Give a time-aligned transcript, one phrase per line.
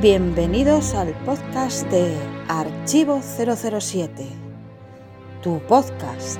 [0.00, 2.16] Bienvenidos al podcast de
[2.46, 4.28] Archivo 007,
[5.42, 6.38] tu podcast.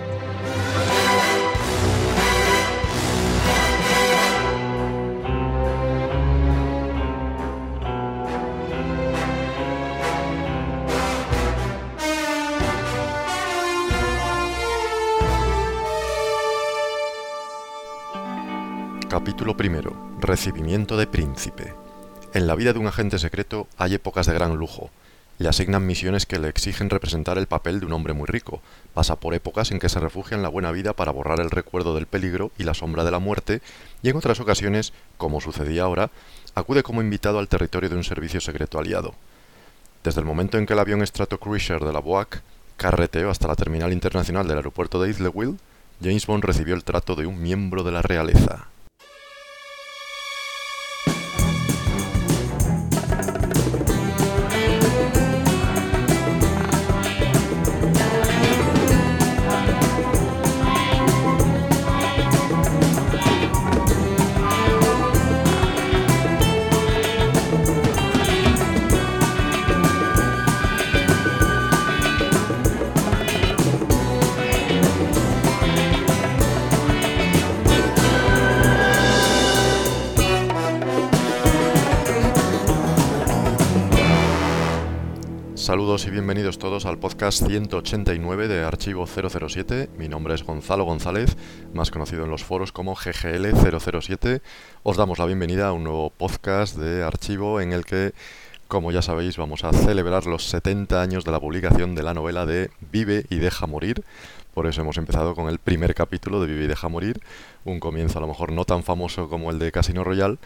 [19.08, 19.90] Capítulo primero.
[20.20, 21.87] Recibimiento de príncipe.
[22.34, 24.90] En la vida de un agente secreto hay épocas de gran lujo.
[25.38, 28.60] Le asignan misiones que le exigen representar el papel de un hombre muy rico.
[28.92, 31.94] Pasa por épocas en que se refugia en la buena vida para borrar el recuerdo
[31.94, 33.62] del peligro y la sombra de la muerte,
[34.02, 36.10] y en otras ocasiones, como sucedía ahora,
[36.54, 39.14] acude como invitado al territorio de un servicio secreto aliado.
[40.04, 42.42] Desde el momento en que el avión Stratocruiser de la BOAC
[42.76, 45.58] carreteó hasta la terminal internacional del aeropuerto de Islewil,
[46.02, 48.68] James Bond recibió el trato de un miembro de la realeza.
[86.28, 89.88] Bienvenidos todos al podcast 189 de Archivo 007.
[89.96, 91.38] Mi nombre es Gonzalo González,
[91.72, 94.42] más conocido en los foros como GGL007.
[94.82, 98.12] Os damos la bienvenida a un nuevo podcast de Archivo en el que,
[98.66, 102.44] como ya sabéis, vamos a celebrar los 70 años de la publicación de la novela
[102.44, 104.04] de Vive y deja morir.
[104.52, 107.22] Por eso hemos empezado con el primer capítulo de Vive y deja morir,
[107.64, 110.36] un comienzo a lo mejor no tan famoso como el de Casino Royale,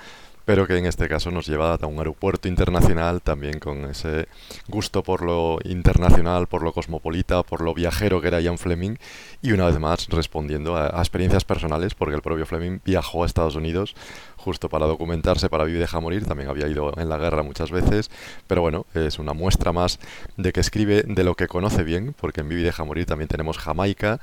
[0.45, 4.29] pero que en este caso nos lleva a un aeropuerto internacional también con ese
[4.69, 8.97] gusto por lo internacional, por lo cosmopolita, por lo viajero que era Ian Fleming
[9.41, 13.57] y una vez más respondiendo a, experiencias personales porque el propio Fleming viajó a Estados
[13.57, 13.95] Unidos
[14.37, 17.71] justo para documentarse, para vivir y dejar morir, también había ido en la guerra muchas
[17.71, 18.11] veces,
[18.47, 20.01] pero bueno, es una muestra más
[20.37, 23.29] de que escribe de lo que conoce bien, porque en Vive y deja morir también
[23.29, 24.21] tenemos Jamaica,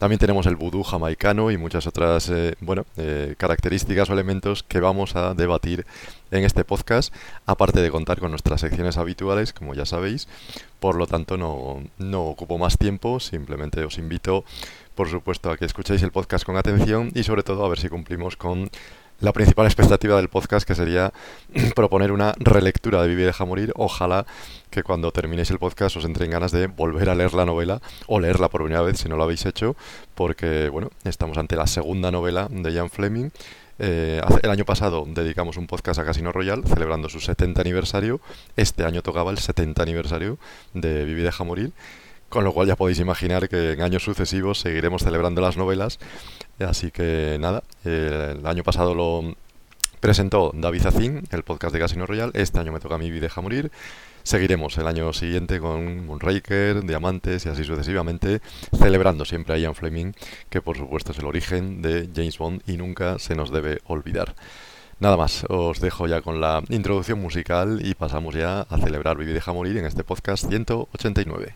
[0.00, 4.80] también tenemos el vudú jamaicano y muchas otras eh, bueno, eh, características o elementos que
[4.80, 5.84] vamos a debatir
[6.30, 10.26] en este podcast, aparte de contar con nuestras secciones habituales, como ya sabéis.
[10.80, 14.42] Por lo tanto, no, no ocupo más tiempo, simplemente os invito,
[14.94, 17.90] por supuesto, a que escuchéis el podcast con atención y sobre todo a ver si
[17.90, 18.70] cumplimos con
[19.20, 21.12] la principal expectativa del podcast, que sería
[21.74, 23.72] proponer una relectura de Vivir y deja morir.
[23.76, 24.26] Ojalá
[24.70, 27.80] que cuando terminéis el podcast os entre en ganas de volver a leer la novela
[28.06, 29.76] o leerla por primera vez si no lo habéis hecho,
[30.14, 33.30] porque bueno, estamos ante la segunda novela de Ian Fleming.
[33.82, 38.20] Eh, el año pasado dedicamos un podcast a Casino Royal celebrando su 70 aniversario.
[38.56, 40.38] Este año tocaba el 70 aniversario
[40.74, 41.72] de Vivir y deja morir.
[42.30, 45.98] Con lo cual ya podéis imaginar que en años sucesivos seguiremos celebrando las novelas.
[46.60, 49.34] Así que nada, el año pasado lo
[50.00, 52.30] presentó David Zacín, el podcast de Casino Royal.
[52.34, 53.70] Este año me toca a mí Deja Morir.
[54.22, 58.40] Seguiremos el año siguiente con Moonraker, Diamantes y así sucesivamente,
[58.78, 60.12] celebrando siempre a Ian Fleming,
[60.50, 64.34] que por supuesto es el origen de James Bond y nunca se nos debe olvidar.
[64.98, 69.32] Nada más, os dejo ya con la introducción musical y pasamos ya a celebrar Vivi
[69.32, 71.54] Deja Morir en este podcast 189.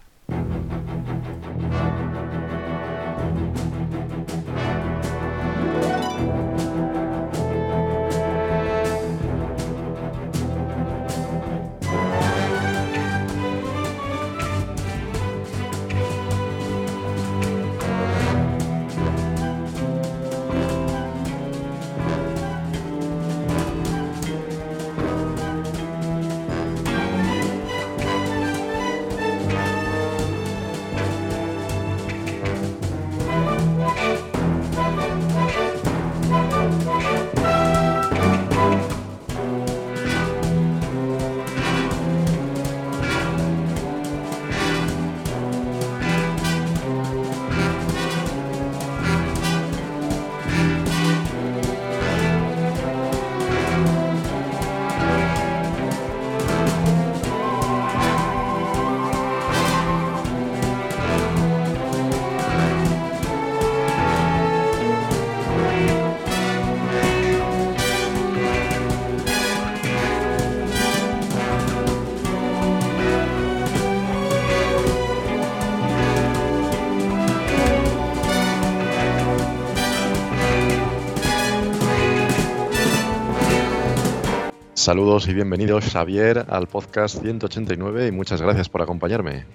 [84.84, 89.46] Saludos y bienvenidos, Xavier, al podcast 189 y muchas gracias por acompañarme.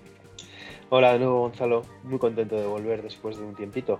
[0.89, 1.83] Hola de nuevo, Gonzalo.
[2.01, 3.99] Muy contento de volver después de un tiempito.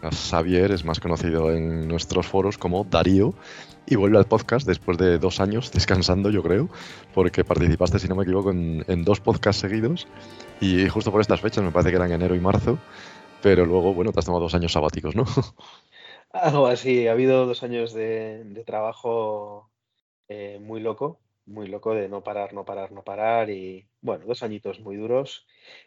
[0.00, 3.34] Xavier es más conocido en nuestros foros como Darío
[3.84, 6.70] y vuelve al podcast después de dos años descansando, yo creo,
[7.12, 10.08] porque participaste, si no me equivoco, en, en dos podcasts seguidos
[10.58, 12.78] y justo por estas fechas, me parece que eran enero y marzo,
[13.42, 15.26] pero luego, bueno, te has tomado dos años sabáticos, ¿no?
[16.32, 19.69] Algo así, ha habido dos años de, trabajo
[20.30, 24.44] eh, muy loco, muy loco de no parar, no parar, no parar y bueno, dos
[24.44, 25.44] añitos muy duros.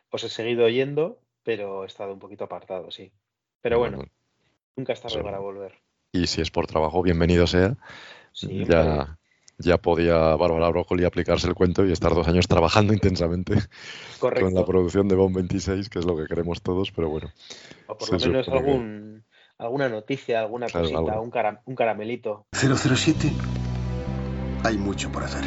[0.10, 3.14] Os he seguido oyendo, pero he estado un poquito apartado, sí.
[3.62, 4.04] Pero bueno,
[4.76, 5.80] nunca está tarde para volver.
[6.12, 7.78] Y si es por trabajo, bienvenido sea.
[8.34, 9.18] ya,
[9.60, 13.56] ya podía Bárbara Brócoli aplicarse el cuento y estar dos años trabajando intensamente
[14.20, 17.32] con la producción de Bomb 26, que es lo que queremos todos, pero bueno.
[17.88, 19.24] O por lo menos algún,
[19.58, 21.32] alguna noticia, alguna cosita, un,
[21.66, 22.46] un caramelito.
[22.52, 23.32] 007,
[24.64, 25.44] hay mucho por hacer.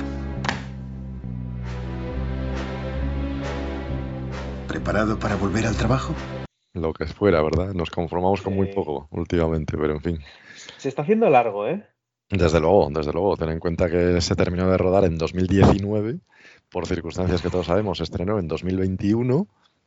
[4.68, 6.14] ¿Preparado para volver al trabajo?
[6.74, 7.72] Lo que fuera, ¿verdad?
[7.72, 10.18] Nos conformamos con muy poco últimamente, pero en fin.
[10.76, 11.86] Se está haciendo largo, ¿eh?
[12.28, 13.36] Desde luego, desde luego.
[13.36, 16.18] Ten en cuenta que se terminó de rodar en 2019,
[16.68, 19.46] por circunstancias que todos sabemos, se estrenó en 2021,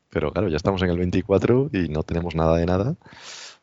[0.09, 2.95] pero claro, ya estamos en el 24 y no tenemos nada de nada.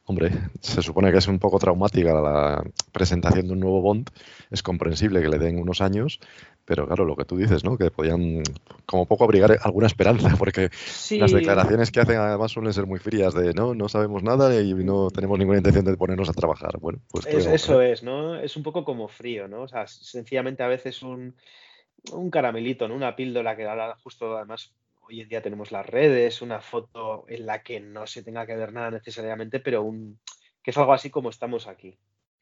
[0.08, 0.30] Hombre,
[0.60, 2.62] se supone que es un poco traumática la
[2.92, 4.08] presentación de un nuevo Bond.
[4.52, 6.20] Es comprensible que le den unos años,
[6.64, 7.76] pero claro, lo que tú dices, ¿no?
[7.76, 8.44] Que podían
[8.86, 10.70] como poco abrigar alguna esperanza, porque
[11.10, 14.74] las declaraciones que hacen además suelen ser muy frías de no, no sabemos nada y
[14.74, 16.78] no tenemos ninguna intención de ponernos a trabajar.
[16.78, 18.36] Bueno, pues eso es, ¿no?
[18.36, 19.62] Es un poco como frío, ¿no?
[19.62, 21.34] O sea, sencillamente a veces un,
[22.12, 22.94] un caramelito, ¿no?
[22.94, 24.72] Una píldora que da justo además
[25.08, 28.56] hoy en día tenemos las redes, una foto en la que no se tenga que
[28.56, 30.18] ver nada necesariamente, pero un,
[30.62, 31.98] que es algo así como estamos aquí.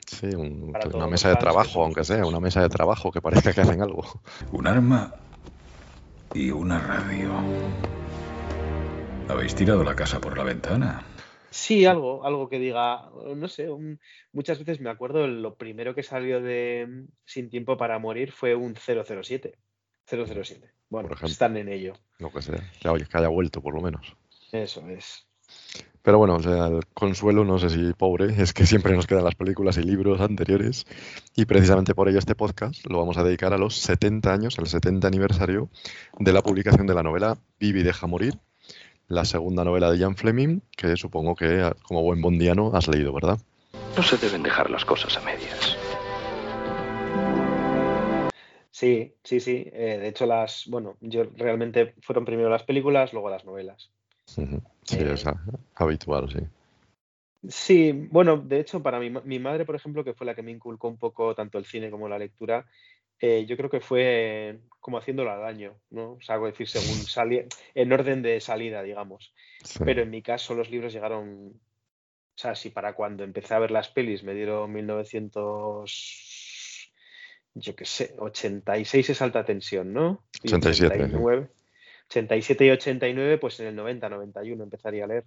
[0.06, 3.80] Sí, una mesa de trabajo, aunque sea, una mesa de trabajo que parezca que hacen
[3.80, 4.04] algo.
[4.52, 5.14] Un arma
[6.34, 7.32] y una radio.
[9.28, 11.06] ¿Habéis tirado la casa por la ventana?
[11.50, 13.68] Sí, algo, algo que diga, no sé,
[14.32, 18.74] muchas veces me acuerdo, lo primero que salió de Sin Tiempo para Morir fue un
[18.74, 19.56] 007.
[20.06, 20.73] 007.
[20.94, 21.94] Bueno, están en ello.
[22.18, 24.16] Lo que sea, que, haya vuelto por lo menos.
[24.52, 25.26] Eso es.
[26.02, 29.24] Pero bueno, o sea, el consuelo, no sé si pobre, es que siempre nos quedan
[29.24, 30.86] las películas y libros anteriores
[31.34, 34.68] y precisamente por ello este podcast lo vamos a dedicar a los 70 años, el
[34.68, 35.68] 70 aniversario
[36.20, 38.38] de la publicación de la novela Vivi deja morir,
[39.08, 43.40] la segunda novela de Ian Fleming, que supongo que como buen bondiano has leído, ¿verdad?
[43.96, 45.76] No se deben dejar las cosas a medias.
[48.74, 49.70] Sí, sí, sí.
[49.72, 53.92] Eh, de hecho, las, bueno, yo realmente fueron primero las películas, luego las novelas.
[54.26, 55.24] Sí, eh, es
[55.76, 56.40] habitual, sí.
[57.48, 60.50] Sí, bueno, de hecho, para mi, mi, madre, por ejemplo, que fue la que me
[60.50, 62.66] inculcó un poco tanto el cine como la lectura,
[63.20, 66.14] eh, yo creo que fue como haciéndolo al año, ¿no?
[66.14, 67.44] O sea, decir, según salía,
[67.76, 69.32] en orden de salida, digamos.
[69.84, 71.50] Pero en mi caso, los libros llegaron.
[71.50, 76.43] O sea, si para cuando empecé a ver las pelis me dieron 1900
[77.54, 80.24] yo qué sé, 86 es alta tensión, ¿no?
[80.44, 80.94] 87.
[80.94, 81.48] 89,
[82.08, 85.24] 87 y 89, pues en el 90, 91 empezaría a leer.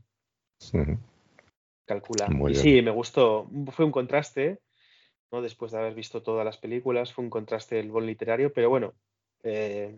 [1.86, 2.28] Calcula.
[2.50, 3.50] y sí, me gustó.
[3.72, 4.60] Fue un contraste,
[5.32, 5.42] ¿no?
[5.42, 8.94] Después de haber visto todas las películas, fue un contraste el bol literario, pero bueno,
[9.44, 9.98] eh,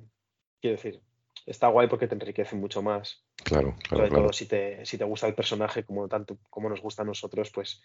[0.62, 1.02] quiero decir,
[1.48, 3.24] está guay porque te enriquece mucho más.
[3.44, 4.08] Claro, claro.
[4.08, 7.06] Sobre todo si te, si te gusta el personaje como tanto como nos gusta a
[7.06, 7.82] nosotros, pues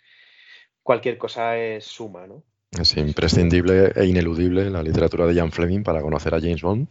[0.82, 2.42] cualquier cosa es suma, ¿no?
[2.80, 6.88] Es imprescindible e ineludible la literatura de Ian Fleming para conocer a James Bond.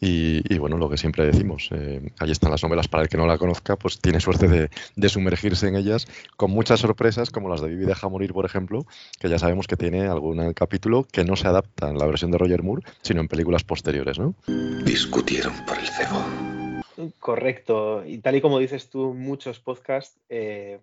[0.00, 3.26] Y, bueno, lo que siempre decimos, eh, ahí están las novelas para el que no
[3.26, 7.68] la conozca, pues tiene suerte de, sumergirse en ellas con muchas sorpresas, como las de
[7.68, 8.84] Vivi deja morir, por ejemplo,
[9.18, 12.38] que ya sabemos que tiene algún capítulo que no se adapta en la versión de
[12.38, 14.34] Roger Moore, sino en películas posteriores, ¿no?
[14.84, 17.10] Discutieron por el cebo.
[17.18, 18.04] Correcto.
[18.04, 20.80] Y tal y como dices tú, muchos podcasts eh,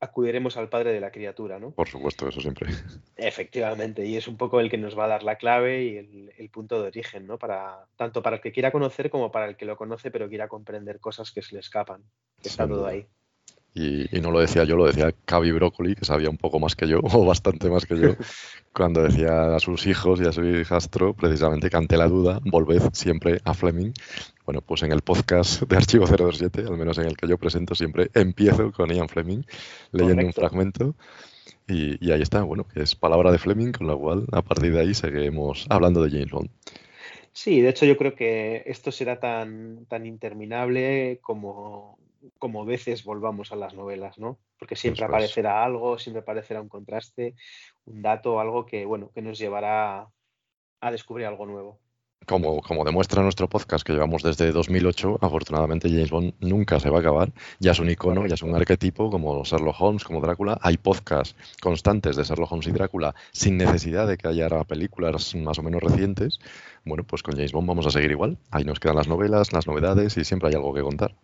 [0.00, 1.70] acudiremos al padre de la criatura, ¿no?
[1.70, 2.70] Por supuesto, eso siempre.
[3.16, 6.50] Efectivamente, y es un poco el que nos va a dar la clave y el,
[6.50, 7.38] punto de origen, ¿no?
[7.38, 10.48] Para, tanto para el que quiera conocer como para el que lo conoce pero quiera
[10.48, 12.02] comprender cosas que se le escapan.
[12.42, 13.06] Está todo ahí.
[13.78, 16.88] Y, no lo decía yo, lo decía Cavi Broccoli, que sabía un poco más que
[16.88, 18.16] yo, o bastante más que yo,
[18.72, 22.80] cuando decía a sus hijos y a su hijastro, precisamente que ante la duda, volved
[22.94, 23.92] siempre a Fleming.
[24.46, 27.74] Bueno, pues en el podcast de Archivo 027, al menos en el que yo presento
[27.74, 29.42] siempre, empiezo con Ian Fleming,
[29.92, 30.94] leyendo un fragmento.
[31.68, 34.72] Y, y, ahí está, bueno, que es palabra de Fleming, con lo cual a partir
[34.72, 36.48] de ahí seguimos hablando de James Bond.
[37.32, 41.98] Sí, de hecho yo creo que esto será tan, tan interminable como,
[42.38, 44.38] como veces volvamos a las novelas, ¿no?
[44.58, 47.34] Porque siempre aparecerá algo, siempre aparecerá un contraste,
[47.84, 50.08] un dato, algo que, bueno, que nos llevará
[50.80, 51.80] a descubrir algo nuevo.
[52.26, 56.96] Como, como demuestra nuestro podcast que llevamos desde 2008, afortunadamente James Bond nunca se va
[56.96, 57.32] a acabar.
[57.60, 60.58] Ya es un icono, ya es un arquetipo como Sherlock Holmes, como Drácula.
[60.60, 65.60] Hay podcasts constantes de Sherlock Holmes y Drácula sin necesidad de que haya películas más
[65.60, 66.40] o menos recientes.
[66.84, 68.38] Bueno, pues con James Bond vamos a seguir igual.
[68.50, 71.14] Ahí nos quedan las novelas, las novedades y siempre hay algo que contar.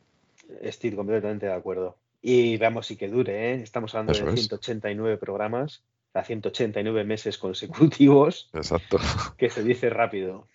[0.61, 1.97] Estoy completamente de acuerdo.
[2.21, 3.63] Y veamos si que dure, ¿eh?
[3.63, 5.83] Estamos hablando de 189 programas,
[6.15, 8.51] a 189 meses consecutivos.
[8.53, 8.99] Exacto.
[9.37, 10.47] Que se dice rápido.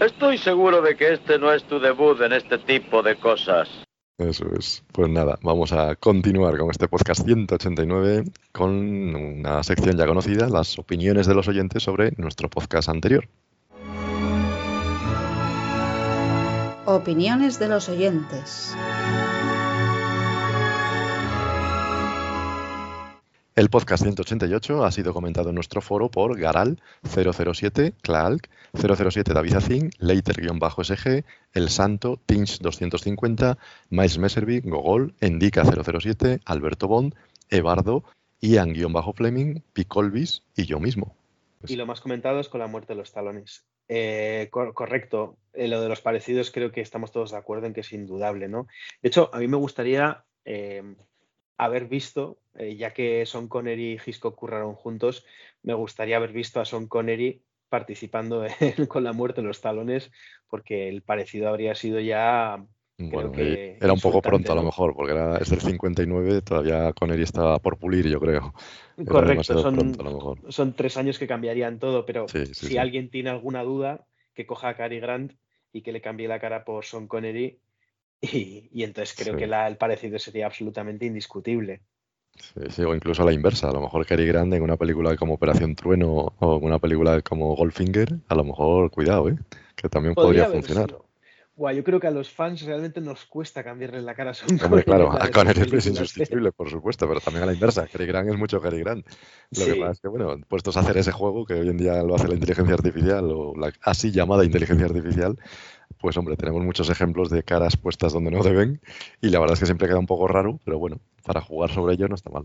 [0.00, 3.68] Estoy seguro de que este no es tu debut en este tipo de cosas.
[4.18, 4.82] Eso es.
[4.92, 10.78] Pues nada, vamos a continuar con este podcast 189 con una sección ya conocida, las
[10.78, 13.28] opiniones de los oyentes sobre nuestro podcast anterior.
[16.86, 18.74] Opiniones de los oyentes.
[23.56, 29.54] El podcast 188 ha sido comentado en nuestro foro por Garal 007, Clark 007 David
[29.54, 33.56] Azin, Leiter-SG, El Santo, Tinch 250,
[33.88, 37.14] Miles Messervy, Gogol, Endica 007, Alberto Bond,
[37.48, 38.04] Ebardo,
[38.42, 41.16] Ian-Fleming, Picolvis y yo mismo.
[41.66, 43.64] Y lo más comentado es con la muerte de los talones.
[43.88, 47.80] Eh, correcto, eh, lo de los parecidos creo que estamos todos de acuerdo en que
[47.80, 48.66] es indudable, ¿no?
[49.00, 50.82] De hecho, a mí me gustaría eh,
[51.58, 55.24] haber visto, eh, ya que Son Connery y Hitchcock curraron juntos,
[55.62, 58.44] me gustaría haber visto a Son Connery participando
[58.88, 60.10] con la muerte en los talones,
[60.48, 62.64] porque el parecido habría sido ya.
[62.98, 67.24] Bueno, era un poco pronto a lo mejor, porque era, es del 59, todavía Connery
[67.24, 68.54] estaba por pulir, yo creo.
[69.06, 69.60] Correcto,
[70.48, 74.76] son, tres años que cambiarían todo, pero si alguien tiene alguna duda, que coja a
[74.76, 75.34] Cary Grant
[75.72, 77.60] y que le cambie la cara por Son Connery
[78.20, 81.82] y, entonces creo que el parecido sería absolutamente indiscutible.
[82.68, 83.70] Sí, o incluso a la inversa.
[83.70, 87.22] A lo mejor Cary Grant en una película como Operación Trueno o en una película
[87.22, 89.36] como Goldfinger, a lo mejor, cuidado, ¿eh?
[89.74, 90.94] que también podría, funcionar.
[91.56, 95.10] Yo creo que a los fans realmente nos cuesta cambiarle la cara a Hombre, claro,
[95.10, 97.86] a Connery es insustituible, por supuesto, pero también a la inversa.
[97.86, 99.06] Cary Grant es mucho Cary Grant.
[99.58, 102.02] Lo que pasa es que, bueno, puestos a hacer ese juego que hoy en día
[102.02, 105.38] lo hace la inteligencia artificial o la así llamada inteligencia artificial,
[105.98, 108.80] pues hombre, tenemos muchos ejemplos de caras puestas donde no deben
[109.22, 111.94] y la verdad es que siempre queda un poco raro, pero bueno, para jugar sobre
[111.94, 112.44] ello no está mal.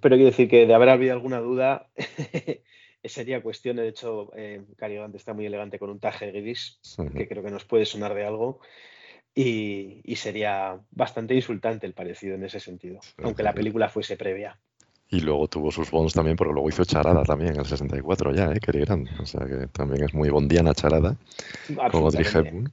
[0.00, 1.88] Pero quiero decir que de haber habido alguna duda,
[3.04, 6.78] sería cuestión, de hecho, eh, Cary está muy elegante con un taje gris,
[7.14, 8.60] que creo que nos puede sonar de algo,
[9.34, 14.58] y, sería bastante insultante el parecido en ese sentido, aunque la película fuese previa.
[15.10, 18.50] Y luego tuvo sus bonds también, porque luego hizo Charada también en el 64 ya,
[18.52, 18.58] ¿eh?
[18.58, 19.08] Cary Grant.
[19.20, 21.16] O sea que también es muy bondiana Charada,
[21.90, 22.64] como dije.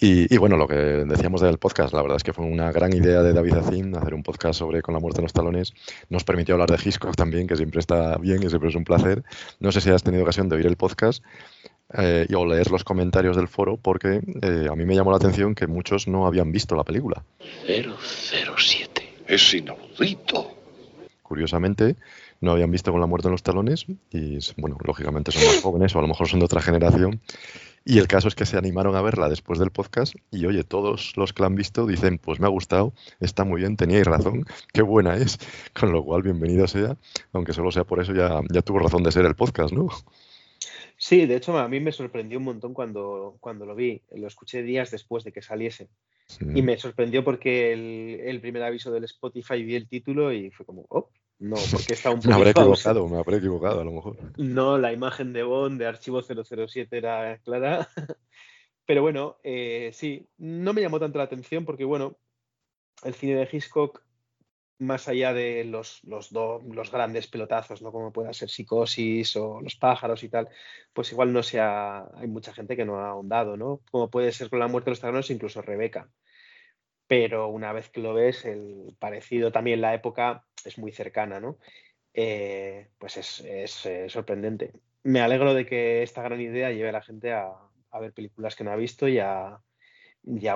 [0.00, 2.92] Y, y, bueno, lo que decíamos del podcast, la verdad es que fue una gran
[2.92, 5.72] idea de David Azin hacer un podcast sobre Con la muerte en los talones.
[6.08, 9.22] Nos permitió hablar de Hitchcock también, que siempre está bien y siempre es un placer.
[9.60, 11.22] No sé si has tenido ocasión de oír el podcast
[11.92, 15.54] eh, o leer los comentarios del foro, porque eh, a mí me llamó la atención
[15.54, 17.22] que muchos no habían visto la película.
[17.66, 19.14] 007.
[19.28, 20.50] Es inaudito.
[21.22, 21.96] Curiosamente,
[22.40, 25.94] no habían visto Con la muerte en los talones y, bueno, lógicamente son más jóvenes
[25.94, 27.20] o a lo mejor son de otra generación
[27.84, 31.16] y el caso es que se animaron a verla después del podcast y oye, todos
[31.16, 34.44] los que la han visto dicen, pues me ha gustado, está muy bien, teníais razón,
[34.72, 35.38] qué buena es,
[35.78, 36.96] con lo cual bienvenido sea,
[37.32, 39.88] aunque solo sea por eso ya, ya tuvo razón de ser el podcast, ¿no?
[40.96, 44.62] Sí, de hecho a mí me sorprendió un montón cuando, cuando lo vi, lo escuché
[44.62, 45.88] días después de que saliese.
[46.54, 50.64] Y me sorprendió porque el, el, primer aviso del Spotify vi el título y fue
[50.64, 52.28] como, oh, no, porque está un poco.
[52.28, 54.16] me habré equivocado, me habré equivocado a lo mejor.
[54.36, 57.88] No, la imagen de Bond de archivo 007 era clara.
[58.86, 62.18] Pero bueno, eh, sí, no me llamó tanto la atención porque, bueno,
[63.02, 64.02] el cine de Hitchcock,
[64.78, 67.92] más allá de los, los, los grandes pelotazos, ¿no?
[67.92, 70.48] Como pueda ser Psicosis o Los pájaros y tal,
[70.92, 72.06] pues igual no sea.
[72.16, 73.80] Hay mucha gente que no ha ahondado, ¿no?
[73.90, 76.10] Como puede ser con La muerte de los taranos, incluso Rebeca
[77.06, 81.58] pero una vez que lo ves, el parecido también la época es muy cercana, ¿no?
[82.14, 84.72] Eh, pues es, eh, sorprendente.
[85.02, 87.52] Me alegro de que esta gran idea lleve a la gente a,
[88.00, 89.60] ver películas que no ha visto y a,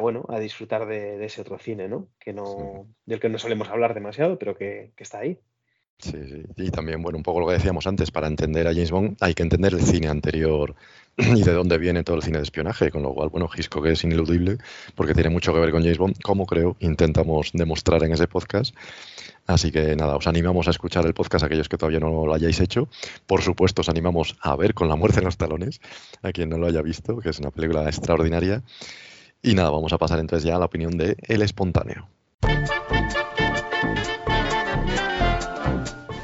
[0.01, 2.09] bueno, a disfrutar de, ese otro cine, ¿no?
[2.19, 5.39] Que no, del que no solemos hablar demasiado, pero que, que está ahí.
[5.99, 8.93] Sí, sí, y también, bueno, un poco lo que decíamos antes, para entender a James
[8.93, 10.77] Bond hay que entender el cine anterior
[11.37, 14.05] y de dónde viene todo el cine de espionaje, con lo cual, bueno, Hitchcock es
[14.05, 14.59] ineludible
[14.95, 18.75] porque tiene mucho que ver con James Bond, como creo intentamos demostrar en ese podcast.
[19.47, 22.61] Así que nada, os animamos a escuchar el podcast aquellos que todavía no lo hayáis
[22.61, 22.89] hecho.
[23.27, 25.81] Por supuesto, os animamos a ver con la muerte en los talones,
[26.23, 28.63] a quien no lo haya visto, que es una película extraordinaria.
[29.43, 32.09] Y nada, vamos a pasar entonces ya a la opinión de El Espontáneo.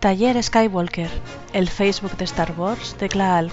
[0.00, 1.10] Taller Skywalker,
[1.52, 3.52] el Facebook de Star Wars de Klaalk.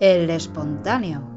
[0.00, 1.36] El espontáneo.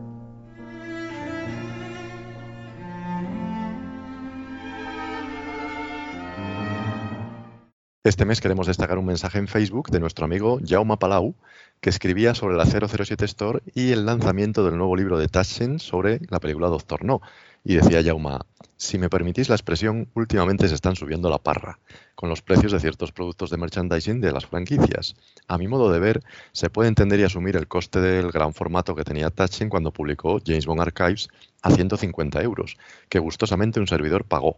[8.04, 11.36] Este mes queremos destacar un mensaje en Facebook de nuestro amigo Jaume Palau,
[11.82, 16.20] que escribía sobre la 007 Store y el lanzamiento del nuevo libro de Taschen sobre
[16.30, 17.22] la película Doctor No.
[17.64, 18.40] Y decía Jaume,
[18.78, 21.80] si me permitís la expresión, últimamente se están subiendo la parra
[22.16, 25.16] con los precios de ciertos productos de merchandising de las franquicias.
[25.48, 28.96] A mi modo de ver, se puede entender y asumir el coste del gran formato
[28.96, 31.30] que tenía Taschen cuando publicó James Bond Archives
[31.62, 32.78] a 150 euros,
[33.10, 34.58] que gustosamente un servidor pagó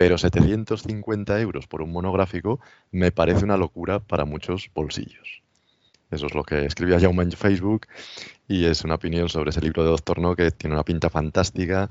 [0.00, 2.58] pero 750 euros por un monográfico
[2.90, 5.39] me parece una locura para muchos bolsillos.
[6.10, 7.86] Eso es lo que escribía Jaume en Facebook
[8.48, 11.88] y es una opinión sobre ese libro de Doctor No que tiene una pinta fantástica,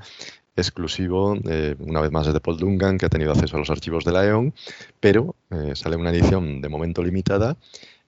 [0.56, 3.70] exclusivo, eh, una vez más es de Paul Duncan, que ha tenido acceso a los
[3.70, 4.54] archivos de la EON,
[5.00, 7.56] pero eh, sale una edición de momento limitada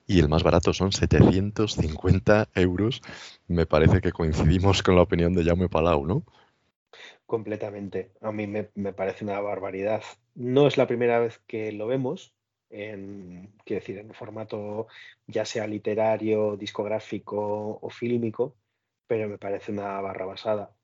[0.06, 3.02] y el más barato son 750 euros.
[3.48, 6.24] Me parece que coincidimos con la opinión de Jaume Palau, ¿no?
[7.26, 8.12] Completamente.
[8.20, 10.04] A mí me, parece una barbaridad.
[10.36, 12.34] No es la primera vez que lo vemos,
[12.72, 14.88] en, decir, en formato
[15.28, 18.56] ya sea literario, discográfico o fílmico,
[19.08, 20.76] pero me parece una barra basada.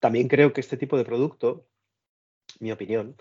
[0.00, 1.66] También creo que este tipo de producto,
[2.60, 3.16] mi opinión,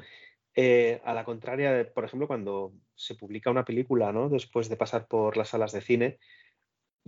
[0.56, 4.30] eh, a la contraria de, por ejemplo, cuando se publica una película, ¿no?
[4.30, 6.20] Después de pasar por las salas de cine,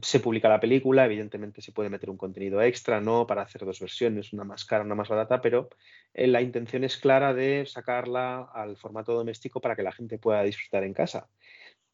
[0.01, 3.27] se publica la película, evidentemente se puede meter un contenido extra, ¿no?
[3.27, 5.69] Para hacer dos versiones, una más cara, una más barata, pero
[6.13, 10.43] eh, la intención es clara de sacarla al formato doméstico para que la gente pueda
[10.43, 11.27] disfrutar en casa.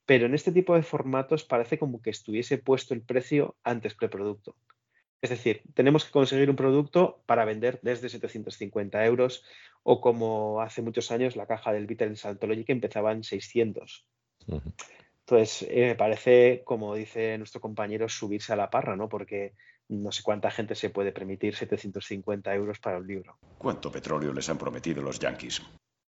[0.05, 4.05] Pero en este tipo de formatos parece como que estuviese puesto el precio antes que
[4.05, 4.55] el producto.
[5.21, 9.43] Es decir, tenemos que conseguir un producto para vender desde 750 euros
[9.81, 14.05] o como hace muchos años la caja del Beatles Anthology que empezaba en 600.
[15.27, 19.09] Entonces, eh, me parece, como dice nuestro compañero, subirse a la parra, ¿no?
[19.09, 19.53] Porque
[19.89, 23.37] no sé cuánta gente se puede permitir 750 euros para un libro.
[23.57, 25.63] ¿Cuánto petróleo les han prometido los yankees?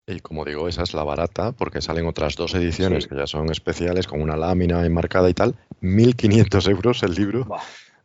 [0.07, 3.51] Y como digo, esa es la barata, porque salen otras dos ediciones que ya son
[3.51, 5.57] especiales, con una lámina enmarcada y tal.
[5.83, 7.46] 1.500 euros el libro.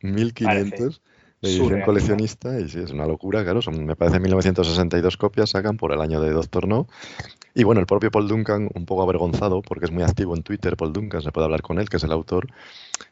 [0.02, 1.00] 1.500
[1.40, 5.76] de edición coleccionista y sí, es una locura, claro, son, me parece 1962 copias sacan
[5.76, 6.88] por el año de Doctor No.
[7.58, 10.76] Y bueno, el propio Paul Duncan, un poco avergonzado, porque es muy activo en Twitter,
[10.76, 12.46] Paul Duncan, se puede hablar con él, que es el autor,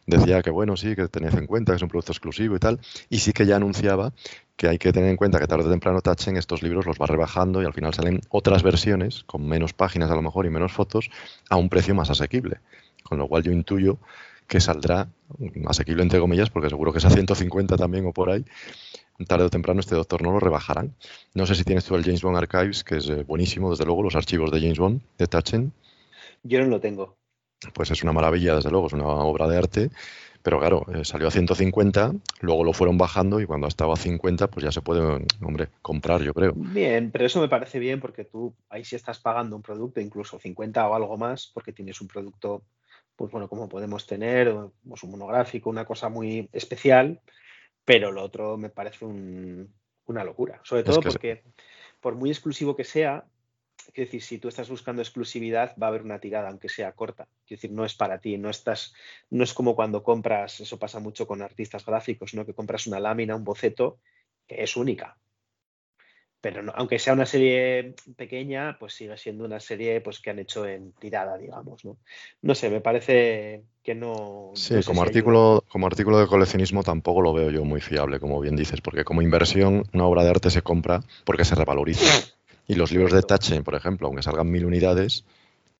[0.06, 2.78] decía que bueno, sí, que tenías en cuenta que es un producto exclusivo y tal,
[3.11, 4.12] y sí que ya anunciaba
[4.54, 7.06] que hay que tener en cuenta que tarde o temprano Tachen estos libros los va
[7.06, 10.70] rebajando y al final salen otras versiones, con menos páginas a lo mejor y menos
[10.70, 11.11] fotos,
[11.50, 12.59] a un precio más asequible.
[13.02, 13.98] Con lo cual yo intuyo
[14.46, 15.09] que saldrá
[15.66, 18.44] asequible entre comillas, porque seguro que es a 150 también o por ahí.
[19.26, 20.94] Tarde o temprano este doctor no lo rebajarán.
[21.35, 24.02] No sé si tienes tú el James Bond Archives, que es eh, buenísimo, desde luego,
[24.02, 25.72] los archivos de James Bond de Tachen.
[26.42, 27.16] Yo no lo tengo.
[27.72, 29.90] Pues es una maravilla, desde luego, es una obra de arte.
[30.42, 34.48] Pero claro, eh, salió a 150, luego lo fueron bajando y cuando estaba a 50,
[34.48, 36.52] pues ya se puede, hombre, comprar, yo creo.
[36.55, 40.38] Bien, pero eso me parece bien porque tú ahí sí estás pagando un producto, incluso
[40.38, 42.62] 50 o algo más, porque tienes un producto
[43.16, 44.55] pues bueno, como podemos tener
[44.87, 47.20] pues un monográfico, una cosa muy especial,
[47.87, 50.61] pero lo otro me parece una locura.
[50.64, 51.44] Sobre todo porque,
[52.01, 53.25] por muy exclusivo que sea,
[53.94, 57.29] quiero decir, si tú estás buscando exclusividad, va a haber una tirada, aunque sea corta.
[57.46, 58.92] Quiero decir, no es para ti, no estás,
[59.31, 62.44] no es como cuando compras, eso pasa mucho con artistas gráficos, ¿no?
[62.44, 64.01] Que compras una lámina, un boceto,
[64.49, 65.16] que es única
[66.46, 70.64] pero aunque sea una serie pequeña, pues sigue siendo una serie pues, que han hecho
[70.64, 71.99] en tirada, digamos, ¿no?
[72.40, 74.51] No sé, me parece que no...
[74.55, 78.57] Sí, como, artículo, como artículo de coleccionismo tampoco lo veo yo muy fiable, como bien
[78.57, 82.05] dices, porque como inversión una obra de arte se compra porque se revaloriza.
[82.66, 85.25] Y los libros de Tachen, por ejemplo, aunque salgan mil unidades,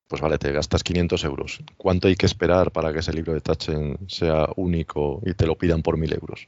[0.07, 1.59] pues vale, te gastas 500 euros.
[1.75, 5.57] ¿Cuánto hay que esperar para que ese libro de Tachen sea único y te lo
[5.57, 6.47] pidan por mil euros?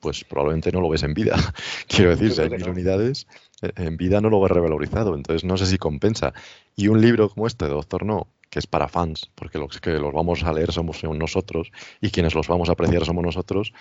[0.00, 1.36] pues probablemente no lo ves en vida.
[1.88, 3.26] Quiero decir, si hay mil unidades,
[3.62, 5.16] eh, en vida no lo ves revalorizado.
[5.16, 6.32] Entonces no sé si compensa.
[6.76, 10.12] Y un libro como este Doctor No, que es para fans, porque los que los
[10.12, 13.72] vamos a leer somos nosotros y quienes los vamos a apreciar somos nosotros,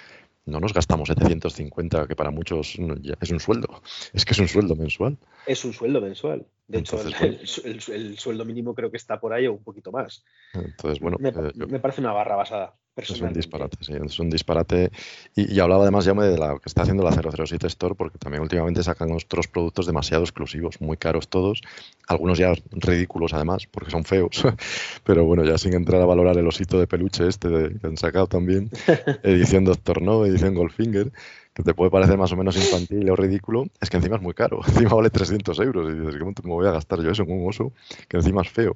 [0.46, 2.78] no nos gastamos 750, que para muchos
[3.22, 3.82] es un sueldo.
[4.14, 5.18] Es que es un sueldo mensual.
[5.46, 6.46] Es un sueldo mensual.
[6.68, 10.24] De hecho, el, sueldo mínimo creo que está por ahí o un poquito más.
[10.54, 11.18] Entonces, bueno.
[11.20, 12.76] Me, eh, parece una barra basada.
[12.98, 14.92] Es un disparate, sí, es un disparate.
[15.36, 18.82] Y, hablaba además ya de la que está haciendo la 007 Store, porque también últimamente
[18.82, 21.62] sacan otros productos demasiado exclusivos, muy caros todos,
[22.08, 24.44] algunos ya ridículos además, porque son feos,
[25.04, 27.98] pero bueno, ya sin entrar a valorar el osito de peluche este de, que han
[27.98, 28.70] sacado también,
[29.24, 31.12] edición Doctor No, edición Goldfinger,
[31.54, 34.34] que te puede parecer más o menos infantil o ridículo, es que encima es muy
[34.34, 37.32] caro, encima vale 300 euros, y dices, ¿cómo me voy a gastar yo eso en
[37.32, 37.74] un oso
[38.08, 38.76] que encima es feo?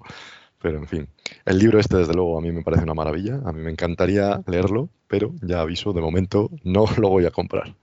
[0.61, 1.07] Pero en fin,
[1.45, 4.41] el libro este desde luego a mí me parece una maravilla, a mí me encantaría
[4.45, 7.73] leerlo, pero ya aviso, de momento no lo voy a comprar.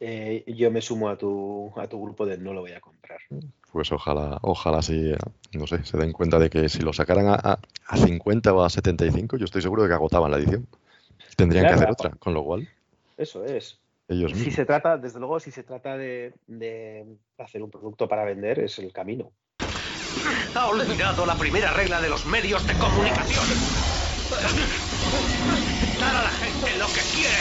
[0.00, 3.18] Eh, yo me sumo a tu, a tu grupo de no lo voy a comprar.
[3.72, 5.12] Pues ojalá, ojalá sí,
[5.52, 8.70] no sé, se den cuenta de que si lo sacaran a, a 50 o a
[8.70, 10.68] 75, yo estoy seguro de que agotaban la edición.
[11.36, 12.68] Tendrían que hacer otra, con lo cual.
[13.16, 13.80] Eso es.
[14.06, 16.32] Ellos si se trata, desde luego, si se trata de
[17.36, 19.32] hacer un producto para vender, es el camino.
[20.54, 23.46] Ha olvidado la primera regla de los medios de comunicación.
[26.00, 27.36] Dar a la gente lo que quiere.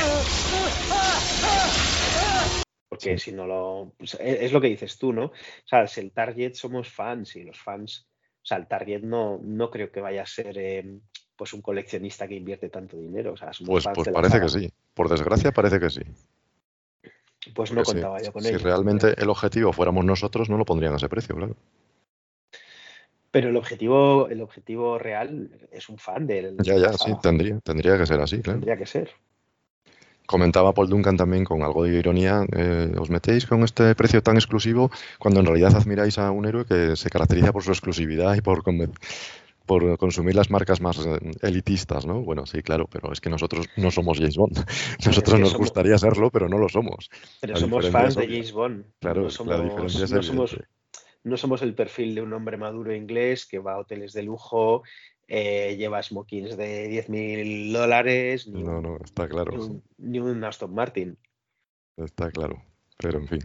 [2.89, 3.93] Porque si no lo...
[3.97, 5.25] Pues, e, es lo que dices tú, ¿no?
[5.25, 5.33] O
[5.65, 8.07] sea, si el target somos fans y los fans...
[8.41, 10.57] O sea, el target no, no creo que vaya a ser...
[10.57, 10.99] Eh,
[11.37, 13.33] pues un coleccionista que invierte tanto dinero.
[13.33, 14.73] O sea, pues, pues parece que sí.
[14.93, 16.01] Por desgracia parece que sí.
[17.53, 18.57] Pues no contaba yo con ello.
[18.57, 21.55] Si realmente el objetivo fuéramos nosotros, no lo pondrían a ese precio, claro.
[23.31, 26.57] Pero el objetivo, el objetivo real es un fan del.
[26.63, 28.59] Ya, ya, sí, tendría, tendría que ser así, claro.
[28.59, 29.11] Tendría que ser.
[30.27, 34.35] Comentaba Paul Duncan también con algo de ironía, eh, os metéis con este precio tan
[34.35, 38.41] exclusivo cuando en realidad admiráis a un héroe que se caracteriza por su exclusividad y
[38.41, 38.61] por,
[39.65, 42.23] por consumir las marcas más eh, elitistas, ¿no?
[42.23, 44.65] Bueno, sí, claro, pero es que nosotros no somos James Bond.
[45.05, 47.09] Nosotros nos gustaría serlo, pero no lo somos.
[47.39, 48.83] Pero somos fans de James Bond.
[48.99, 50.57] Claro, la diferencia es no somos,
[51.27, 54.83] no somos el perfil de un hombre maduro inglés que va a hoteles de lujo,
[55.27, 58.47] eh, lleva smokings de 10.000 dólares.
[58.47, 59.51] Ni no, no, está claro.
[59.97, 61.17] Ni un, Aston Martin.
[61.97, 62.63] Está claro,
[62.97, 63.39] pero en fin.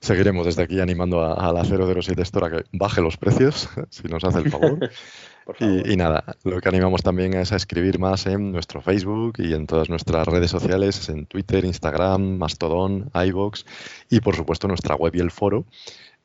[0.00, 4.24] Seguiremos desde aquí animando a, la 007 Store a que baje los precios, si nos
[4.24, 4.78] hace el favor.
[5.60, 9.54] Y, y, nada, lo que animamos también es a escribir más en nuestro Facebook y
[9.54, 13.64] en todas nuestras redes sociales, en Twitter, Instagram, Mastodon, iVoox
[14.10, 15.64] y por supuesto nuestra web y el foro,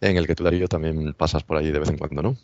[0.02, 2.38] en el que tú, Darío, también pasas por ahí de vez en cuando, ¿no?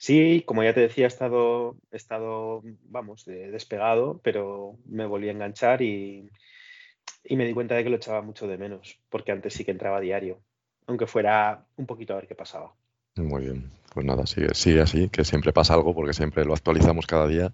[0.00, 5.32] Sí, como ya te decía, he estado, he estado vamos, despegado, pero me volví a
[5.32, 6.30] enganchar y,
[7.28, 9.98] me di cuenta de que lo echaba mucho de menos, porque antes sí que entraba
[9.98, 10.40] a diario,
[10.86, 12.72] aunque fuera un poquito a ver qué pasaba.
[13.16, 17.06] Muy bien, pues nada, sigue, sigue así, que siempre pasa algo, porque siempre lo actualizamos
[17.06, 17.52] cada día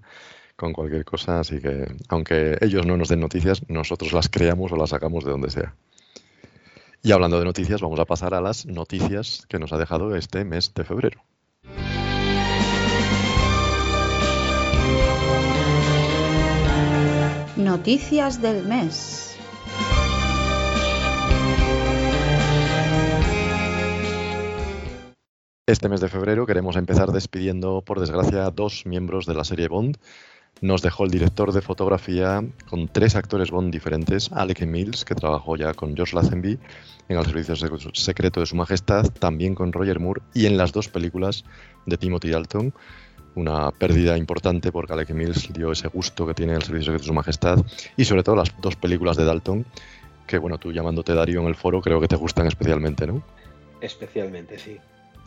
[0.55, 4.77] con cualquier cosa, así que aunque ellos no nos den noticias, nosotros las creamos o
[4.77, 5.75] las sacamos de donde sea.
[7.03, 10.45] Y hablando de noticias, vamos a pasar a las noticias que nos ha dejado este
[10.45, 11.23] mes de febrero.
[17.57, 19.26] Noticias del mes.
[25.69, 29.97] Este mes de febrero queremos empezar despidiendo, por desgracia, dos miembros de la serie Bond,
[30.61, 35.57] nos dejó el director de fotografía con tres actores Bond diferentes, Alec Mills, que trabajó
[35.57, 36.57] ya con George Lazenby
[37.09, 37.57] en El Servicio
[37.95, 41.45] Secreto de Su Majestad, también con Roger Moore y en las dos películas
[41.85, 42.73] de Timothy Dalton.
[43.35, 47.09] Una pérdida importante porque Alec Mills dio ese gusto que tiene El Servicio Secreto de
[47.09, 47.59] Su Majestad
[47.97, 49.67] y sobre todo las dos películas de Dalton,
[50.29, 53.21] que bueno, tú llamándote Darío en el foro creo que te gustan especialmente, ¿no?
[53.81, 54.79] Especialmente, sí.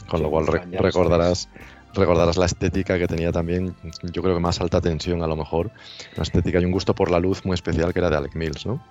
[0.09, 1.49] Con lo cual recordarás
[1.93, 5.71] recordarás la estética que tenía también, yo creo que más alta tensión a lo mejor,
[6.15, 8.65] una estética y un gusto por la luz muy especial que era de Alec Mills,
[8.65, 8.83] ¿no?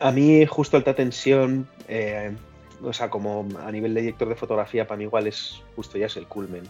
[0.00, 2.34] A mí justo alta tensión, eh,
[2.82, 6.06] o sea, como a nivel de director de fotografía, para mí igual es justo ya
[6.06, 6.64] es el culmen.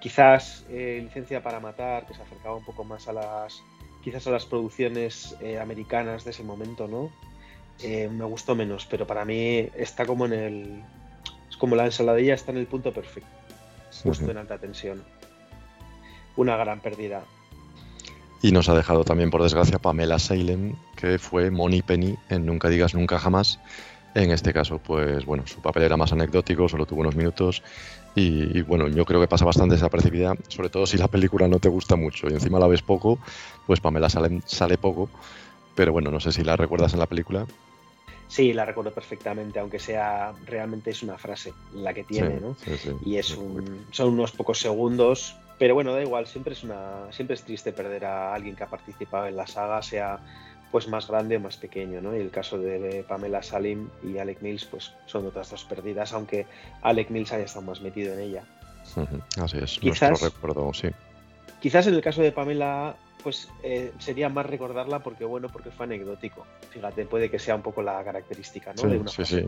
[0.00, 3.62] Quizás eh, Licencia para Matar, que se acercaba un poco más a las,
[4.02, 7.10] quizás a las producciones eh, americanas de ese momento, ¿no?
[7.82, 10.84] me gustó menos, pero para mí está como en el,
[11.48, 13.44] es como la ensaladilla está en el punto perfecto
[14.02, 15.02] justo en alta tensión.
[16.36, 17.24] Una gran pérdida.
[18.42, 22.68] Y nos ha dejado también, por desgracia, Pamela Salem, que fue Moni Penny en Nunca
[22.68, 23.58] digas nunca jamás.
[24.14, 27.62] En este caso, pues bueno, su papel era más anecdótico, solo tuvo unos minutos.
[28.16, 31.68] Y, bueno, yo creo que pasa bastante desapercibida, sobre todo si la película no te
[31.68, 33.18] gusta mucho y encima la ves poco,
[33.66, 35.08] pues Pamela Salem sale poco.
[35.74, 37.46] Pero bueno, no sé si la recuerdas en la película.
[38.34, 42.56] Sí, la recuerdo perfectamente, aunque sea realmente es una frase la que tiene, ¿no?
[43.04, 47.34] y es un, son unos pocos segundos, pero bueno, da igual, siempre es una siempre
[47.34, 50.18] es triste perder a alguien que ha participado en la saga, sea
[50.72, 52.16] pues más grande o más pequeño, ¿no?
[52.16, 56.44] Y el caso de Pamela Salim y Alec Mills, pues son otras dos perdidas, aunque
[56.82, 58.42] Alec Mills haya estado más metido en ella.
[59.40, 60.88] Así es, quizás, recuerdo, sí.
[61.60, 65.86] Quizás en el caso de Pamela pues eh, sería más recordarla porque bueno, porque fue
[65.86, 66.46] anecdótico.
[66.70, 69.08] Fíjate, puede que sea un poco la característica, ¿no?
[69.08, 69.46] Sí, sí,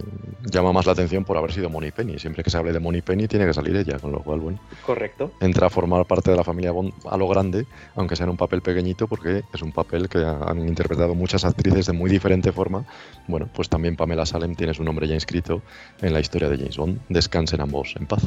[0.51, 2.19] Llama más la atención por haber sido Moni Penny.
[2.19, 4.59] Siempre que se hable de Moni Penny tiene que salir ella, con lo cual, bueno.
[4.85, 5.31] Correcto.
[5.41, 8.39] Entra a formar parte de la familia Bond a lo grande, aunque sea en un
[8.39, 12.87] papel pequeñito, porque es un papel que han interpretado muchas actrices de muy diferente forma.
[13.29, 15.61] Bueno, pues también Pamela Salem tiene su nombre ya inscrito
[16.01, 17.01] en la historia de James Bond.
[17.11, 18.23] Descansen ambos en paz.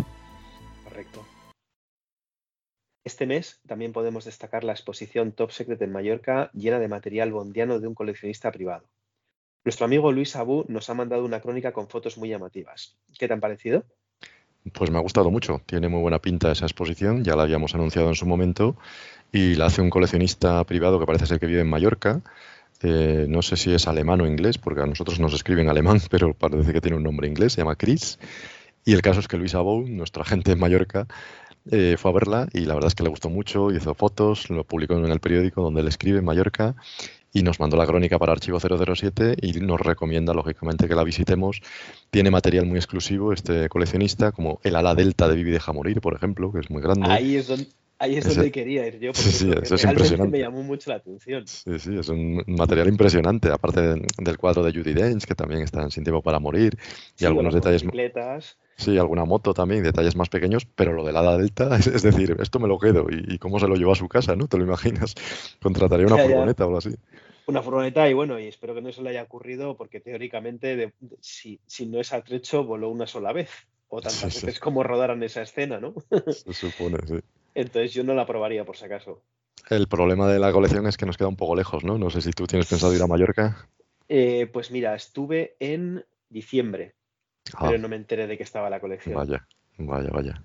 [3.04, 7.80] Este mes también podemos destacar la exposición Top Secret en Mallorca llena de material bondiano
[7.80, 8.90] de un coleccionista privado.
[9.64, 12.98] Nuestro amigo Luis Abú nos ha mandado una crónica con fotos muy llamativas.
[13.18, 13.84] ¿Qué te han parecido?
[14.74, 15.62] Pues me ha gustado mucho.
[15.66, 18.78] Tiene muy buena pinta esa exposición, ya la habíamos anunciado en su momento,
[19.32, 22.22] y la hace un coleccionista privado que parece ser que vive en Mallorca.
[22.82, 26.34] Eh, no sé si es alemán o inglés, porque a nosotros nos escriben alemán, pero
[26.34, 28.20] parece que tiene un nombre inglés, se llama Chris.
[28.86, 31.08] Y el caso es que Luis Abou, nuestro agente en Mallorca,
[31.72, 34.64] eh, fue a verla y la verdad es que le gustó mucho, hizo fotos, lo
[34.64, 36.76] publicó en el periódico donde él escribe en Mallorca
[37.32, 41.62] y nos mandó la crónica para Archivo 007 y nos recomienda lógicamente que la visitemos.
[42.10, 46.16] Tiene material muy exclusivo este coleccionista, como el ala delta de Vivi deja morir, por
[46.16, 47.08] ejemplo, que es muy grande.
[47.10, 47.68] Ahí es donde,
[48.02, 50.38] Ahí es donde quería ir yo, porque sí, eso es impresionante.
[50.38, 51.46] me llamó mucho la atención.
[51.46, 53.82] Sí, sí, es un material impresionante, aparte
[54.18, 56.78] del cuadro de Judy Dench, que también está en Sin Tiempo para Morir,
[57.18, 57.84] y algunos detalles.
[58.80, 62.60] Sí, alguna moto también, detalles más pequeños, pero lo de la Delta, es, decir, esto
[62.60, 63.08] me lo quedo.
[63.10, 64.48] Y, cómo se lo llevó a su casa, no?
[64.48, 65.16] ¿Te lo imaginas?
[65.62, 66.96] Contrataría una furgoneta o algo así.
[67.46, 71.60] Una furgoneta y bueno, y espero que no se le haya ocurrido porque teóricamente, si,
[71.66, 73.50] si no es atrecho, voló una sola vez.
[73.90, 75.96] O tantas veces como rodaran esa escena, ¿no?
[76.32, 77.16] Se supone, sí.
[77.56, 79.24] Entonces yo no la probaría por si acaso.
[79.70, 81.98] El problema de la colección es que nos queda un poco lejos, ¿no?
[81.98, 83.68] No sé si tú tienes pensado ir a Mallorca.
[84.08, 86.94] Eh, pues mira, estuve en diciembre,
[87.56, 87.68] ah.
[87.68, 89.16] pero no me enteré de que estaba la colección.
[89.16, 89.46] Vaya,
[89.78, 90.44] vaya, vaya.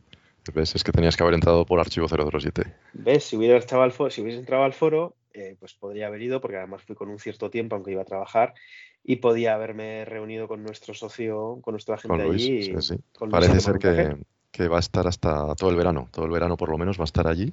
[0.52, 0.74] ¿Ves?
[0.74, 2.74] Es que tenías que haber entrado por archivo 007.
[2.92, 3.24] ¿Ves?
[3.24, 6.40] Si hubiera entrado al foro, si hubiese entrado al foro, eh, pues podría haber ido,
[6.40, 8.54] porque además fui con un cierto tiempo, aunque iba a trabajar,
[9.02, 12.62] y podía haberme reunido con nuestro socio, con nuestro agente allí.
[12.64, 13.00] Sí, sí.
[13.30, 14.16] Parece ser que,
[14.50, 17.04] que va a estar hasta todo el verano, todo el verano por lo menos va
[17.04, 17.52] a estar allí.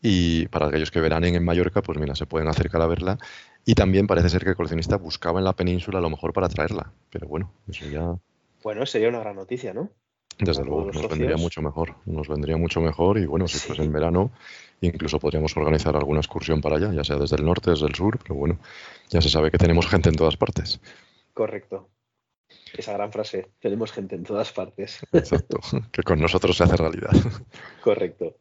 [0.00, 3.18] Y para aquellos que veranen en Mallorca, pues mira, se pueden acercar a verla.
[3.64, 6.48] Y también parece ser que el coleccionista buscaba en la península a lo mejor para
[6.48, 6.92] traerla.
[7.10, 8.16] Pero bueno, eso ya.
[8.62, 9.90] Bueno, sería una gran noticia, ¿no?
[10.38, 11.96] Desde luego, nos vendría mucho mejor.
[12.06, 13.18] Nos vendría mucho mejor.
[13.18, 14.30] Y bueno, si fuese en verano,
[14.80, 18.18] incluso podríamos organizar alguna excursión para allá, ya sea desde el norte, desde el sur.
[18.22, 18.58] Pero bueno,
[19.10, 20.80] ya se sabe que tenemos gente en todas partes.
[21.34, 21.88] Correcto.
[22.76, 25.00] Esa gran frase, tenemos gente en todas partes.
[25.12, 25.58] Exacto,
[25.92, 27.10] que con nosotros se hace realidad.
[27.82, 28.36] Correcto.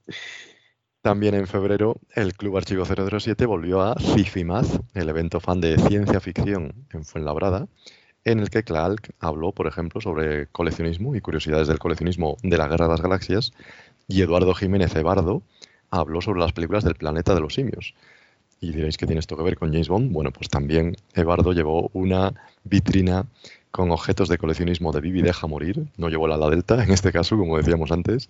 [1.01, 6.19] También en febrero, el Club Archivo 007 volvió a Cifimaz, el evento fan de ciencia
[6.19, 7.67] ficción en Fuenlabrada,
[8.31, 12.67] en el que Clark habló, por ejemplo, sobre coleccionismo y curiosidades del coleccionismo de la
[12.67, 13.53] Guerra de las Galaxias,
[14.07, 15.41] y Eduardo Jiménez Ebardo
[15.89, 17.93] habló sobre las películas del planeta de los simios.
[18.59, 20.11] Y diréis que tiene esto que ver con James Bond.
[20.11, 23.25] Bueno, pues también Ebardo llevó una vitrina
[23.71, 25.85] con objetos de coleccionismo de Vivi Deja Morir.
[25.97, 28.29] No llevó la ala delta, en este caso, como decíamos antes,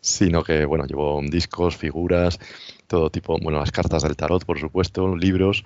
[0.00, 2.38] sino que, bueno, llevó discos, figuras,
[2.86, 5.64] todo tipo, bueno, las cartas del tarot, por supuesto, libros.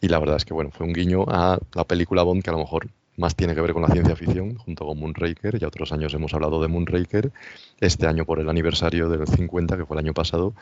[0.00, 2.52] Y la verdad es que, bueno, fue un guiño a la película Bond que a
[2.52, 5.58] lo mejor más tiene que ver con la ciencia ficción, junto con Moonraker.
[5.58, 7.32] Ya otros años hemos hablado de Moonraker.
[7.80, 10.54] Este año, por el aniversario del 50, que fue el año pasado,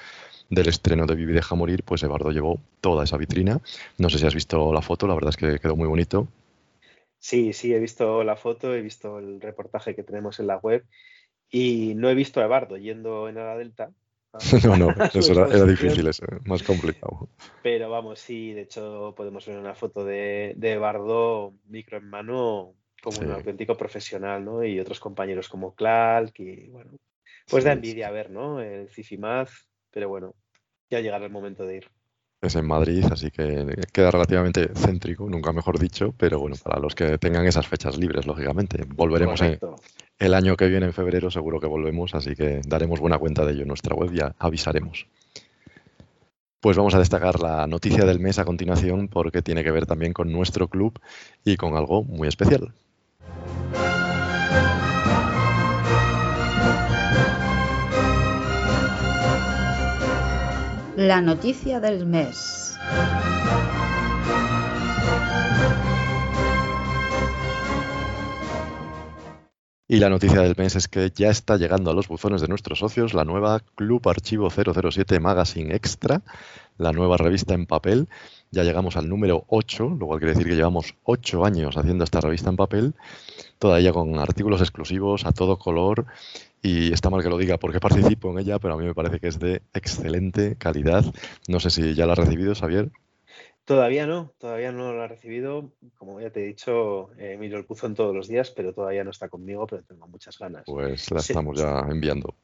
[0.49, 3.61] del estreno de Vivi Deja Morir, pues Eduardo llevó toda esa vitrina.
[3.99, 6.29] No sé si has visto la foto, la verdad es que quedó muy bonito.
[7.19, 10.85] Sí, sí, he visto la foto, he visto el reportaje que tenemos en la web
[11.51, 13.91] y no he visto a Ebardo yendo en la delta.
[14.65, 17.29] no, no, eso era, difícil, eso, más complicado.
[17.63, 22.75] Pero vamos, sí, de hecho podemos ver una foto de, de Ebardo micro en mano
[23.03, 24.65] como un auténtico profesional, ¿no?
[24.65, 26.93] Y otros compañeros como Clark y bueno,
[27.49, 28.61] pues da envidia ver, ¿no?
[28.61, 30.35] El Cifimaz, pero bueno,
[30.91, 31.91] ya llegará el momento de ir
[32.47, 36.95] es en Madrid, así que queda relativamente céntrico, nunca mejor dicho, pero bueno, para los
[36.95, 38.85] que tengan esas fechas libres, lógicamente.
[38.87, 39.41] Volveremos
[40.19, 43.53] el año que viene, en febrero, seguro que volvemos, así que daremos buena cuenta de
[43.53, 45.07] ello en nuestra web y avisaremos.
[46.61, 50.13] Pues vamos a destacar la noticia del mes a continuación porque tiene que ver también
[50.13, 50.99] con nuestro club
[51.45, 52.73] y con algo muy especial.
[60.97, 62.79] La noticia del mes.
[69.87, 72.79] Y la noticia del mes es que ya está llegando a los buzones de nuestros
[72.79, 76.23] socios la nueva Club Archivo 007 Magazine Extra,
[76.79, 78.09] la nueva revista en papel.
[78.51, 82.21] Ya llegamos al número 8, lo cual quiere decir que llevamos 8 años haciendo esta
[82.21, 82.95] revista en papel,
[83.59, 86.07] toda ella con artículos exclusivos a todo color.
[86.63, 89.21] Y está mal que lo diga porque participo en ella, pero a mí me parece
[89.21, 91.05] que es de excelente calidad.
[91.49, 92.91] No sé si ya la has recibido, Xavier.
[93.67, 95.73] Todavía no, todavía no lo ha recibido.
[95.97, 99.11] Como ya te he dicho, eh, miro el en todos los días, pero todavía no
[99.11, 100.63] está conmigo, pero tengo muchas ganas.
[100.67, 102.37] Pues la estamos ya enviando.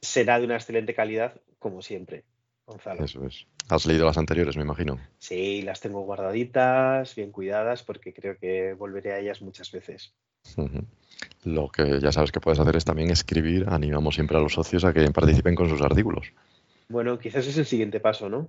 [0.00, 2.24] Será de una excelente calidad, como siempre,
[2.66, 3.04] Gonzalo.
[3.04, 3.46] Eso es.
[3.68, 4.98] ¿Has leído las anteriores, me imagino?
[5.18, 10.14] Sí, las tengo guardaditas, bien cuidadas, porque creo que volveré a ellas muchas veces.
[11.44, 13.66] Lo que ya sabes que puedes hacer es también escribir.
[13.68, 16.32] Animamos siempre a los socios a que participen con sus artículos.
[16.88, 18.48] Bueno, quizás es el siguiente paso, ¿no?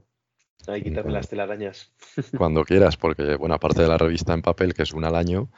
[0.68, 1.92] Hay que quitarme las telarañas.
[2.38, 5.50] Cuando quieras, porque, bueno, aparte de la revista en papel, que es una al año,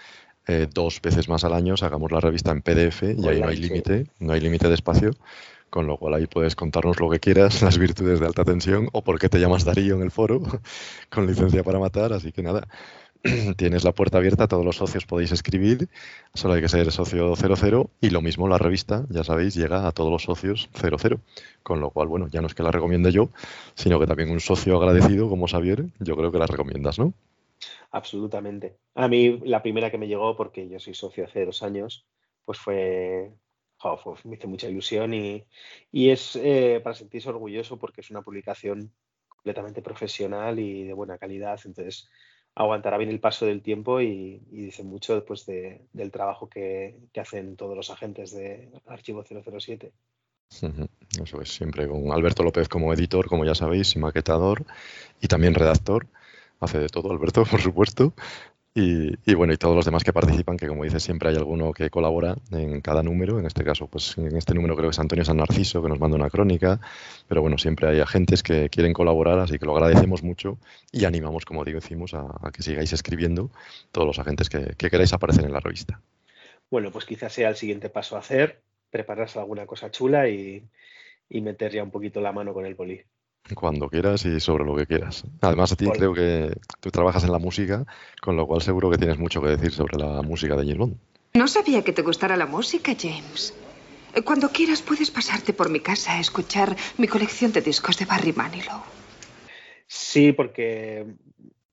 [0.48, 3.58] eh, dos veces más al año sacamos la revista en PDF y ahí no hay
[3.58, 5.12] límite, no hay límite de espacio,
[5.70, 9.04] con lo cual ahí puedes contarnos lo que quieras, las virtudes de alta tensión o
[9.04, 10.42] por qué te llamas Darío en el foro,
[11.10, 12.68] con licencia para matar, así que nada,
[13.58, 15.90] tienes la puerta abierta, todos los socios podéis escribir,
[16.34, 19.92] solo hay que ser socio 00 y lo mismo la revista, ya sabéis, llega a
[19.92, 21.20] todos los socios 00,
[21.64, 23.30] con lo cual, bueno, ya no es que la recomiende yo,
[23.74, 27.14] sino que también un socio agradecido como Xavier, yo creo que la recomiendas, ¿no?
[27.92, 28.78] Absolutamente.
[28.94, 32.06] A mí la primera que me llegó, porque yo soy socio hace dos años,
[32.44, 33.32] pues fue,
[34.24, 35.46] me hizo mucha ilusión y,
[35.92, 38.92] es eh, para sentirse orgulloso porque es una publicación
[39.28, 42.10] completamente profesional y de buena calidad, entonces
[42.56, 47.76] aguantará bien el paso del tiempo y, dice mucho después del trabajo que, hacen todos
[47.76, 49.92] los agentes de Archivo 007.
[51.22, 54.66] Eso es, siempre con Alberto López como editor, como ya sabéis, y maquetador,
[55.22, 56.08] y también redactor.
[56.62, 58.14] Hace de todo Alberto, por supuesto.
[58.78, 61.90] Y, bueno, y todos los demás que participan, que como dices, siempre hay alguno que
[61.90, 63.40] colabora en cada número.
[63.40, 65.98] En este caso, pues en este número creo que es Antonio San Narciso, que nos
[65.98, 66.82] manda una crónica.
[67.30, 70.58] Pero bueno, siempre hay agentes que quieren colaborar, así que lo agradecemos mucho
[70.92, 73.50] y animamos, como digo, decimos, a, que sigáis escribiendo
[73.94, 76.02] todos los agentes que, queráis aparecer en la revista.
[76.70, 80.62] Bueno, pues quizás sea el siguiente paso a hacer, prepararse alguna cosa chula y,
[81.30, 83.06] y meter ya un poquito la mano con el poli.
[83.54, 85.24] Cuando quieras y sobre lo que quieras.
[85.42, 87.86] Además, a ti creo que tú trabajas en la música,
[88.20, 90.98] con lo cual seguro que tienes mucho que decir sobre la música de James Bond.
[91.36, 93.54] No sabía que te gustara la música, James.
[94.24, 98.34] Cuando quieras puedes pasarte por mi casa a escuchar mi colección de discos de Barry
[98.34, 98.82] Manilow.
[99.86, 101.06] Sí, porque,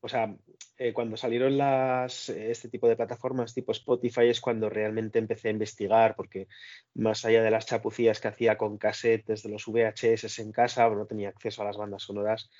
[0.00, 0.34] o sea,
[0.78, 5.52] eh, cuando salieron las, este tipo de plataformas tipo Spotify es cuando realmente empecé a
[5.52, 6.48] investigar, porque
[6.94, 11.06] más allá de las chapucías que hacía con cassettes de los VHS en casa, no
[11.06, 12.50] tenía acceso a las bandas sonoras,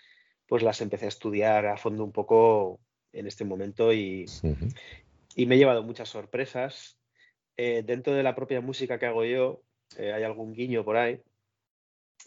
[0.47, 2.81] pues las empecé a estudiar a fondo un poco
[3.13, 4.27] en este momento y,
[5.35, 6.99] y me he llevado muchas sorpresas.
[7.57, 9.63] Eh, dentro de la propia música que hago yo,
[9.97, 11.21] eh, hay algún guiño por ahí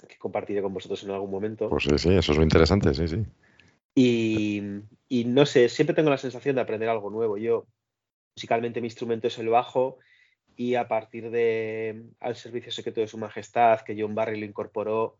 [0.07, 1.69] que compartiré con vosotros en algún momento.
[1.69, 3.23] Pues sí, sí, eso es lo interesante, sí, sí.
[3.95, 4.61] Y,
[5.25, 7.37] no sé, siempre tengo la sensación de aprender algo nuevo.
[7.37, 7.65] Yo,
[8.35, 9.97] musicalmente, mi instrumento es el bajo
[10.57, 15.17] y a partir de Al Servicio Secreto de Su Majestad, que John Barry lo incorporó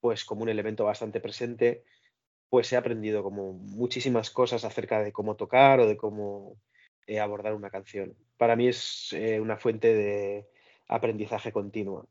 [0.00, 1.84] pues como un elemento bastante presente,
[2.48, 6.56] pues he aprendido como muchísimas cosas acerca de cómo tocar o de cómo
[7.06, 8.16] eh, abordar una canción.
[8.36, 10.46] Para mí es eh, una fuente de
[10.88, 12.06] aprendizaje continua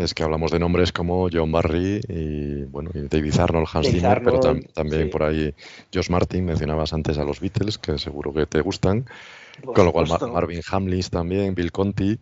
[0.00, 4.40] es que hablamos de nombres como John Barry y bueno David Arnold, Hans Zimmer, pero
[4.72, 5.54] también por ahí
[5.92, 9.06] Josh Martin, mencionabas antes a los Beatles, que seguro que te gustan,
[9.62, 12.18] con lo cual Marvin Hamlins también, Bill Conti,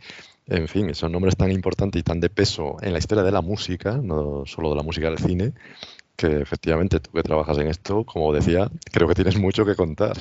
[0.49, 3.43] en fin, son nombres tan importantes y tan de peso en la historia de la
[3.43, 5.53] música, no solo de la música del cine,
[6.17, 10.17] que efectivamente tú que trabajas en esto, como decía, creo que tienes mucho que contar.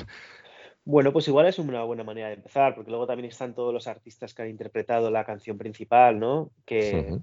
[0.84, 3.86] Bueno, pues igual es una buena manera de empezar, porque luego también están todos los
[3.86, 6.50] artistas que han interpretado la canción principal, ¿no?
[6.64, 7.18] Que,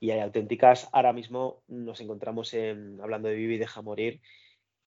[0.00, 0.88] y hay auténticas.
[0.92, 4.20] Ahora mismo nos encontramos en, hablando de Vivi Deja Morir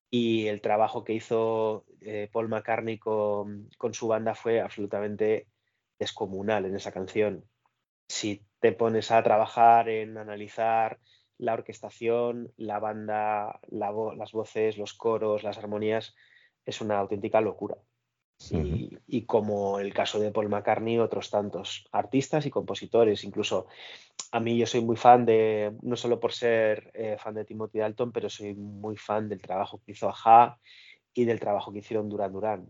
[0.09, 5.47] y el trabajo que hizo eh, Paul McCartney con, su banda fue absolutamente
[5.99, 7.45] descomunal en esa canción.
[8.07, 10.99] Si te pones a trabajar en analizar
[11.37, 16.15] la orquestación, la banda, las voces, los coros, las armonías,
[16.65, 17.77] es una auténtica locura.
[19.07, 23.67] Y, como el caso de Paul McCartney, otros tantos artistas y compositores, incluso
[24.31, 27.79] a mí yo soy muy fan de, no solo por ser eh, fan de Timothy
[27.79, 30.57] Dalton, pero soy muy fan del trabajo que hizo Aja
[31.13, 32.69] y del trabajo que hicieron Duran Duran.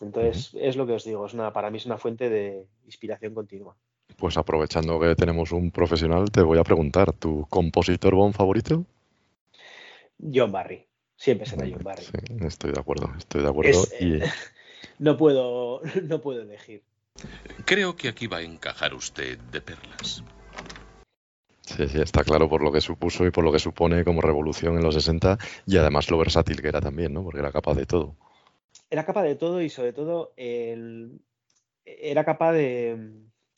[0.00, 3.34] Entonces, es lo que os digo, es una, para mí es una fuente de inspiración
[3.34, 3.76] continua.
[4.16, 8.84] Pues aprovechando que tenemos un profesional, te voy a preguntar, ¿tu compositor bon favorito?
[10.20, 10.86] John Barry,
[11.16, 12.04] siempre será John Barry.
[12.46, 13.82] estoy de acuerdo, estoy de acuerdo.
[14.98, 16.82] No, puedo, no puedo elegir.
[17.64, 20.22] Creo que aquí va a encajar usted de perlas.
[21.62, 24.76] Sí, sí, está claro por lo que supuso y por lo que supone como revolución
[24.76, 27.22] en los 60 y además lo versátil que era también, ¿no?
[27.22, 28.16] Porque era capaz de todo.
[28.90, 31.20] Era capaz de todo y sobre todo el...
[31.84, 33.12] era capaz de,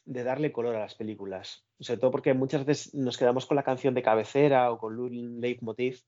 [0.04, 1.64] de darle color a las películas.
[1.78, 5.40] Sobre todo porque muchas veces nos quedamos con la canción de cabecera o con un
[5.40, 6.02] leitmotiv,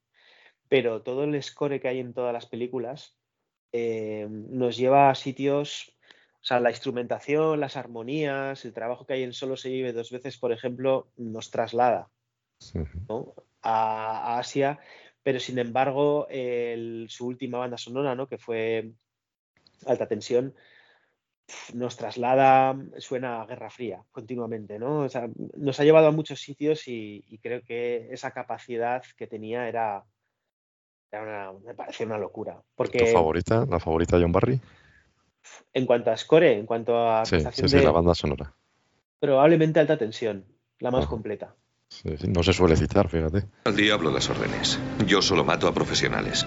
[0.68, 3.16] pero todo el score que hay en todas las películas
[3.72, 5.92] eh, nos lleva a sitios,
[6.40, 10.10] o sea, la instrumentación, las armonías, el trabajo que hay en Solo se vive dos
[10.10, 12.08] veces, por ejemplo, nos traslada
[13.62, 14.78] a, Asia,
[15.22, 16.26] pero sin embargo,
[17.08, 18.26] su última banda sonora, ¿no?
[18.28, 18.92] que fue
[19.86, 20.54] Alta Tensión,
[21.74, 25.00] nos traslada, suena a Guerra Fría continuamente, ¿no?
[25.00, 29.68] O sea, nos ha llevado a muchos sitios y, creo que esa capacidad que tenía
[29.68, 30.04] era,
[31.64, 32.62] me parece una locura.
[32.74, 33.66] Porque, ¿Tu favorita?
[33.68, 34.60] ¿La favorita de John Barry?
[35.74, 37.24] En cuanto a score, en cuanto a...
[37.26, 38.54] Sí, sí, la banda sonora.
[39.18, 40.44] Probablemente alta tensión,
[40.78, 41.54] la más completa.
[42.28, 43.44] no se suele citar, fíjate.
[43.64, 44.78] Al diablo las órdenes.
[45.06, 46.46] Yo solo mato a profesionales.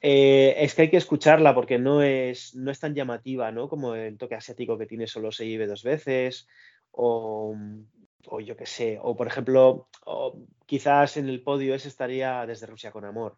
[0.00, 3.68] Eh, es que hay que escucharla porque no es, no es tan llamativa, ¿no?
[3.68, 6.46] Como el toque asiático que tiene solo se vive dos veces,
[6.92, 7.56] o,
[8.26, 9.88] o yo qué sé, o por ejemplo,
[10.66, 13.36] quizás en el podio ese estaría desde Rusia con Amor,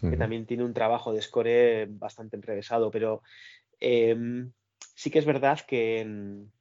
[0.00, 3.22] que también tiene un trabajo de score bastante enrevesado, pero
[3.80, 4.52] em,
[4.94, 6.52] sí que es verdad que en,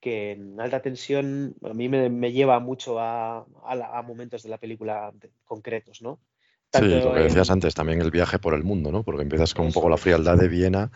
[0.00, 5.12] que en alta tensión a mí me, lleva mucho a, a, momentos de la película
[5.44, 6.18] concretos, ¿no?
[6.72, 9.02] sí, lo que decías antes, también el viaje por el mundo, ¿no?
[9.02, 10.90] Porque empiezas con un poco la frialdad de Viena,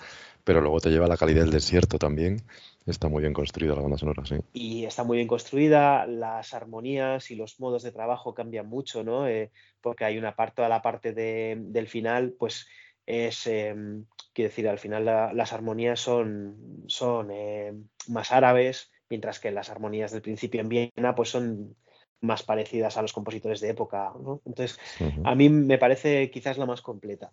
[0.46, 2.40] pero luego te lleva a la calidad del desierto también.
[2.86, 4.36] Está muy bien construida la banda sonora, sí.
[4.52, 9.26] Y está muy bien construida, las armonías y los modos de trabajo cambian mucho, ¿no?
[9.26, 12.68] Eh, porque hay una parte, toda la parte del final, pues
[13.06, 17.72] es, em, quiero decir, al final las armonías son, son eh,
[18.06, 21.74] más árabes, mientras que las armonías del principio en Viena, pues son
[22.20, 24.12] más parecidas a los compositores de época.
[24.22, 24.42] ¿no?
[24.46, 24.78] Entonces,
[25.24, 27.32] a mí me parece quizás la más completa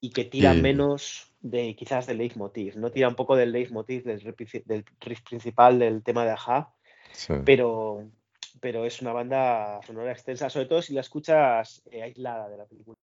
[0.00, 2.90] y que tira menos de quizás del leitmotiv, ¿no?
[2.90, 4.20] Tira un poco del leitmotiv, del,
[4.64, 6.74] del riff principal del tema de Aja,
[7.44, 8.08] pero,
[8.60, 12.66] pero es una banda sonora extensa, sobre todo si la escuchas eh, aislada de la
[12.66, 12.96] película.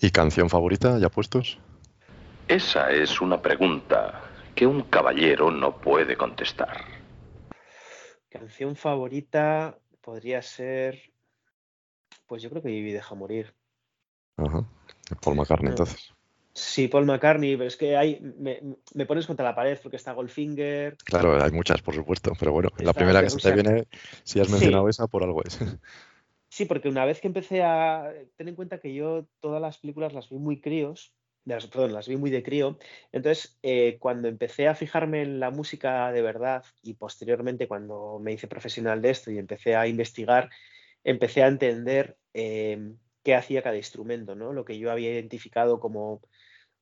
[0.00, 1.58] ¿Y canción favorita ya puestos?
[2.48, 4.22] Esa es una pregunta
[4.54, 6.84] que un caballero no puede contestar.
[8.28, 11.12] Canción favorita, podría ser.
[12.26, 13.54] Pues yo creo que Vivi deja morir.
[14.36, 14.64] Ajá.
[15.22, 16.13] Paul McCartney, entonces.
[16.54, 20.96] Sí, Paul McCartney, pero es que hay, me, pones contra la pared porque está Goldfinger.
[20.98, 23.88] Claro, hay muchas, por supuesto, pero bueno, la primera que se te viene,
[24.22, 25.58] si has mencionado esa, por algo es.
[26.48, 28.12] Sí, porque una vez que empecé a.
[28.36, 31.12] Ten en cuenta que yo todas las películas las vi muy críos,
[31.44, 32.78] perdón, las vi muy de crío.
[33.10, 38.32] Entonces, eh, cuando empecé a fijarme en la música de verdad y posteriormente cuando me
[38.32, 40.50] hice profesional de esto y empecé a investigar,
[41.02, 42.94] empecé a entender eh,
[43.24, 44.52] qué hacía cada instrumento, ¿no?
[44.52, 46.22] Lo que yo había identificado como,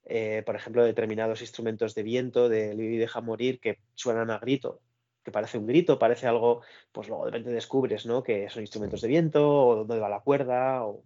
[0.05, 4.81] eh, por ejemplo, determinados instrumentos de viento, de deja morir, que suenan a grito,
[5.25, 8.23] que parece un grito, parece algo, pues luego de repente descubres, ¿no?
[8.23, 11.05] Que son instrumentos de viento, o dónde va la cuerda, o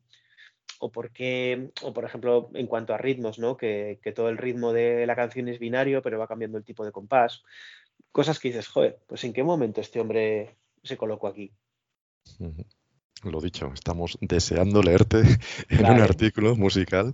[0.78, 3.56] o por qué, o por ejemplo, en cuanto a ritmos, ¿no?
[3.56, 6.92] Que, todo el ritmo de la canción es binario, pero va cambiando el tipo de
[6.92, 7.42] compás.
[8.12, 11.52] Cosas que dices, joder, pues en qué momento este hombre se colocó aquí.
[13.30, 15.22] Lo dicho, estamos deseando leerte
[15.68, 17.12] en un artículo musical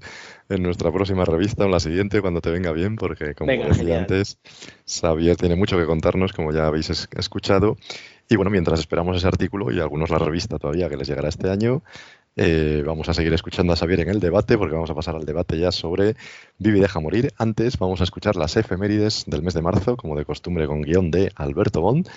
[0.48, 3.98] en nuestra próxima revista o en la siguiente cuando te venga bien, porque como decía
[3.98, 4.38] antes,
[4.86, 7.78] Xavier tiene mucho que contarnos, como ya habéis escuchado.
[8.28, 11.48] Y bueno, mientras esperamos ese artículo y algunos la revista todavía que les llegará este
[11.48, 11.82] año,
[12.36, 15.24] eh, vamos a seguir escuchando a Xavier en el debate porque vamos a pasar al
[15.24, 16.16] debate ya sobre
[16.58, 17.32] Vive y deja morir.
[17.38, 21.10] Antes vamos a escuchar las efemérides del mes de marzo, como de costumbre con guion
[21.10, 22.08] de Alberto Bond.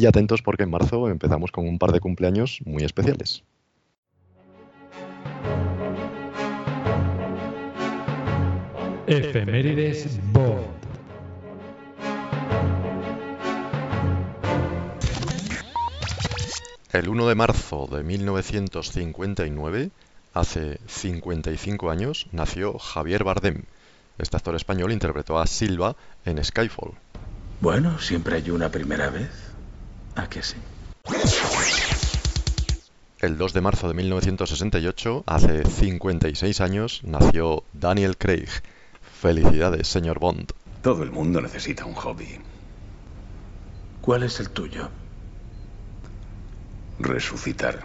[0.00, 3.42] Y atentos porque en marzo empezamos con un par de cumpleaños muy especiales.
[9.08, 10.66] Efemérides Bond.
[16.92, 19.90] El 1 de marzo de 1959,
[20.32, 23.64] hace 55 años, nació Javier Bardem.
[24.18, 26.92] Este actor español interpretó a Silva en Skyfall.
[27.60, 29.47] Bueno, siempre hay una primera vez.
[30.18, 30.56] ¿A qué sí?
[33.20, 38.48] El 2 de marzo de 1968, hace 56 años, nació Daniel Craig.
[39.20, 40.52] Felicidades, señor Bond.
[40.82, 42.40] Todo el mundo necesita un hobby.
[44.00, 44.90] ¿Cuál es el tuyo?
[46.98, 47.78] resucitar.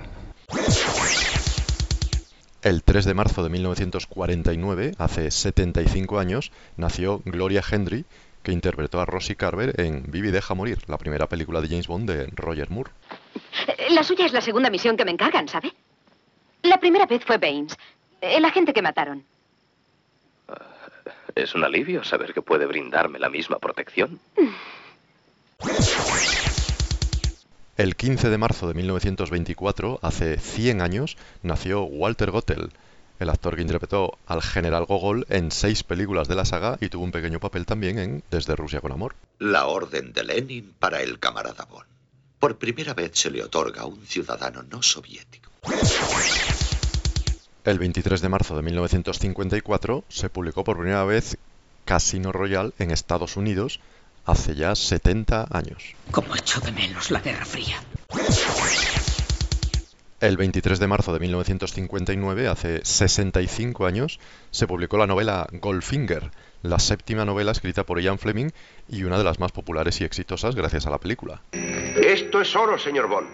[2.63, 8.05] El 3 de marzo de 1949, hace 75 años, nació Gloria Hendry,
[8.43, 12.09] que interpretó a Rosie Carver en Vivi deja morir, la primera película de James Bond
[12.09, 12.91] de Roger Moore.
[13.89, 15.73] La suya es la segunda misión que me encargan, ¿sabe?
[16.61, 17.77] La primera vez fue Baines,
[18.21, 19.23] el agente que mataron.
[21.35, 24.19] Es un alivio saber que puede brindarme la misma protección.
[27.75, 32.69] El 15 de marzo de 1924, hace 100 años, nació Walter Gottel,
[33.19, 37.03] el actor que interpretó al general Gogol en seis películas de la saga y tuvo
[37.03, 39.15] un pequeño papel también en Desde Rusia con Amor.
[39.39, 41.85] La orden de Lenin para el camarada Bon.
[42.39, 45.49] Por primera vez se le otorga a un ciudadano no soviético.
[47.63, 51.37] El 23 de marzo de 1954 se publicó por primera vez
[51.85, 53.79] Casino Royale en Estados Unidos
[54.25, 55.95] hace ya 70 años.
[56.11, 57.81] Como echo de menos la Guerra Fría.
[60.23, 64.21] El 23 de marzo de 1959, hace 65 años,
[64.51, 68.51] se publicó la novela Goldfinger, la séptima novela escrita por Ian Fleming
[68.87, 71.41] y una de las más populares y exitosas gracias a la película.
[71.51, 73.27] Esto es oro, señor Bond.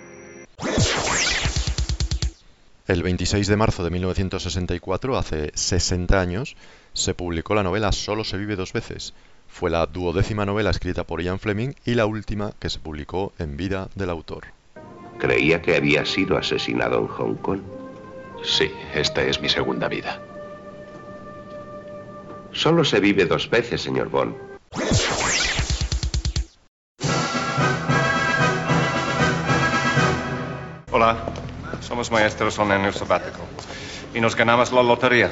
[2.87, 6.55] El 26 de marzo de 1964, hace 60 años,
[6.93, 9.13] se publicó la novela Solo se vive dos veces.
[9.47, 13.57] Fue la duodécima novela escrita por Ian Fleming y la última que se publicó en
[13.57, 14.58] vida del autor.
[15.19, 17.59] Creía que había sido asesinado en Hong Kong.
[18.41, 20.19] Sí, esta es mi segunda vida.
[22.53, 24.35] Solo se vive dos veces, señor Bond.
[30.91, 31.17] Hola,
[31.81, 33.39] somos maestros en año sabático
[34.13, 35.29] y nos ganamos la lotería.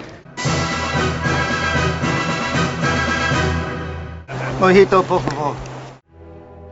[4.62, 5.56] Ojito, por favor.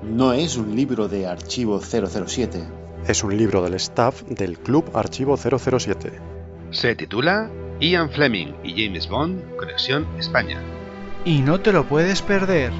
[0.03, 2.84] No es un libro de archivo 007.
[3.07, 6.11] Es un libro del staff del Club Archivo 007.
[6.71, 10.59] Se titula Ian Fleming y James Bond, Conexión España.
[11.23, 12.73] Y no te lo puedes perder.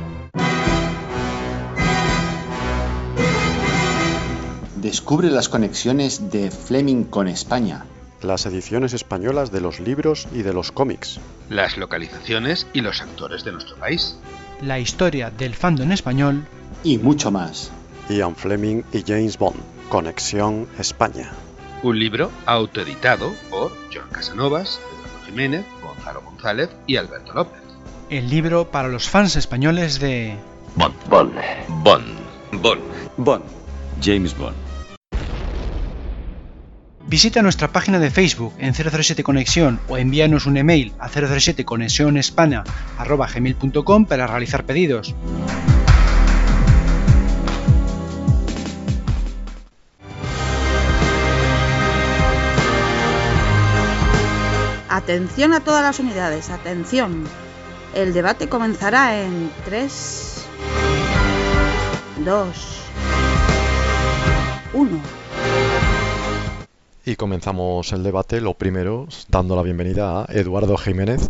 [4.78, 7.86] Descubre las conexiones de Fleming con España.
[8.23, 11.19] Las ediciones españolas de los libros y de los cómics.
[11.49, 14.17] Las localizaciones y los actores de nuestro país.
[14.59, 16.47] La historia del fandom español.
[16.84, 17.69] Y mucho más.
[18.09, 19.74] Ian Fleming y James Bond.
[19.89, 21.31] Conexión España.
[21.83, 27.61] Un libro autoeditado por John Casanovas, Eduardo Jiménez, Gonzalo González y Alberto López.
[28.09, 30.36] El libro para los fans españoles de...
[30.75, 30.95] Bond.
[31.09, 31.33] Bond.
[31.83, 32.05] Bond.
[32.53, 32.81] Bond.
[33.17, 33.43] Bond.
[34.01, 34.55] James Bond.
[37.07, 44.05] Visita nuestra página de Facebook en 007 Conexión o envíanos un email a 007 conexionespaña.com
[44.05, 45.13] para realizar pedidos.
[55.05, 57.25] Atención a todas las unidades, atención.
[57.93, 60.45] El debate comenzará en 3,
[62.25, 62.81] 2,
[64.73, 64.99] 1.
[67.05, 71.29] Y comenzamos el debate, lo primero, dando la bienvenida a Eduardo Jiménez,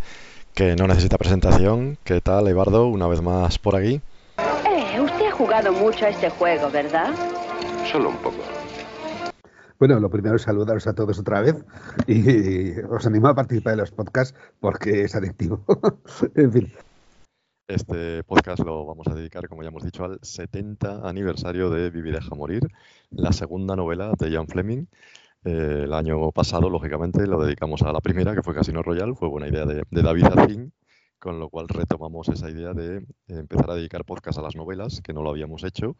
[0.53, 1.97] que no necesita presentación.
[2.05, 2.87] ¿Qué tal, Eduardo?
[2.87, 3.99] Una vez más por aquí.
[4.37, 7.13] Eh, usted ha jugado mucho a este juego, ¿verdad?
[7.91, 8.54] Solo un poco.
[9.77, 11.55] Bueno, lo primero es saludaros a todos otra vez
[12.07, 15.65] y os animo a participar de los podcasts porque es adictivo.
[16.35, 16.73] en fin.
[17.67, 22.11] Este podcast lo vamos a dedicar, como ya hemos dicho, al 70 aniversario de Vivi
[22.11, 22.61] deja morir,
[23.09, 24.85] la segunda novela de Ian Fleming.
[25.43, 29.27] Eh, el año pasado, lógicamente, lo dedicamos a la primera, que fue Casino Royal, fue
[29.27, 30.73] buena idea de, David Zacín,
[31.19, 35.13] con lo cual retomamos esa idea de empezar a dedicar podcast a las novelas, que
[35.13, 35.97] no lo habíamos hecho,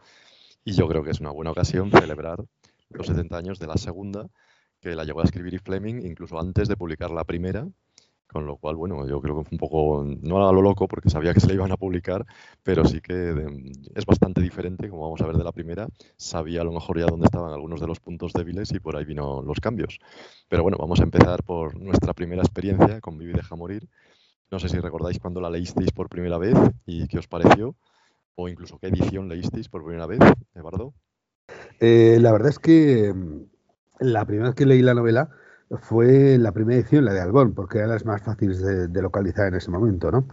[0.63, 2.45] y yo creo que es una buena ocasión celebrar
[2.90, 4.28] los 70 años de la segunda,
[4.80, 7.68] que la llegó a escribir Fleming incluso antes de publicar la primera,
[8.28, 11.10] con lo cual, bueno, yo creo que fue un poco, no a lo loco, porque
[11.10, 12.26] sabía que se le iban a publicar,
[12.64, 13.34] pero sí que
[13.96, 15.88] es bastante diferente, como vamos a ver de la primera.
[16.18, 19.06] Sabía a lo mejor ya dónde estaban algunos de los puntos débiles y por ahí
[19.06, 20.00] vino los cambios.
[20.50, 23.88] Pero bueno, vamos a empezar por nuestra primera experiencia con Vivi deja morir.
[24.52, 26.56] No sé si recordáis cuando la leísteis por primera vez
[26.86, 27.76] y qué os pareció,
[28.36, 30.20] o incluso qué edición leísteis por primera vez,
[30.54, 30.94] Eduardo.
[31.80, 33.41] Eh, la verdad es que mm,
[34.00, 35.30] la primera vez que leí la novela
[35.82, 39.56] fue la primera edición, la de Albón, porque era las más fáciles de, localizar en
[39.56, 40.28] ese momento, ¿no?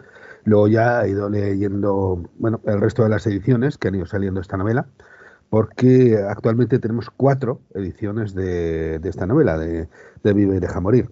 [0.45, 4.41] Luego ya he ido leyendo, bueno, el resto de las ediciones que han ido saliendo
[4.41, 4.87] esta novela,
[5.51, 9.89] porque actualmente tenemos cuatro ediciones de, de esta novela, de,
[10.23, 11.11] de, Vive y deja morir.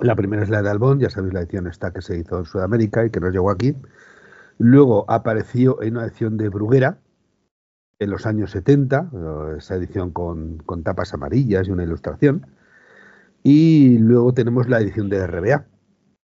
[0.00, 2.44] La primera es la de Albón, ya sabéis la edición esta que se hizo en
[2.44, 3.76] Sudamérica y que nos llegó aquí.
[4.58, 6.98] Luego apareció en una edición de Bruguera,
[8.02, 9.10] en los años 70,
[9.58, 12.46] esa edición con, tapas amarillas y una ilustración.
[13.42, 15.66] Y luego tenemos la edición de RBA,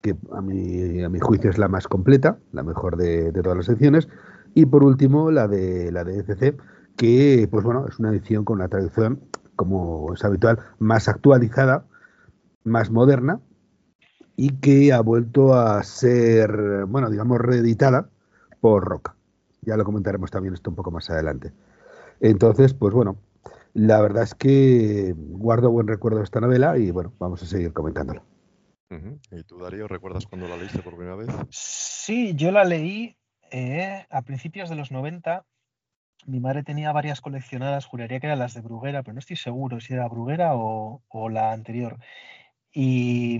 [0.01, 3.57] que a mi, a mi juicio es la más completa, la mejor de, de, todas
[3.57, 4.07] las ediciones.
[4.53, 6.57] Y por último, la de la de ECC,
[6.95, 9.21] que, pues bueno, es una edición con una traducción,
[9.55, 11.85] como es habitual, más actualizada,
[12.63, 13.41] más moderna
[14.35, 18.09] y que ha vuelto a ser, bueno, digamos, reeditada
[18.61, 19.15] por Roca.
[19.61, 21.51] Ya lo comentaremos también esto un poco más adelante.
[22.19, 23.17] Entonces, pues bueno,
[23.73, 27.73] la verdad es que guardo buen recuerdo de esta novela y bueno, vamos a seguir
[27.73, 28.23] comentándola.
[29.31, 31.29] ¿Y tú, Darío, recuerdas cuando la leíste por primera vez?
[31.51, 33.15] Sí, yo la leí
[33.51, 35.45] eh, a principios de los 90.
[36.25, 39.79] Mi madre tenía varias coleccionadas, juraría que eran las de Bruguera, pero no estoy seguro
[39.79, 41.99] si era Bruguera o, la anterior.
[42.73, 43.39] Y,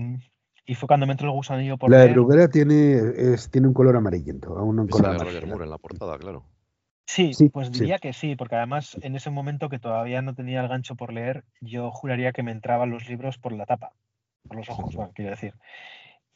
[0.74, 4.56] fue cuando me entró el gusanillo por La de Bruguera tiene, tiene un color amarillento,
[4.56, 6.44] aún un color Roger Moore en la portada, claro.
[7.06, 10.68] Sí, pues diría que sí, porque además en ese momento que todavía no tenía el
[10.68, 13.92] gancho por leer, yo juraría que me entraban los libros por la tapa,
[14.46, 15.54] por los ojos, quiero decir.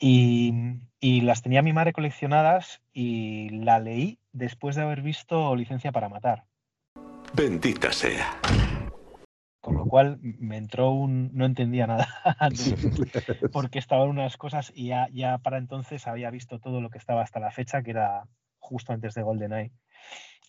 [0.00, 0.52] Y,
[1.00, 6.44] las tenía mi madre coleccionadas y la leí después de haber visto Licencia para Matar.
[7.34, 8.40] Bendita sea.
[9.94, 11.30] Cual me entró un...
[11.34, 12.08] no entendía nada
[13.52, 17.22] porque estaban unas cosas y ya, ya para entonces había visto todo lo que estaba
[17.22, 18.24] hasta la fecha, que era
[18.58, 19.70] justo antes de GoldenEye.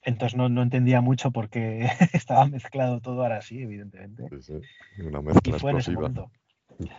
[0.04, 4.24] Entonces no, entendía mucho porque estaba mezclado todo ahora sí, evidentemente.
[4.42, 5.04] Sí, sí.
[5.04, 6.12] Una mezcla explosiva.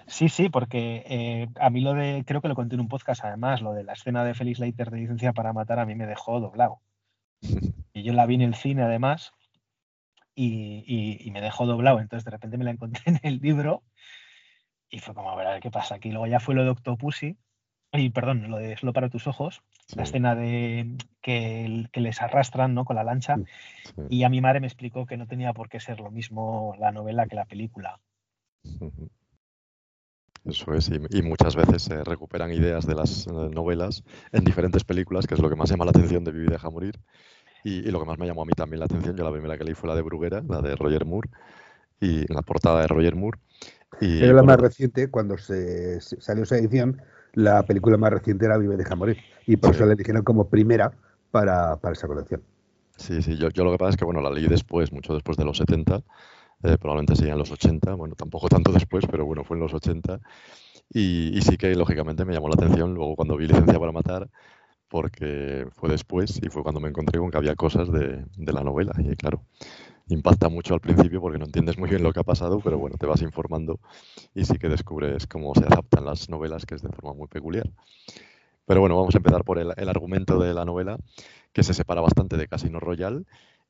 [0.07, 3.25] Sí, sí, porque eh, a mí lo de, creo que lo conté en un podcast
[3.25, 6.07] además, lo de la escena de Felix Leiter de licencia para matar a mí me
[6.07, 6.79] dejó doblado.
[7.93, 9.33] Y yo la vi en el cine además
[10.37, 12.01] y, me dejó doblado.
[12.01, 13.83] Entonces de repente me la encontré en el libro
[14.89, 16.11] y fue como, a ver, a ver qué pasa aquí.
[16.11, 17.37] Luego ya fue lo de Octopussy
[17.93, 19.63] y perdón, lo de Solo para tus ojos,
[19.95, 22.85] la escena de que, les arrastran ¿no?
[22.85, 23.37] con la lancha.
[24.11, 26.93] Y a mi madre me explicó que no tenía por qué ser lo mismo la
[26.93, 28.01] novela que la película.
[30.45, 35.27] Eso es, y, muchas veces se recuperan ideas de las eh, novelas en diferentes películas,
[35.27, 37.01] que es lo que más llama la atención de Vivi deja morir.
[37.65, 39.65] Y, lo que más me llamó a mí también la atención, yo la primera que
[39.65, 41.29] leí fue la de Bruguera, la de Roger Moore,
[42.01, 43.39] y la portada de Roger Moore.
[44.01, 47.01] Y, la más reciente, cuando se, salió esa edición,
[47.33, 49.19] la película más reciente era Vive deja morir.
[49.47, 50.93] Y por eso la eligieron como primera
[51.31, 52.43] para, esa colección.
[52.97, 55.37] Sí, sí, yo, yo, lo que pasa es que bueno, la leí después, mucho después
[55.37, 56.03] de los 70,
[56.63, 60.21] eh, probablemente serían los 80, bueno, tampoco tanto después, pero bueno, fue en los 80.
[60.93, 64.29] Y, sí que lógicamente me llamó la atención luego cuando vi Licencia para Matar,
[64.89, 68.63] porque fue después y fue cuando me encontré con que había cosas de, de la
[68.63, 68.93] novela.
[68.99, 69.43] Y claro,
[70.09, 72.97] impacta mucho al principio porque no entiendes muy bien lo que ha pasado, pero bueno,
[72.99, 73.81] te vas informando
[74.35, 77.69] y sí que descubres cómo se adaptan las novelas, que es de forma muy peculiar.
[78.67, 80.99] Pero bueno, vamos a empezar por el, argumento de la novela,
[81.53, 83.25] que se separa bastante de Casino Royale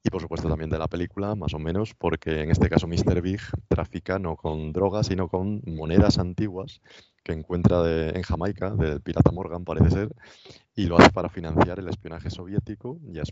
[0.07, 3.21] y por supuesto también de la película, más o menos, porque en este caso Mr.
[3.21, 6.81] Big trafica no con drogas, sino con monedas antiguas
[7.25, 10.15] que encuentra en Jamaica, del pirata Morgan parece ser,
[10.77, 13.25] y lo hace para financiar el espionaje soviético y a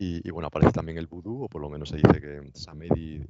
[0.00, 3.20] y, bueno, aparece también el vudú, o por lo menos se dice que Samedi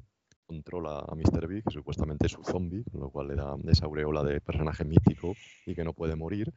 [0.47, 1.49] controla a Mr.
[1.49, 5.35] Big, que supuestamente es su zombie, lo cual le da esa aureola de personaje mítico
[5.67, 6.53] y que no puede morir.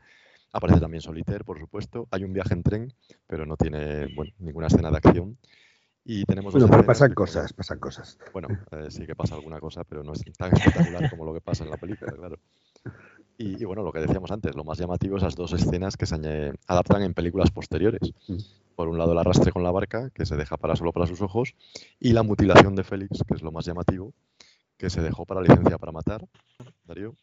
[0.54, 2.08] Aparece también Solitaire, por supuesto.
[2.12, 2.94] Hay un viaje en tren,
[3.26, 4.08] pero no tiene
[4.40, 5.38] ninguna escena de acción.
[6.04, 8.18] Y tenemos bueno, pero pasan cosas, pasan cosas.
[8.34, 11.42] Bueno, eh, sí que pasa alguna cosa, pero no es tan espectacular como lo que
[11.42, 12.40] pasa en la película, claro.
[13.38, 17.02] Y, bueno, lo que decíamos antes, lo más llamativo esas dos escenas que se adaptan
[17.02, 18.14] en películas posteriores.
[18.28, 18.38] Mm.
[18.76, 21.22] Por un lado el arrastre con la barca, que se deja para solo para sus
[21.22, 21.56] ojos,
[22.00, 24.14] y la mutilación de Félix, que es lo más llamativo,
[24.78, 26.26] que se dejó para licencia para matar.
[26.84, 27.16] Darío.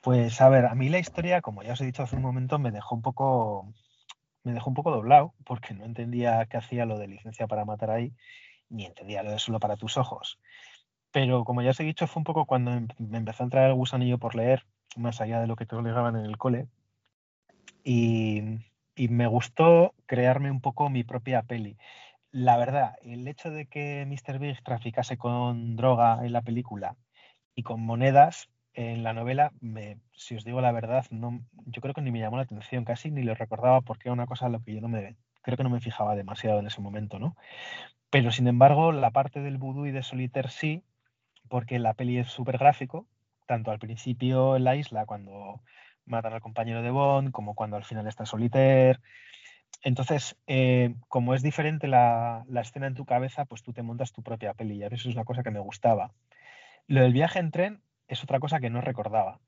[0.00, 2.58] Pues a ver, a mí la historia, como ya os he dicho hace un momento,
[2.58, 3.72] me dejó un poco,
[4.44, 7.90] me dejó un poco doblado, porque no entendía qué hacía lo de licencia para matar
[7.90, 8.12] ahí,
[8.68, 10.38] ni entendía lo de solo para tus ojos.
[11.10, 13.66] Pero como ya os he dicho, fue un poco cuando em, me empezó a entrar
[13.68, 14.66] el gusanillo por leer,
[14.96, 16.68] más allá de lo que te obligaban en el cole.
[17.84, 18.60] Y,
[18.96, 21.78] me gustó crearme un poco mi propia peli.
[22.32, 24.38] La verdad, el hecho de que Mr.
[24.40, 26.96] Big traficase con droga en la película
[27.54, 31.94] y con monedas en la novela, me, si os digo la verdad, no, yo creo
[31.94, 34.50] que ni me llamó la atención, casi ni lo recordaba porque era una cosa a
[34.50, 37.36] lo que yo no me, creo que no me fijaba demasiado en ese momento, ¿no?
[38.10, 40.84] Pero sin embargo, la parte del vudú y de Solitaire sí,
[41.48, 43.04] porque la peli es súper gráfico,
[43.46, 45.60] tanto al principio en la isla cuando
[46.06, 49.00] matan al compañero de Bond, como cuando al final está Solitaire.
[49.82, 54.22] Entonces, eh, como es diferente la, escena en tu cabeza, pues tú te montas tu
[54.22, 56.12] propia peli y eso es una cosa que me gustaba.
[56.86, 59.40] Lo del viaje en tren es otra cosa que no recordaba.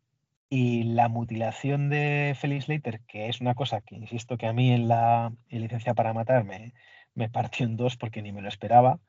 [0.48, 4.72] Y la mutilación de Felix Leiter, que es una cosa que, insisto, que a mí
[4.72, 6.72] en la licencia para matar me,
[7.30, 9.00] partió en dos porque ni me lo esperaba,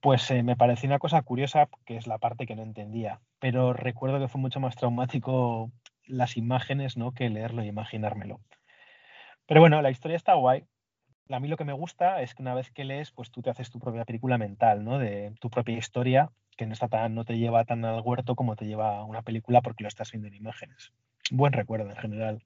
[0.00, 3.72] pues eh, me pareció una cosa curiosa, que es la parte que no entendía, pero
[3.72, 5.72] recuerdo que fue mucho más traumático
[6.06, 7.12] las imágenes ¿no?
[7.12, 8.40] que leerlo y imaginármelo.
[9.46, 10.64] Pero bueno, la historia está guay.
[11.30, 13.50] a mí lo que me gusta es que una vez que lees, pues tú te
[13.50, 14.98] haces tu propia película mental, ¿no?
[14.98, 18.56] De tu propia historia, que no, está tan, no te lleva tan al huerto como
[18.56, 20.92] te lleva una película porque lo estás viendo en imágenes.
[21.30, 22.44] Buen recuerdo en general.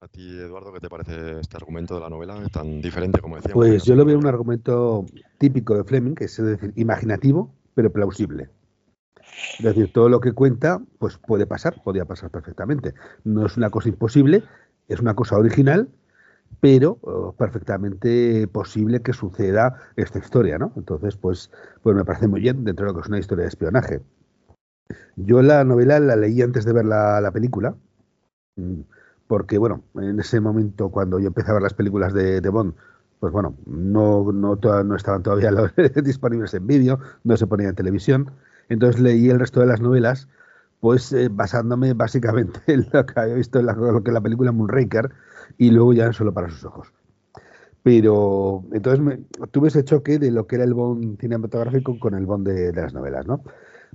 [0.00, 3.54] ¿A ti, Eduardo, qué te parece este argumento de la novela tan diferente como decíamos?
[3.54, 5.06] Pues yo lo veo un argumento
[5.38, 8.50] típico de Fleming, que es decir, imaginativo, pero plausible.
[9.58, 12.94] Es decir, todo lo que cuenta, pues puede pasar, podría pasar perfectamente.
[13.24, 14.44] No es una cosa imposible,
[14.88, 15.88] es una cosa original,
[16.60, 20.72] pero oh, perfectamente posible que suceda esta historia, ¿no?
[20.76, 21.50] Entonces, pues,
[21.82, 24.02] pues me parece muy bien dentro de lo que es una historia de espionaje.
[25.16, 27.74] Yo la novela la leí antes de ver la, la película,
[28.56, 28.80] mm,
[29.26, 32.74] porque, bueno, en ese momento cuando yo empecé a ver las películas de, Bond,
[33.20, 35.50] pues bueno, no, no, no estaban todavía
[36.04, 38.30] disponibles en vídeo, no se ponía en televisión,
[38.68, 40.28] entonces leí el resto de las novelas,
[40.80, 44.52] pues eh, basándome básicamente en lo que había visto en la, lo que la película
[44.52, 45.10] Moonraker
[45.58, 46.92] y luego ya solo para sus ojos.
[47.82, 49.18] Pero entonces me,
[49.50, 52.92] tuve ese choque de lo que era el Bond cinematográfico con el Bond de, las
[52.92, 53.42] novelas, ¿no?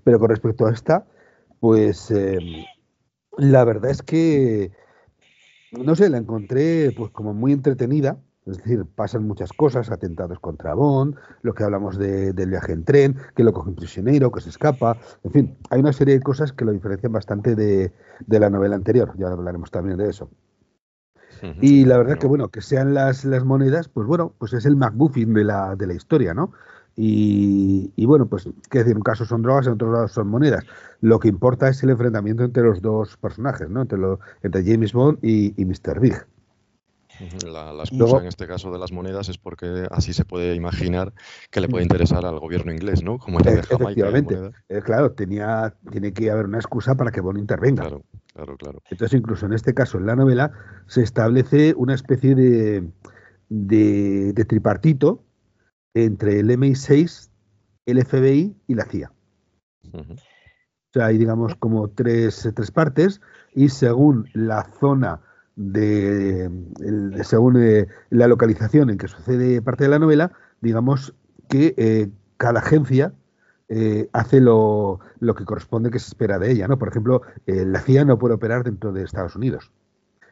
[0.03, 1.05] Pero con respecto a esta,
[1.59, 2.39] pues eh,
[3.37, 4.71] la verdad es que
[5.71, 8.17] no sé, la encontré pues como muy entretenida.
[8.45, 12.83] Es decir, pasan muchas cosas, atentados contra Bond, lo que hablamos de, del viaje en
[12.83, 14.97] tren, que lo coge un prisionero, que se escapa.
[15.23, 17.91] En fin, hay una serie de cosas que lo diferencian bastante de,
[18.27, 19.13] la novela anterior.
[19.17, 20.29] Ya hablaremos también de eso.
[21.59, 24.75] Y la verdad que, bueno, que sean las, las monedas, pues bueno, pues es el
[24.75, 26.51] McGuffin de la, de la historia, ¿no?
[26.95, 30.65] Y, bueno, pues, qué decir, en un caso son drogas, en otro lado son monedas.
[30.99, 33.81] Lo que importa es el enfrentamiento entre los dos personajes, ¿no?
[33.81, 33.97] Entre,
[34.43, 35.99] entre James Bond y, Mr.
[35.99, 36.25] Big.
[37.45, 41.13] La, excusa en este caso de las monedas es porque así se puede imaginar
[41.49, 43.19] que le puede interesar al gobierno inglés, ¿no?
[43.19, 44.51] Como era de Efectivamente.
[44.69, 47.83] Eh, claro, tenía, tiene que haber una excusa para que Bond intervenga.
[47.83, 48.03] Claro,
[48.33, 48.81] claro, claro.
[48.89, 50.51] Entonces, incluso en este caso, en la novela,
[50.87, 52.87] se establece una especie de,
[53.49, 55.23] de, de tripartito
[55.93, 57.29] entre el MI6,
[57.85, 59.11] el FBI y la CIA.
[59.93, 63.21] O sea, hay, digamos, como tres, tres partes
[63.53, 65.21] y según la zona
[65.55, 66.49] de,
[67.23, 70.31] según eh, la localización en que sucede parte de la novela,
[70.61, 71.13] digamos
[71.49, 73.13] que eh, cada agencia
[73.69, 76.77] eh, hace lo, lo, que corresponde que se espera de ella, ¿no?
[76.77, 79.71] Por ejemplo, la CIA no puede operar dentro de Estados Unidos.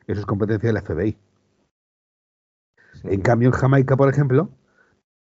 [0.07, 1.17] Eso es competencia del FBI.
[3.03, 4.49] En cambio, en Jamaica, por ejemplo,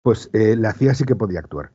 [0.01, 1.71] pues la CIA sí que podía actuar.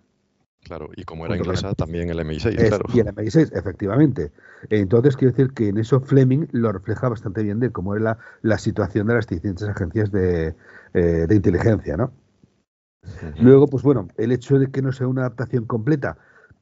[0.64, 2.86] Claro, y como era inglesa, también el MI6, claro.
[2.92, 4.32] Y el MI6, efectivamente.
[4.70, 8.58] Entonces, quiero decir que en eso Fleming lo refleja bastante bien de cómo era la,
[8.58, 10.54] situación de las distintas agencias de,
[10.94, 12.12] eh, inteligencia, ¿no?
[13.38, 16.16] Luego, pues bueno, el hecho de que no sea una adaptación completa,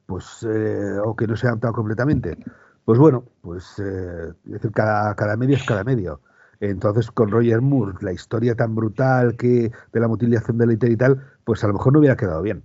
[0.05, 2.37] pues, eh, o que no sea adaptado completamente,
[2.83, 6.19] pues bueno, pues, es decir, cada, cada medio es cada medio.
[6.59, 10.97] Entonces, con Roger Moore, la historia tan brutal que de la mutilación de la y
[10.97, 12.63] tal, pues a lo mejor no hubiera quedado bien.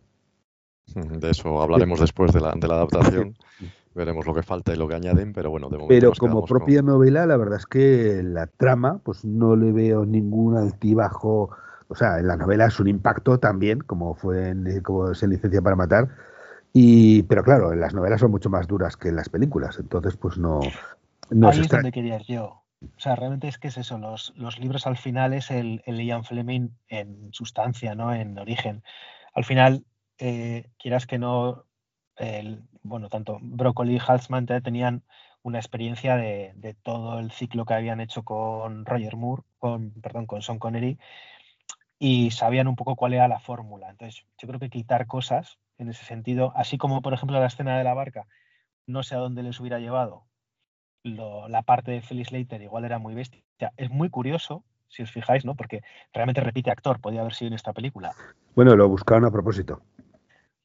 [0.94, 3.36] De eso hablaremos después de la, de la adaptación.
[3.94, 5.88] Veremos lo que falta y lo que añaden, pero bueno, de momento.
[5.94, 10.56] Pero como propia novela, la verdad es que la trama, pues no le veo ningún
[10.56, 11.50] altibajo.
[11.88, 15.30] O sea, en la novela es un impacto también, como fue en, como es en
[15.30, 16.08] Licencia para Matar.
[16.72, 20.16] Y, pero claro, en las novelas son mucho más duras que en las películas, entonces
[20.16, 20.60] pues no.
[21.30, 22.62] no Ahí es donde quería yo.
[22.80, 26.00] O sea, realmente es que es eso, los, los libros al final es el, el,
[26.00, 28.14] Ian Fleming en sustancia, ¿no?
[28.14, 28.84] En origen.
[29.34, 29.84] Al final,
[30.18, 31.64] eh, quieras que no,
[32.16, 35.02] el, bueno, tanto Broccoli y Halsman tenían
[35.42, 40.42] una experiencia de, todo el ciclo que habían hecho con Roger Moore, con, perdón, con
[40.42, 40.98] Sean Connery,
[41.98, 43.90] y sabían un poco cuál era la fórmula.
[43.90, 47.78] Entonces, yo creo que quitar cosas en ese sentido, así como por ejemplo la escena
[47.78, 48.26] de la barca,
[48.86, 50.24] no sé a dónde les hubiera llevado,
[51.04, 53.42] la parte de Felix Leiter igual era muy bestia.
[53.76, 55.54] Es muy curioso, si os fijáis, ¿no?
[55.54, 58.12] Porque realmente repite actor, podía haber sido en esta película.
[58.54, 59.82] Bueno, lo buscaron a propósito.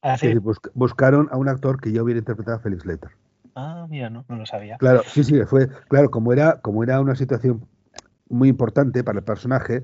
[0.04, 0.34] ¿Ah, sí?
[0.74, 3.10] buscaron a un actor que yo hubiera interpretado a Felix Leiter.
[3.54, 4.76] Ah, mira, no, no lo sabía.
[4.76, 7.66] Claro, sí, sí, fue, claro, como era, como era una situación
[8.28, 9.82] muy importante para el personaje,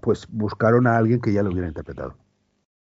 [0.00, 2.16] pues buscaron a alguien que ya lo hubiera interpretado.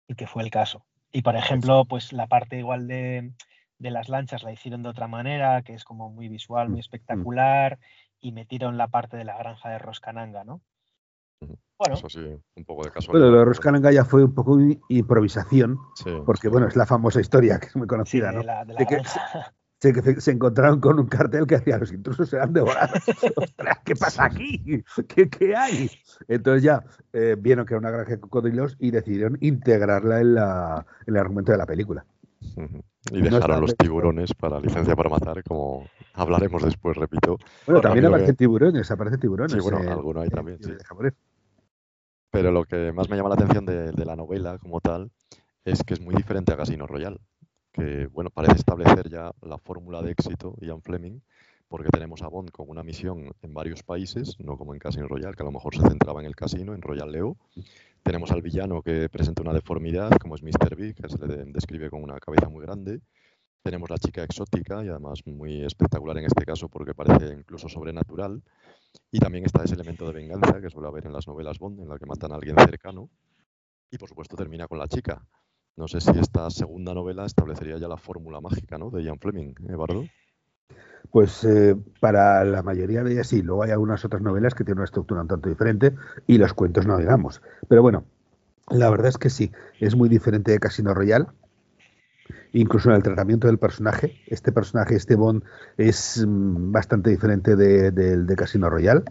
[0.10, 0.86] Y que fue el caso.
[1.14, 3.32] Y por ejemplo, pues la parte igual de,
[3.80, 6.76] de las lanchas la hicieron de otra manera, que es como muy visual, muy mm,
[6.76, 6.80] mm.
[6.80, 7.80] espectacular,
[8.20, 10.60] y metieron la parte de la granja de Roscananga, ¿no?
[11.78, 12.20] Bueno, Eso sí,
[12.56, 13.30] un poco de casualidad.
[13.30, 14.58] Bueno, lo de ya fue un poco
[14.90, 15.80] improvisación,
[16.26, 18.42] porque bueno, es la famosa historia que es muy conocida, ¿no?
[18.42, 18.86] De,
[19.92, 23.00] que se, encontraron con un cartel que decía los intrusos serán devorados.
[23.86, 24.84] ¿qué pasa aquí?
[25.08, 25.92] ¿Qué, hay?
[26.28, 30.86] Entonces ya eh, vieron que era una granja de cocodrilos y decidieron integrarla en, la,
[31.06, 32.06] en el argumento de la película.
[33.12, 37.38] Y dejaron los tiburones para licencia para matar, como hablaremos después, repito.
[37.66, 39.52] Bueno, también aparecen tiburones, aparecen tiburones.
[39.52, 40.60] Sí, bueno, alguno hay también.
[42.32, 45.12] Pero lo que más me llama la atención de, de la novela como tal
[45.66, 47.20] es que es muy diferente a Casino Royale,
[47.72, 51.20] que bueno, parece establecer ya la fórmula de éxito Ian Fleming,
[51.68, 55.36] porque tenemos a Bond con una misión en varios países, no como en Casino Royale,
[55.36, 57.38] que a lo mejor se centraba en el casino, en Royal Leo.
[58.04, 60.76] Tenemos al villano que presenta una deformidad, como es Mr.
[60.76, 63.00] Big, que se le describe con una cabeza muy grande.
[63.64, 68.44] Tenemos la chica exótica y además muy espectacular en este caso porque parece incluso sobrenatural.
[69.10, 71.88] Y también está ese elemento de venganza que suele haber en las novelas Bond, en
[71.88, 73.10] la que matan a alguien cercano.
[73.90, 75.26] Y por supuesto termina con la chica.
[75.78, 78.90] No sé si esta segunda novela establecería ya la fórmula mágica ¿no?
[78.90, 80.04] de Ian Fleming, Eduardo.
[81.14, 84.80] Pues eh, para la mayoría de ellas sí, luego hay algunas otras novelas que tienen
[84.80, 85.94] una estructura un tanto diferente
[86.26, 87.44] y los cuentos no digamos.
[87.68, 88.06] Pero bueno,
[88.72, 91.28] la verdad es que sí, es muy diferente de Casino Royale.
[92.54, 94.24] Incluso en el tratamiento del personaje.
[94.26, 95.44] Este personaje, este Bond,
[95.78, 99.04] es mm, bastante diferente del de, Casino Royale.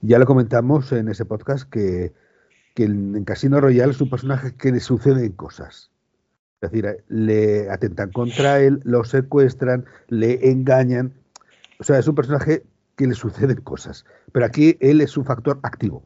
[0.00, 2.14] Ya lo comentamos en ese podcast que,
[2.74, 5.91] que en Casino Royale es un personaje que le suceden cosas
[6.62, 11.12] es decir, le atentan contra él, lo secuestran, le engañan.
[11.80, 12.62] O sea, es un personaje
[12.96, 14.04] que le suceden cosas.
[14.30, 16.04] Pero aquí él es un factor activo.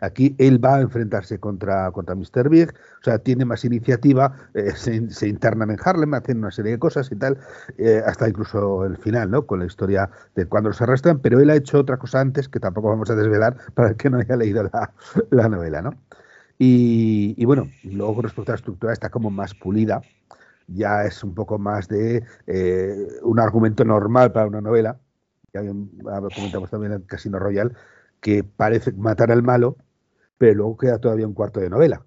[0.00, 2.48] Aquí él va a enfrentarse contra, contra Mr.
[2.48, 6.78] Big, o sea, tiene más iniciativa, eh, se, internan en Harlem, hacen una serie de
[6.78, 7.36] cosas y tal,
[7.78, 9.44] eh, hasta incluso el final, ¿no?
[9.44, 12.60] Con la historia de cuando los arrestan, pero él ha hecho otra cosa antes que
[12.60, 14.70] tampoco vamos a desvelar para el que no haya leído
[15.30, 15.94] la novela, ¿no?
[16.58, 20.02] Y, bueno, luego con respecto a la estructura está como más pulida,
[20.66, 24.98] ya es un poco más de eh, un argumento normal para una novela.
[25.54, 27.76] Ya comentamos también en Casino Royal
[28.20, 29.76] que parece matar al malo,
[30.36, 32.04] pero luego queda todavía un cuarto de novela.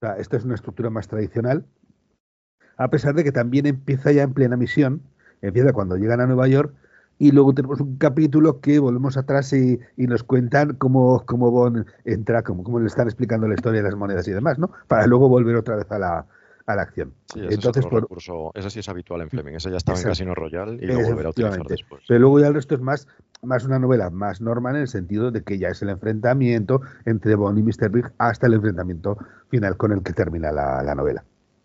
[0.00, 1.66] O sea, esta es una estructura más tradicional,
[2.76, 5.02] a pesar de que también empieza ya en plena misión,
[5.42, 6.74] empieza cuando llegan a Nueva York
[7.18, 12.42] y luego tenemos un capítulo que volvemos atrás y, nos cuentan cómo, cómo Bond entra,
[12.42, 14.70] cómo, cómo, le están explicando la historia de las monedas y demás, ¿no?
[14.88, 16.26] Para luego volver otra vez a la,
[16.66, 17.14] a la acción.
[17.32, 18.02] Sí, ese Entonces, por...
[18.02, 21.00] recurso, ese sí es habitual en Fleming, ese ya estaba en Casino Royale y lo
[21.00, 22.02] volverá a utilizar después.
[22.08, 23.06] Pero luego ya el resto es más,
[23.42, 27.34] más una novela más normal en el sentido de que ya es el enfrentamiento entre
[27.34, 27.90] Bond y Mr.
[27.90, 29.16] Big hasta el enfrentamiento
[29.48, 31.24] final con el que termina la, la novela.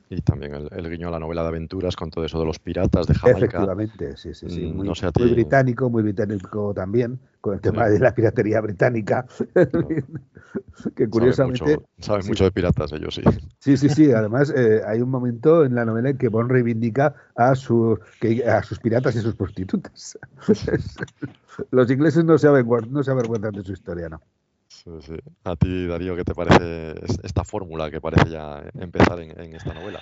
[0.09, 3.07] Y también el, guiño a la novela de aventuras con todo eso de los piratas
[3.07, 3.45] de Jamaica.
[3.45, 4.61] Efectivamente, sí, sí, sí.
[4.61, 9.25] Mm, muy, muy británico, muy británico también, con el tema de la piratería británica.
[10.95, 11.79] que curiosamente.
[11.99, 13.23] Saben mucho, de piratas ellos, sí.
[13.59, 14.11] Sí, sí, sí.
[14.11, 18.45] Además, eh, hay un momento en la novela en que Bond reivindica a, su, que,
[18.45, 20.17] a sus piratas y sus prostitutas.
[21.71, 24.21] los ingleses no se, no se avergüenzan de su historia, ¿no?
[25.43, 30.01] A ti, Darío, ¿qué te parece esta fórmula que parece ya empezar en, esta novela?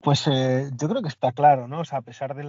[0.00, 1.80] Pues eh, yo creo que está claro, ¿no?
[1.80, 2.44] O sea, a pesar de,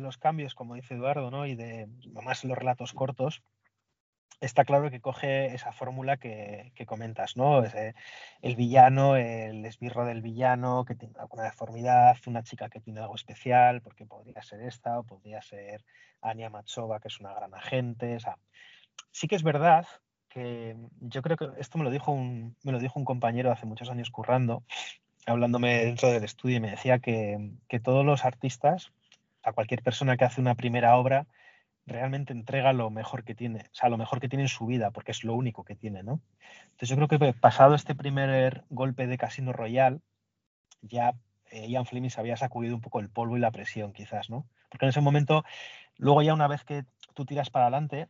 [0.00, 1.46] los cambios, como dice Eduardo, ¿no?
[1.46, 3.42] Y de más los relatos cortos,
[4.40, 7.62] está claro que coge esa fórmula que, comentas, ¿no?
[7.62, 13.14] el villano, el esbirro del villano, que tiene alguna deformidad, una chica que tiene algo
[13.14, 15.84] especial, porque podría ser esta, o podría ser
[16.22, 18.16] Anya Machova, que es una gran agente.
[19.10, 19.86] Sí que es verdad
[20.30, 23.66] que yo creo que esto me lo dijo un, me lo dijo un compañero hace
[23.66, 24.62] muchos años currando,
[25.26, 27.50] hablándome dentro del estudio y me decía que,
[27.82, 28.92] todos los artistas,
[29.42, 31.26] a cualquier persona que hace una primera obra,
[31.86, 34.92] realmente entrega lo mejor que tiene, o sea, lo mejor que tiene en su vida,
[34.92, 36.20] porque es lo único que tiene, ¿no?
[36.64, 40.00] Entonces yo creo que pasado este primer golpe de Casino Royal,
[40.82, 41.14] ya
[41.50, 44.46] eh, Ian Fleming se había sacudido un poco el polvo y la presión, quizás, ¿no?
[44.68, 45.44] Porque en ese momento,
[45.96, 48.08] luego ya una vez que tú tiras para adelante,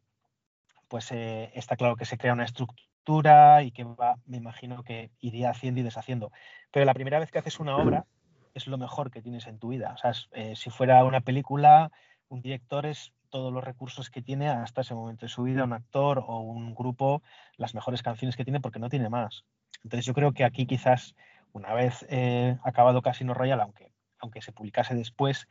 [0.91, 5.13] pues eh, está claro que se crea una estructura y que va, me imagino que
[5.21, 6.33] iría haciendo y deshaciendo.
[6.73, 8.07] Pero la primera vez que haces una obra
[8.55, 9.95] es lo mejor que tienes en tu vida.
[9.95, 11.93] O sea, eh, si fuera una película,
[12.29, 15.73] un director es todos los recursos que tiene hasta ese momento de su vida, un
[15.73, 17.23] actor o un grupo,
[17.57, 19.45] las mejores canciones que tiene porque no tiene más.
[19.85, 21.15] Entonces yo creo que aquí quizás
[21.53, 25.47] una vez eh, acabado Casino Royale, aunque, aunque se publicase después,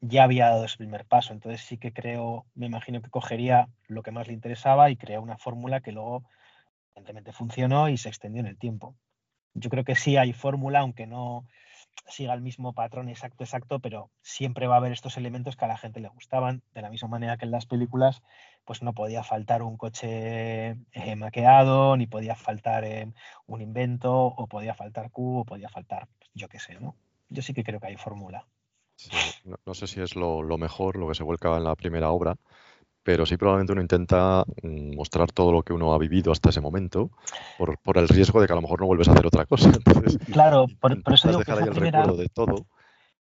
[0.00, 1.32] ya había dado ese primer paso.
[1.32, 5.22] Entonces sí que creo, me imagino que cogería lo que más le interesaba y creó
[5.22, 6.24] una fórmula que luego
[6.94, 8.96] evidentemente funcionó y se extendió en el tiempo.
[9.54, 11.46] Yo creo que sí hay fórmula, aunque no
[12.06, 15.68] siga el mismo patrón exacto, exacto, pero siempre va a haber estos elementos que a
[15.68, 18.22] la gente le gustaban, de la misma manera que en las películas,
[18.64, 23.12] pues no podía faltar un coche eh, maqueado, ni podía faltar eh,
[23.46, 26.96] un invento, o podía faltar Q, o podía faltar, pues, yo qué sé, ¿no?
[27.28, 28.46] Yo sí que creo que hay fórmula
[29.66, 32.36] no, sé si es lo, mejor, lo que se vuelca en la primera obra,
[33.02, 36.60] pero sí probablemente uno intenta mm, mostrar todo lo que uno ha vivido hasta ese
[36.60, 37.10] momento,
[37.58, 39.70] por, por el riesgo de que a lo mejor no vuelves a hacer otra cosa.
[40.32, 42.66] claro, por, eso digo dejar ahí el recuerdo de todo,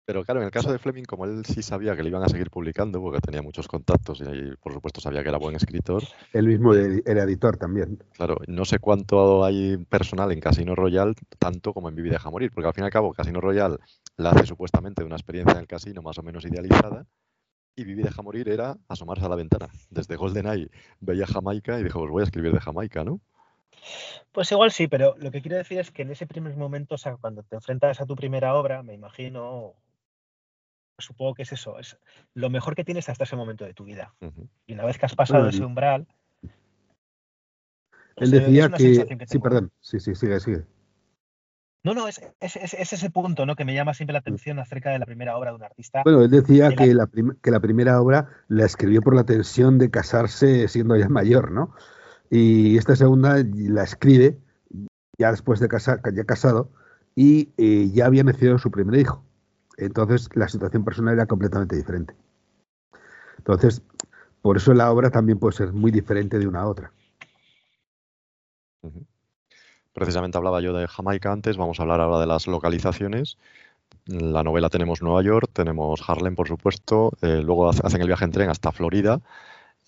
[0.10, 2.28] Pero claro, en el caso de Fleming, como él sí sabía que le iban a
[2.28, 6.02] seguir publicando, porque tenía muchos contactos y por supuesto sabía que era buen escritor.
[6.34, 8.02] Él mismo era editor también.
[8.14, 12.50] Claro, no sé cuánto hay personal en Casino Royale, tanto como en Vivi deja morir,
[12.52, 13.78] porque al fin y al cabo Casino Royale
[14.18, 17.06] la hace supuestamente de una experiencia en el casino más o menos idealizada,
[17.76, 19.68] y Vivi deja morir era asomarse a la ventana.
[19.92, 23.20] Desde GoldenEye veía Jamaica y dijo, pues voy a escribir de Jamaica, ¿no?
[24.32, 26.98] Pues igual sí, pero lo que quiero decir es que en ese primer momento, o
[26.98, 29.76] sea, cuando te enfrentas a tu primera obra, me imagino,
[31.00, 31.98] supongo que es eso, es
[32.34, 34.14] lo mejor que tienes hasta ese momento de tu vida.
[34.66, 36.08] Y una vez que has pasado ese umbral.
[38.18, 39.26] Él decía que.
[39.28, 39.72] sí, perdón.
[39.80, 40.66] Sí, sí, sigue, sigue.
[41.82, 43.56] No, no, es, ese punto ¿no?
[43.56, 46.02] que me llama siempre la atención acerca de la primera obra de un artista.
[46.04, 47.08] Bueno, él decía que, la...
[47.42, 51.74] que la primera obra la escribió por la tensión de casarse siendo ya mayor, ¿no?
[52.30, 54.38] Y esta segunda la escribe
[55.18, 56.70] ya después de casar, ya casado
[57.16, 59.24] y eh, ya había nacido su primer hijo.
[59.80, 62.14] Entonces la situación personal era completamente diferente.
[63.38, 63.82] Entonces,
[64.42, 66.92] por eso la obra también puede ser muy diferente de una a otra.
[69.94, 73.38] Precisamente hablaba yo de Jamaica antes, vamos a hablar ahora de las localizaciones.
[74.08, 78.26] En la novela tenemos Nueva York, tenemos Harlem, por supuesto, eh, luego hacen el viaje
[78.26, 79.22] en tren hasta Florida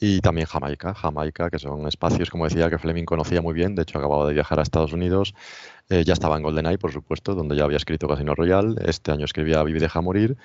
[0.04, 3.76] y también Jamaica, Jamaica, que son espacios, como decía, que Fleming conocía muy bien.
[3.76, 5.36] De hecho, acababa de viajar a Estados Unidos.
[5.92, 8.76] Eh, ya estaba en GoldenEye, por supuesto, donde ya había escrito Casino Royale.
[8.86, 10.38] Este año escribía Vive deja morir.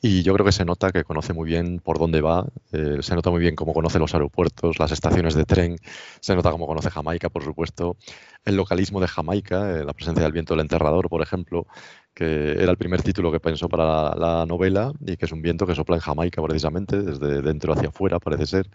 [0.00, 2.46] Y yo creo que se nota que conoce muy bien por dónde va.
[2.72, 5.76] Eh, se nota muy bien cómo conoce los aeropuertos, las estaciones de tren.
[6.20, 7.98] Se nota cómo conoce Jamaica, por supuesto.
[8.46, 11.66] El localismo de Jamaica, eh, la presencia del viento del enterrador, por ejemplo,
[12.14, 15.66] que era el primer título que pensó para la, novela y que es un viento
[15.66, 18.70] que sopla en Jamaica precisamente, desde dentro hacia afuera parece ser,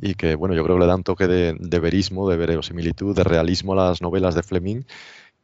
[0.00, 3.14] y que bueno, yo creo que le da un toque de, de verismo, de verosimilitud,
[3.14, 4.82] de realismo a las novelas de Fleming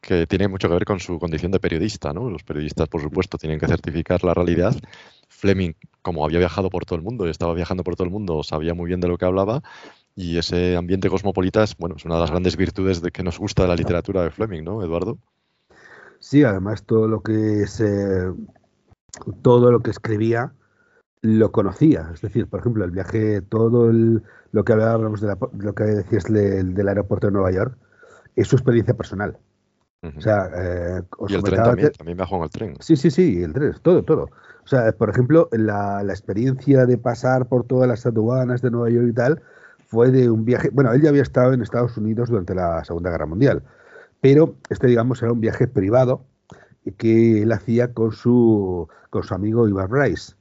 [0.09, 2.31] que tiene mucho que ver con su condición de periodista, ¿no?
[2.31, 4.75] Los periodistas, por supuesto, tienen que certificar la realidad.
[5.29, 8.43] Fleming, como había viajado por todo el mundo y estaba viajando por todo el mundo,
[8.43, 9.63] sabía muy bien de lo que hablaba
[10.17, 13.39] y ese ambiente cosmopolita es, bueno, es una de las grandes virtudes de que nos
[13.39, 15.19] gusta de la literatura de Fleming, ¿no, Eduardo?
[16.21, 18.33] Sí, además todo lo que se,
[19.43, 20.55] todo lo que escribía
[21.21, 22.13] lo conocía.
[22.15, 26.89] Es decir, por ejemplo, el viaje, todo lo que hablábamos de lo que decías del,
[26.89, 27.77] aeropuerto de Nueva York,
[28.37, 29.37] es su experiencia personal.
[30.01, 32.77] O sea, eh, y el tren también, también viajó en el tren.
[32.79, 34.31] Sí, sí, sí, el tren, todo, todo.
[34.65, 38.91] O sea, por ejemplo, la, la, experiencia de pasar por todas las aduanas de Nueva
[38.91, 39.43] York y tal
[39.89, 40.71] fue de un viaje.
[40.73, 43.63] Bueno, él ya había estado en Estados Unidos durante la Segunda Guerra Mundial,
[44.21, 46.25] pero este, digamos, era un viaje privado
[46.97, 50.35] que él hacía con su, con su amigo Ivan Rice.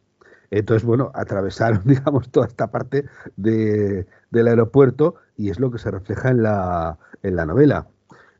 [0.52, 3.06] Entonces, bueno, atravesaron, digamos, toda esta parte
[3.36, 7.88] de, del aeropuerto y es lo que se refleja en la, en la novela.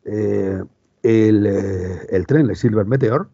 [0.06, 0.64] Eh,
[1.08, 3.30] el, eh, el, tren, el Silver Meteor,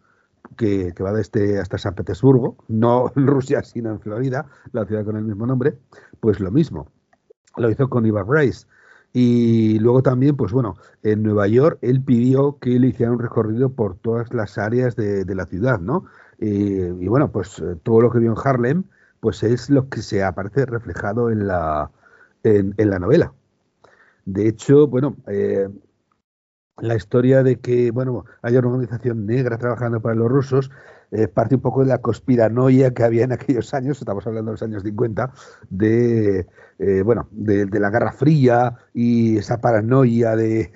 [0.56, 5.04] que, que, va desde hasta San Petersburgo, no en Rusia, sino en Florida, la ciudad
[5.04, 5.74] con el mismo nombre,
[6.20, 6.86] pues lo mismo.
[7.56, 8.66] Lo hizo con Ivan Rice.
[9.12, 13.70] Y luego también, pues bueno, en Nueva York él pidió que le hiciera un recorrido
[13.70, 16.04] por todas las áreas de, la ciudad, ¿no?
[16.38, 18.84] Y, bueno, pues eh, todo lo que vio en Harlem,
[19.20, 21.90] pues es lo que se aparece reflejado en la,
[22.42, 23.32] en, la novela.
[24.26, 25.68] De hecho, bueno, eh,
[26.78, 30.70] la historia de que, bueno, hay una organización negra trabajando para los rusos,
[31.10, 34.54] eh, parte un poco de la conspiranoia que había en aquellos años, estamos hablando de
[34.54, 35.32] los años 50,
[35.70, 36.46] de,
[36.80, 40.70] eh, bueno, de, la Guerra Fría y esa paranoia de,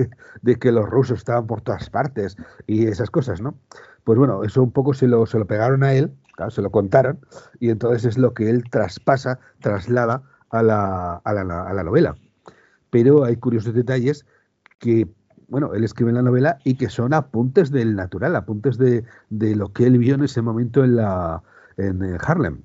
[0.61, 2.37] que los rusos estaban por todas partes
[2.67, 3.59] y esas cosas, ¿no?
[4.05, 6.13] Pues bueno, eso un poco se lo, se lo pegaron a él,
[6.51, 7.19] se lo contaron,
[7.59, 12.15] y entonces es lo que él traspasa, traslada a la, a la, a la novela.
[12.91, 14.25] Pero hay curiosos detalles
[14.79, 15.09] que
[15.49, 19.73] bueno, él escribe en la novela y que son apuntes del natural, apuntes de, lo
[19.73, 21.43] que él vio en ese momento en, la,
[21.77, 22.63] en eh, Harlem.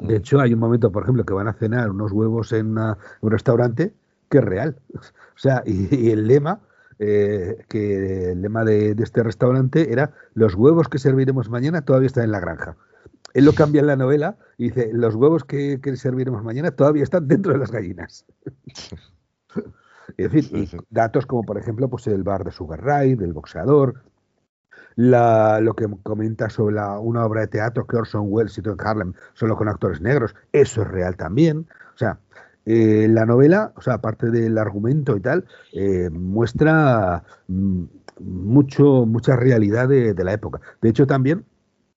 [0.00, 3.30] De hecho, hay un momento, por ejemplo, que van a cenar unos huevos en, un
[3.30, 3.92] restaurante
[4.30, 4.76] que es real.
[5.38, 6.58] O sea, y, el lema,
[6.98, 12.24] eh, que el lema de, este restaurante era los huevos que serviremos mañana todavía están
[12.24, 12.76] en la granja.
[13.34, 17.04] Él lo cambia en la novela y dice, los huevos que, que serviremos mañana todavía
[17.04, 18.26] están dentro de las gallinas.
[20.16, 24.02] Es decir, datos como por ejemplo pues el bar de Sugar Ray, del boxeador,
[24.96, 28.80] la, lo que comenta sobre la, una obra de teatro que Orson Welles hizo en
[28.80, 31.68] Harlem solo con actores negros, eso es real también.
[31.94, 32.18] O sea,
[32.70, 37.84] eh, la novela, o sea, aparte del argumento y tal, eh, muestra mm,
[38.20, 40.60] mucho, mucha realidad de, la época.
[40.82, 41.46] De hecho, también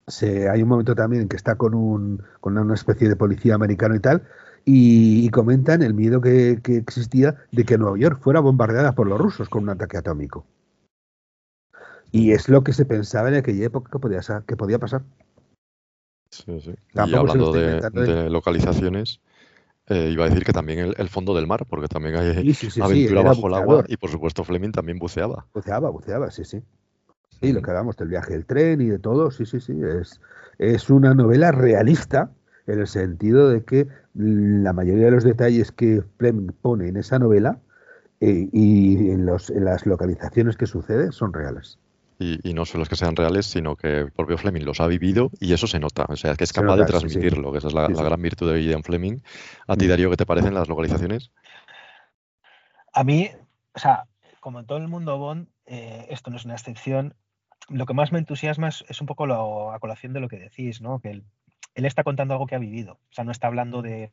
[0.06, 3.54] se, hay un momento también en que está con, un, con una especie de policía
[3.54, 4.24] americano y tal,
[4.70, 9.48] y, comentan el miedo que, existía de que Nueva York fuera bombardeada por los rusos
[9.48, 10.44] con un ataque atómico.
[12.12, 15.04] Y es lo que se pensaba en aquella época que podía, que podía pasar.
[16.30, 16.74] Sí, sí.
[16.92, 19.22] Y hablando de, localizaciones,
[19.86, 22.70] eh, iba a decir que también el, el fondo del mar, porque también hay Sí,
[22.70, 25.46] sí, aventura bajo el agua y por supuesto Fleming también buceaba.
[25.54, 26.62] Buceaba, buceaba, sí, sí.
[27.40, 29.80] Sí, lo que hablamos del viaje del tren y de todo, sí, sí, sí.
[29.82, 30.20] Es,
[30.58, 32.32] es una novela realista
[32.68, 37.18] en el sentido de que la mayoría de los detalles que Fleming pone en esa
[37.18, 37.58] novela
[38.20, 41.78] eh, y en, los, en las localizaciones que sucede son reales.
[42.20, 44.88] Y, y no solo es que sean reales, sino que el propio Fleming los ha
[44.88, 46.04] vivido y eso se nota.
[46.08, 46.98] O sea, que es capaz nota, de sí, sí.
[46.98, 48.04] transmitirlo, que esa es la, Sí, la sí.
[48.04, 49.18] gran virtud de Ian Fleming.
[49.68, 49.88] ¿A ti, Mm.
[49.88, 51.30] Darío, qué te parecen las localizaciones?
[52.92, 53.30] A mí,
[53.72, 54.04] o sea,
[54.40, 57.14] como en todo el mundo Bond, eh, esto no es una excepción.
[57.68, 60.38] Lo que más me entusiasma es, es un poco lo, a colación de lo que
[60.38, 60.98] decís, ¿no?
[61.00, 61.24] Que él,
[61.74, 62.94] él está contando algo que ha vivido.
[62.94, 64.12] O sea, no está hablando de,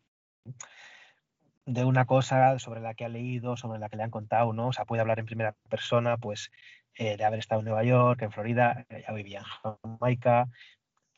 [1.66, 4.68] de una cosa sobre la que ha leído, sobre la que le han contado, ¿no?
[4.68, 6.52] O sea, puede hablar en primera persona, pues,
[6.96, 9.46] eh, de haber estado en Nueva York, en Florida, eh, ya vivía en
[10.00, 10.48] Jamaica,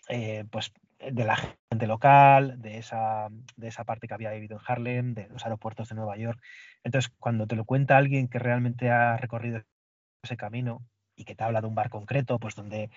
[0.10, 1.36] eh, pues de la
[1.70, 5.90] gente local, de esa, de esa parte que había vivido en Harlem, de los aeropuertos
[5.90, 6.42] de Nueva York.
[6.84, 9.62] Entonces, cuando te lo cuenta alguien que realmente ha recorrido
[10.24, 10.82] ese camino
[11.18, 12.90] y que te habla de un bar concreto, pues donde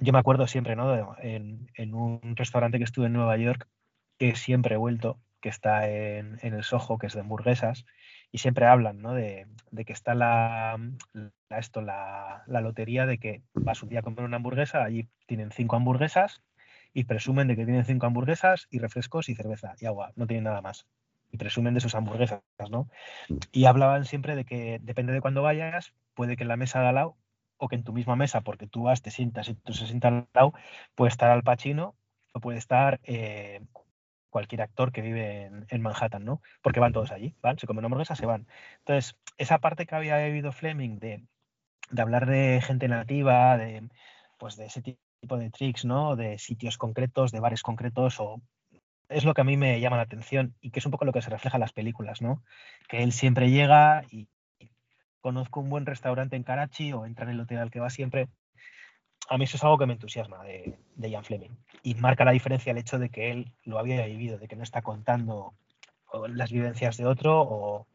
[0.00, 1.16] yo me acuerdo siempre, ¿no?
[1.20, 3.68] En, un restaurante que estuve en Nueva York,
[4.18, 7.84] que siempre he vuelto, que está en, el Soho, que es de hamburguesas,
[8.32, 9.12] y siempre hablan, ¿no?
[9.12, 9.46] De,
[9.86, 10.78] que está la,
[11.50, 15.76] esto, la, lotería de que vas un día a comer una hamburguesa, allí tienen cinco
[15.76, 16.42] hamburguesas
[16.94, 20.44] y presumen de que tienen cinco hamburguesas y refrescos y cerveza y agua, no tienen
[20.44, 20.86] nada más.
[21.30, 22.40] Y presumen de sus hamburguesas,
[22.70, 22.88] ¿no?
[23.52, 26.86] Y hablaban siempre de que depende de cuándo vayas, puede que en la mesa de
[26.88, 27.16] al lado
[27.58, 30.08] o que en tu misma mesa, porque tú vas, te sientas y tú se sienta
[30.08, 30.54] al lado,
[30.94, 31.96] puede estar Al Pacino
[32.32, 33.60] o puede estar eh,
[34.30, 36.42] cualquier actor que vive en, Manhattan, ¿no?
[36.62, 38.46] Porque van todos allí, van, se comen hamburguesa, se van.
[38.78, 41.24] Entonces, esa parte que había vivido Fleming de,
[41.90, 43.88] de hablar de gente nativa, de
[44.38, 46.16] pues de ese tipo de tricks, ¿no?
[46.16, 48.40] De sitios concretos, de bares concretos, o
[49.08, 51.12] es lo que a mí me llama la atención y que es un poco lo
[51.12, 52.42] que se refleja en las películas, ¿no?
[52.88, 54.28] Que él siempre llega y
[55.20, 58.28] conozco un buen restaurante en Karachi o entra en el hotel al que va siempre.
[59.28, 61.56] A mí eso es algo que me entusiasma de, de Ian Fleming.
[61.82, 64.62] Y marca la diferencia el hecho de que él lo había vivido, de que no
[64.62, 65.54] está contando
[66.28, 67.86] las vivencias de otro o,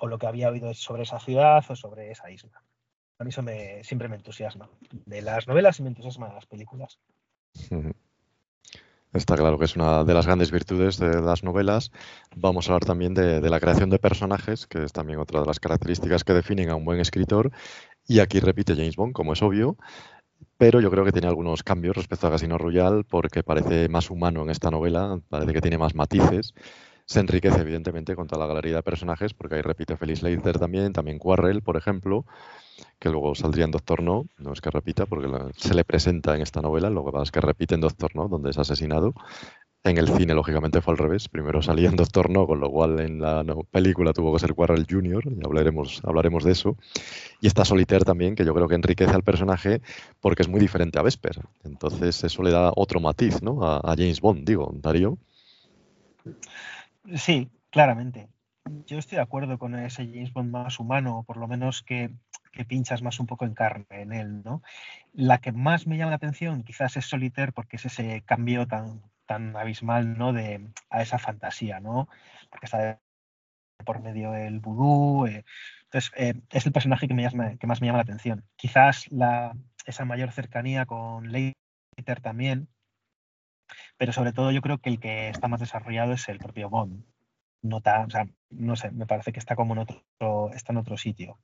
[0.00, 2.62] o lo que había oído sobre esa ciudad o sobre esa isla.
[3.18, 4.68] A mí eso me, siempre me entusiasma.
[4.90, 6.98] De las novelas y me entusiasma de las películas.
[9.12, 11.92] Está claro que es una de las grandes virtudes de las novelas.
[12.34, 15.46] Vamos a hablar también de, de la creación de personajes, que es también otra de
[15.46, 17.52] las características que definen a un buen escritor.
[18.06, 19.76] Y aquí repite James Bond, como es obvio,
[20.56, 24.42] pero yo creo que tiene algunos cambios respecto a Casino Royale porque parece más humano
[24.42, 26.54] en esta novela, parece que tiene más matices.
[27.12, 30.94] Se enriquece evidentemente con toda la galería de personajes porque ahí repite Felix Leiter también,
[30.94, 32.24] también Quarrel, por ejemplo,
[32.98, 36.40] que luego saldría en Doctor No, no es que repita porque se le presenta en
[36.40, 39.12] esta novela, lo que pasa es que repite en Doctor No, donde es asesinado.
[39.84, 41.28] En el cine, lógicamente, fue al revés.
[41.28, 44.86] Primero salía en Doctor No, con lo cual en la película tuvo que ser Quarrel
[44.88, 46.78] Jr., y hablaremos, hablaremos de eso.
[47.42, 49.82] Y está Solitaire también, que yo creo que enriquece al personaje
[50.22, 51.42] porque es muy diferente a Vesper.
[51.64, 53.66] Entonces eso le da otro matiz ¿no?
[53.66, 55.18] a, a James Bond, digo, Darío.
[57.16, 58.28] Sí, claramente.
[58.86, 62.14] Yo estoy de acuerdo con ese James Bond más humano, o por lo menos que,
[62.52, 64.62] que pinchas más un poco en carne en él, ¿no?
[65.12, 69.02] La que más me llama la atención quizás es Solitaire porque es ese cambio tan,
[69.26, 70.32] tan abismal, ¿no?
[70.32, 72.08] De, a esa fantasía, ¿no?
[72.50, 73.00] Porque está
[73.84, 75.26] por medio el vudú.
[75.26, 75.44] eh,
[75.84, 77.14] Entonces, eh, es el personaje que,
[77.60, 78.44] que más me llama la atención.
[78.56, 79.56] Quizás la,
[79.86, 82.68] esa mayor cercanía con Leiter también,
[83.96, 87.04] pero sobre todo yo creo que el que está más desarrollado es el propio Bond.
[87.62, 90.02] Nota, o sea, no sé, me parece que está como en otro,
[90.52, 91.38] está en otro sitio.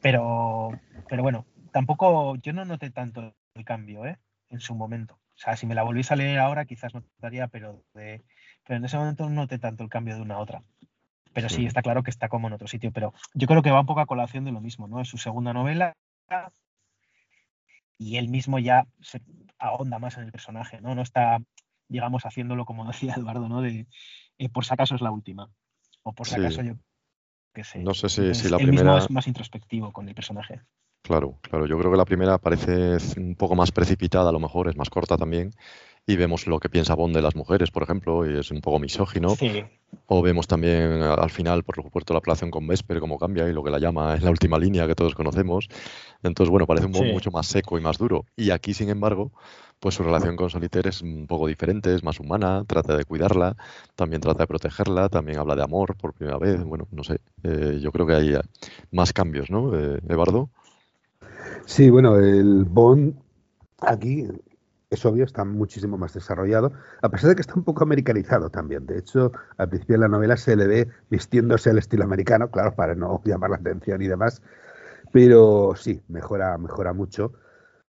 [0.00, 0.70] Pero,
[1.08, 4.18] pero bueno, tampoco, yo no noté tanto el cambio, ¿eh?
[4.48, 5.14] En su momento.
[5.14, 8.22] O sea, si me la volviese a leer ahora, quizás notaría, pero, de,
[8.66, 10.62] pero en ese momento no noté tanto el cambio de una a otra.
[11.32, 11.66] Pero sí, Sí.
[11.66, 12.92] está claro que está como en otro sitio.
[12.92, 15.00] Pero yo creo que va un poco a colación de lo mismo, ¿no?
[15.00, 15.94] Es su segunda novela
[17.98, 19.20] y él mismo ya se
[19.60, 20.94] ahonda más en el personaje, ¿no?
[20.94, 21.38] No está,
[21.88, 23.60] digamos, haciéndolo como decía Eduardo, ¿no?
[23.62, 23.86] De
[24.38, 25.48] eh, por si acaso es la última.
[26.02, 26.40] O por si Sí.
[26.40, 26.74] acaso yo
[27.52, 27.80] qué sé.
[27.80, 28.98] No sé si, si la él mismo primera...
[28.98, 30.62] es más introspectivo con el personaje.
[31.02, 31.66] Claro, claro.
[31.66, 34.90] Yo creo que la primera parece un poco más precipitada, a lo mejor es más
[34.90, 35.50] corta también.
[36.06, 38.78] Y vemos lo que piensa Bond de las mujeres, por ejemplo, y es un poco
[38.78, 39.30] misógino.
[39.36, 39.62] Sí.
[40.06, 43.62] O vemos también al final, por supuesto, la relación con Vesper, cómo cambia y lo
[43.62, 45.68] que la llama en la última línea que todos conocemos.
[46.22, 47.12] Entonces, bueno, parece un Bond Sí.
[47.12, 48.24] mucho más seco y más duro.
[48.36, 49.30] Y aquí, sin embargo,
[49.78, 53.56] pues su relación con Solitaire es un poco diferente, es más humana, trata de cuidarla,
[53.94, 56.62] también trata de protegerla, también habla de amor por primera vez.
[56.64, 58.34] Bueno, no sé, eh, yo creo que hay
[58.90, 60.50] más cambios, ¿no, eh, Eduardo?
[61.66, 63.14] Sí, bueno, el Bond
[63.80, 64.26] aquí
[64.90, 68.86] es obvio, está muchísimo más desarrollado, a pesar de que está un poco americanizado también.
[68.86, 72.74] De hecho, al principio de la novela se le ve vistiéndose al estilo americano, claro,
[72.74, 74.42] para no llamar la atención y demás,
[75.12, 77.32] pero sí, mejora, mejora mucho.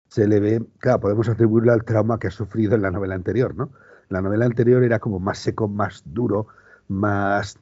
[0.10, 3.56] Se le ve, claro, podemos atribuirlo al trauma que ha sufrido en la novela anterior,
[3.56, 3.72] ¿no?
[4.10, 6.48] La novela anterior era como más seco, más duro,
[6.88, 7.58] más...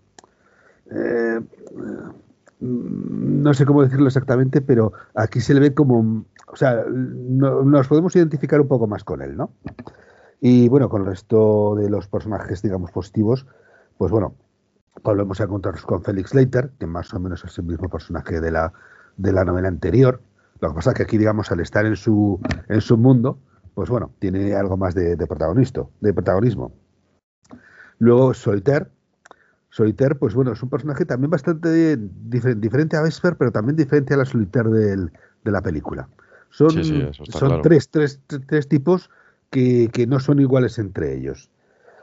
[0.91, 1.39] Eh,
[2.59, 8.15] no sé cómo decirlo exactamente, pero aquí se le ve como o sea, nos podemos
[8.15, 9.51] identificar un poco más con él, ¿no?
[10.41, 13.45] Y bueno, con el resto de los personajes, digamos, positivos,
[13.97, 14.35] pues bueno,
[15.03, 18.51] volvemos a encontrarnos con Felix Leiter, que más o menos es el mismo personaje de
[18.51, 18.73] la,
[19.17, 20.21] de la novela anterior.
[20.59, 23.37] Lo que pasa es que aquí, digamos, al estar en su, en su mundo,
[23.75, 26.73] pues bueno, tiene algo más de, protagonista, de protagonismo.
[27.99, 28.87] Luego Solitaire.
[29.69, 34.17] Solitaire, pues bueno, es un personaje también bastante diferente a Vesper, pero también diferente a
[34.17, 36.09] la Solitaire de la película.
[36.49, 36.71] Son,
[37.13, 39.09] son tres, tres, tres, tipos
[39.51, 41.51] que, no son iguales entre ellos.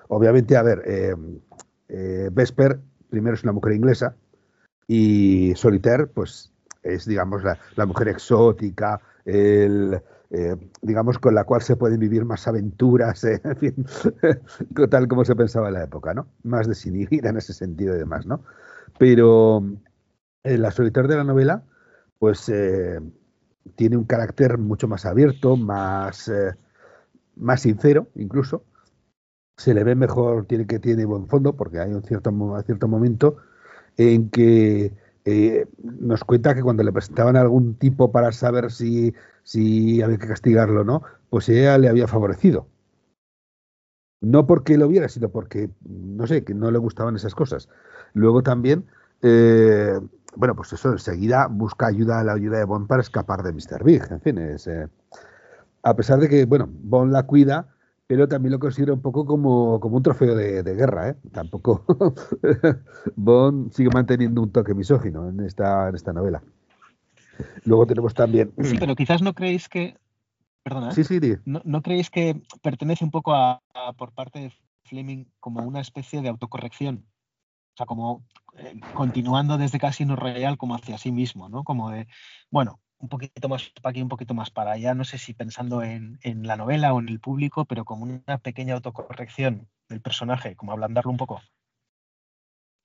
[0.08, 1.16] Obviamente, a ver, eh,
[1.88, 2.78] eh, Vesper
[3.10, 4.14] primero es una mujer inglesa
[4.86, 6.52] y Solitaire, pues
[6.82, 10.00] es, digamos, la, mujer exótica, el,
[10.30, 13.86] eh, digamos, con la cual se pueden vivir más aventuras, en fin,
[14.90, 16.28] tal como se pensaba en la época, ¿no?
[16.42, 18.42] Más desinhibida en ese sentido y demás, ¿no?
[18.98, 19.62] Pero
[20.42, 21.64] la Solitaire de la novela,
[22.18, 22.48] pues
[23.74, 26.54] tiene un carácter mucho más abierto, más, eh,
[27.34, 28.64] más sincero incluso.
[29.56, 32.30] Se le ve mejor, tiene que tiene buen fondo, porque hay un cierto,
[32.64, 33.38] cierto momento
[33.96, 34.92] en que
[35.26, 40.28] eh, nos cuenta que cuando le presentaban algún tipo para saber si, si había que
[40.28, 42.66] castigarlo o no, pues ella le había favorecido.
[44.22, 47.68] No porque lo viera, sino porque, no sé, que no le gustaban esas cosas.
[48.14, 48.86] Luego también
[49.22, 49.98] eh,
[50.36, 53.82] bueno, pues eso, enseguida busca ayuda a la ayuda de Bond para escapar de Mr.
[53.84, 54.02] Big.
[54.10, 54.88] En fin, es, eh,
[55.82, 57.68] a pesar de que, bueno, Bond la cuida,
[58.06, 61.16] pero también lo considera un poco como, como un trofeo de, guerra, ¿eh?
[61.32, 61.84] Tampoco
[63.16, 66.42] Bond sigue manteniendo un toque misógino en esta, en esta novela.
[67.64, 68.52] Luego tenemos también...
[68.62, 69.96] Sí, pero quizás no creéis que...
[70.62, 70.90] Perdona.
[70.90, 70.94] ¿eh?
[70.94, 73.60] Sí, sí, no, ¿No, creéis que pertenece un poco a,
[73.96, 74.52] por parte de
[74.84, 77.04] Fleming como una especie de autocorrección?
[77.74, 78.24] O sea, como
[78.56, 81.62] eh, continuando desde Casino Royal como hacia sí mismo, ¿no?
[81.62, 82.08] Como de,
[82.50, 85.82] bueno, un poquito más para aquí, un poquito más para allá, no sé si pensando
[85.82, 90.56] en, en la novela o en el público, pero como una pequeña autocorrección del personaje,
[90.56, 91.40] como ablandarlo un poco.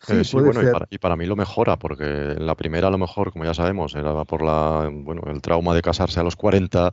[0.03, 3.31] Sí, eh, bueno, y para, mí lo mejora, porque en la primera a lo mejor,
[3.31, 6.91] como ya sabemos, era por la, bueno, el trauma de casarse a los 40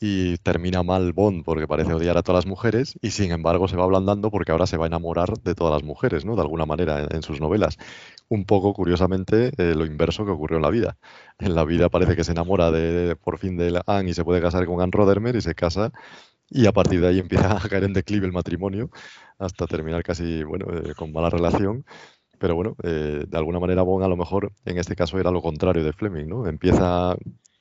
[0.00, 3.76] y termina mal Bond porque parece odiar a todas las mujeres y sin embargo se
[3.76, 6.34] va ablandando porque ahora se va a enamorar de todas las mujeres, ¿no?
[6.36, 7.78] De alguna manera en, sus novelas.
[8.28, 10.98] Un poco, curiosamente, eh, lo inverso que ocurrió en la vida.
[11.38, 14.42] En la vida parece que se enamora de, por fin de Anne y se puede
[14.42, 15.92] casar con Anne Rodermer y se casa
[16.50, 18.90] y a partir de ahí empieza a caer en declive el matrimonio
[19.38, 21.84] hasta terminar casi, bueno, eh, con mala relación
[22.38, 25.42] pero bueno, eh, de alguna manera Bond a lo mejor en este caso era lo
[25.42, 26.46] contrario de Fleming, ¿no?
[26.46, 27.16] Empieza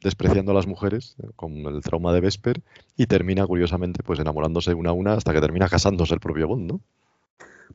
[0.06, 2.62] despreciando a las mujeres eh, con el trauma de Vesper
[2.96, 6.72] y termina curiosamente pues enamorándose una a una hasta que termina casándose el propio Bond,
[6.72, 6.82] ¿no?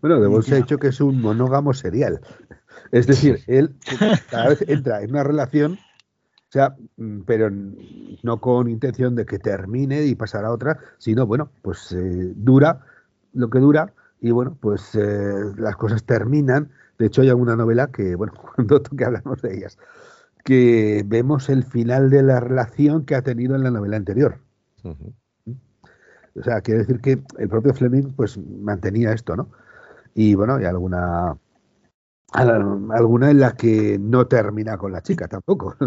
[0.00, 2.20] Bueno, de Bond se ha dicho que es un monógamo serial.
[2.92, 3.74] Es decir, él
[4.30, 9.38] cada vez entra en una relación, o sea, mm, pero no con intención de que
[9.40, 12.80] termine y pasar a otra, sino bueno, pues eh, dura
[13.34, 16.70] lo que dura y bueno, pues las cosas terminan
[17.00, 19.78] de hecho, hay alguna novela que, bueno, cuando toque hablamos de ellas,
[20.50, 24.40] que vemos el final de la relación que ha tenido en la novela anterior.
[24.82, 29.48] O sea, quiere decir que el propio Fleming pues mantenía esto, ¿no?
[30.12, 31.36] Y bueno, hay alguna
[32.32, 35.76] alguna en la que no termina con la chica tampoco.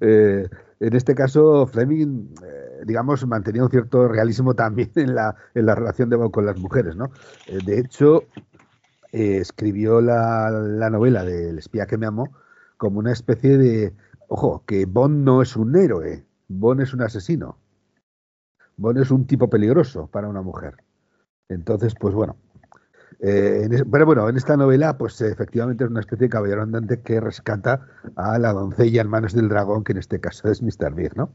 [0.00, 0.46] Eh,
[0.78, 5.74] en este caso, Fleming, eh, digamos, mantenía un cierto realismo también en la, en la
[5.74, 7.10] relación de con las mujeres, ¿no?
[7.48, 8.24] Eh, de hecho,
[9.10, 12.28] escribió la, novela del espía que me amó
[12.80, 13.92] como una especie de,
[14.28, 17.58] ojo, que Bond no es un héroe, Bond es un asesino.
[18.78, 20.76] Bond es un tipo peligroso para una mujer.
[21.50, 22.36] Entonces, pues bueno.
[23.20, 27.20] Eh, pero bueno, en esta novela, pues efectivamente es una especie de caballero andante que
[27.20, 27.86] rescata
[28.16, 30.94] a la doncella en manos del dragón, que en este caso es Mr.
[30.94, 31.34] Big, ¿no?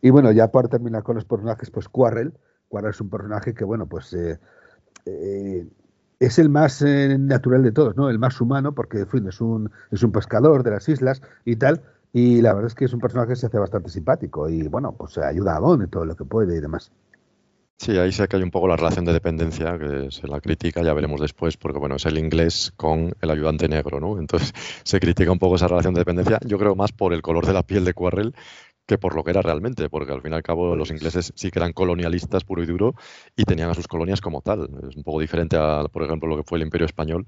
[0.00, 2.32] Y bueno, ya por terminar con los personajes, pues Quarrel.
[2.68, 4.38] Quarrel es un personaje que, bueno, pues eh,
[6.20, 8.10] es el más eh, natural de todos, ¿no?
[8.10, 11.80] El más humano, porque es, un, es un pescador de las islas y tal.
[12.12, 14.92] Y la verdad es que es un personaje que se hace bastante simpático y bueno,
[14.92, 16.92] pues ayuda a Bond en todo lo que puede y demás.
[17.78, 20.82] Sí, ahí sé que hay un poco la relación de dependencia, que se la critica,
[20.82, 24.18] ya veremos después, porque bueno, es el inglés con el ayudante negro, ¿no?
[24.18, 24.52] Entonces
[24.84, 27.54] se critica un poco esa relación de dependencia, yo creo más por el color de
[27.54, 28.34] la piel de Quarrel
[28.90, 31.50] que por lo que era realmente, porque al fin y al cabo los ingleses sí
[31.52, 32.94] que eran colonialistas puro y duro
[33.36, 34.68] y tenían a sus colonias como tal.
[34.90, 37.24] Es un poco diferente a, por ejemplo, lo que fue el Imperio Español,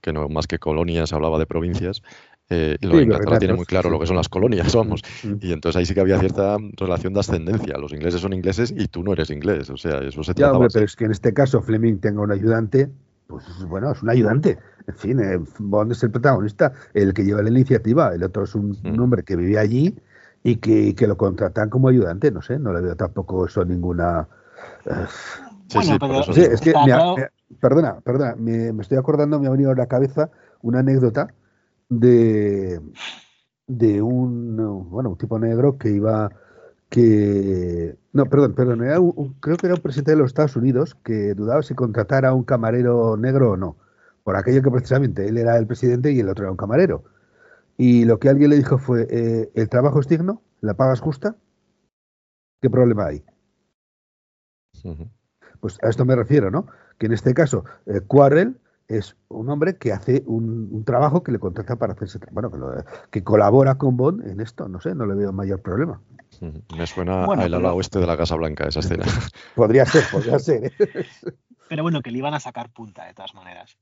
[0.00, 2.02] que no más que colonias hablaba de provincias.
[2.50, 3.92] Eh, y lo Sí, de Inglaterra tiene muy claro sí.
[3.92, 5.02] lo que son las colonias, vamos.
[5.22, 5.34] Mm.
[5.40, 7.78] Y entonces ahí sí que había cierta relación de ascendencia.
[7.78, 9.70] Los ingleses son ingleses y tú no eres inglés.
[9.70, 12.22] O sea, eso se Ya, trataba hombre, pero es que en este caso Fleming tenga
[12.22, 12.90] un ayudante,
[13.28, 14.58] pues bueno, es un ayudante.
[14.88, 18.12] En fin, eh, Bond es el protagonista, el que lleva la iniciativa.
[18.14, 18.88] El otro es un, Mm.
[18.90, 19.96] un hombre que vive allí
[20.44, 22.30] y que, que lo contratan como ayudante.
[22.30, 24.28] No sé, no le veo tampoco eso ninguna.
[24.86, 24.92] eh,
[25.68, 26.52] Sí, sí, por eso Sí, digo.
[26.52, 27.28] es que, me me
[27.60, 30.30] perdona, perdona, me, me estoy acordando, me ha venido a la cabeza
[30.62, 31.34] una anécdota
[31.88, 32.80] de,
[33.66, 34.56] de un,
[34.90, 36.30] bueno, un tipo negro que iba,
[36.90, 40.56] que, no, perdón, perdón, era un- un- creo que era un presidente de los Estados
[40.56, 43.76] Unidos que dudaba si contratar a un camarero negro o no,
[44.22, 47.04] por aquello que precisamente él era el presidente y el otro era un camarero.
[47.76, 50.42] Y lo que alguien le dijo fue, eh, ¿el trabajo es digno?
[50.60, 51.36] ¿La paga es justa?
[52.60, 53.24] ¿Qué problema hay?
[55.60, 56.66] Pues a esto me refiero, ¿no?
[56.98, 61.32] Que en este caso, eh, Quarrel es un hombre que hace un, un trabajo que
[61.32, 64.94] le contrata para hacerse, bueno, que, lo- que colabora con Bond en esto, no sé,
[64.94, 66.00] no le veo mayor problema.
[66.76, 69.04] Me suena Bueno, al ala oeste de la Casa Blanca esa escena.
[69.54, 70.64] Podría ser, podría ser.
[70.66, 70.72] ¿eh?
[71.68, 73.78] Pero bueno, que le iban a sacar punta de todas maneras.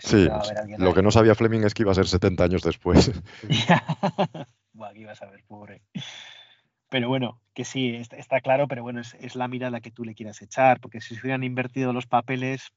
[0.00, 3.10] Sí, a lo que no sabía Fleming es que iba a ser 70 años después.
[4.72, 5.82] Buah, aquí vas a ver, pobre.
[6.90, 10.04] Pero bueno, que sí, está, está claro, pero bueno, es, es la mirada que tú
[10.04, 12.72] le quieras echar, porque si se hubieran invertido los papeles,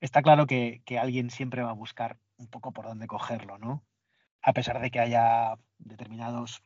[0.00, 3.84] está claro que, que alguien siempre va a buscar un poco por dónde cogerlo, ¿no?
[4.42, 6.62] A pesar de que haya determinados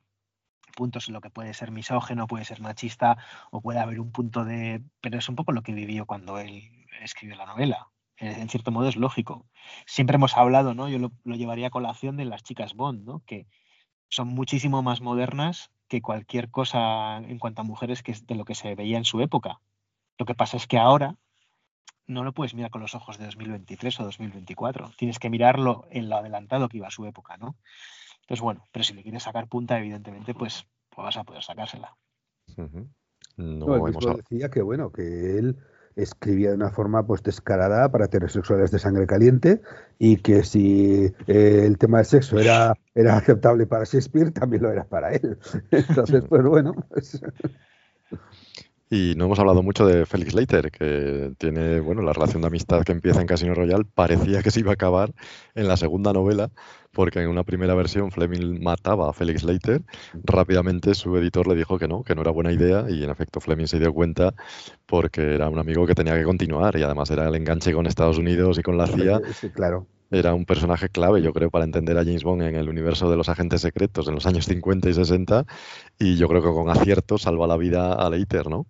[0.75, 3.17] puntos en lo que puede ser misógeno, puede ser machista,
[3.51, 4.83] o puede haber un punto de...
[5.01, 7.89] Pero es un poco lo que vivió cuando él escribió la novela.
[8.17, 9.47] En cierto modo es lógico.
[9.87, 10.89] Siempre hemos hablado, ¿no?
[10.89, 13.23] Yo lo, lo llevaría a colación de las chicas Bond, ¿no?
[13.27, 13.47] Que
[14.09, 18.45] son muchísimo más modernas que cualquier cosa en cuanto a mujeres que es de lo
[18.45, 19.61] que se veía en su época.
[20.19, 21.17] Lo que pasa es que ahora
[22.07, 24.93] no lo puedes mirar con los ojos de 2023 o 2024.
[24.97, 27.57] Tienes que mirarlo en lo adelantado que iba a su época, ¿no?
[28.21, 31.97] Entonces, bueno, pero si le quieres sacar punta, evidentemente, pues, pues vas a poder sacársela.
[33.37, 35.03] No, No él hemos mismo hab- decía que bueno, que
[35.39, 35.57] él
[35.97, 39.61] escribía de una forma pues descarada para heterosexuales de sangre caliente
[39.99, 44.73] y que si eh, el tema del sexo era, era aceptable para Shakespeare, también lo
[44.73, 45.39] era para él.
[45.71, 47.21] Entonces, pues bueno, pues,
[48.95, 52.85] Y no hemos hablado mucho de Felix Leiter, que tiene, bueno, la relación de amistad
[52.85, 55.13] que empieza en Casino Royale parecía que se iba a acabar
[55.57, 56.53] en la segunda novela,
[56.93, 59.83] porque en una primera versión Fleming mataba a Felix Leiter.
[60.23, 63.41] Rápidamente su editor le dijo que no, que no era buena idea, y en efecto
[63.41, 64.33] Fleming se dio cuenta
[64.87, 68.19] porque era un amigo que tenía que continuar, y además era el enganche con Estados
[68.19, 69.21] Unidos y con la CIA.
[69.33, 69.89] sí, claro.
[70.13, 73.17] Era un personaje clave, yo creo, para entender a James Bond en el universo de
[73.17, 75.47] los agentes secretos en los años 50 y 60,
[75.99, 78.69] y yo creo que con acierto salva la vida a Leiter, ¿no?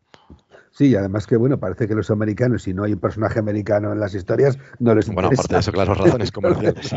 [0.74, 3.92] Sí, y además que bueno, parece que los americanos, si no hay un personaje americano
[3.92, 5.42] en las historias, no les Bueno, interesa.
[5.42, 6.92] aparte de eso, claro, razones comerciales.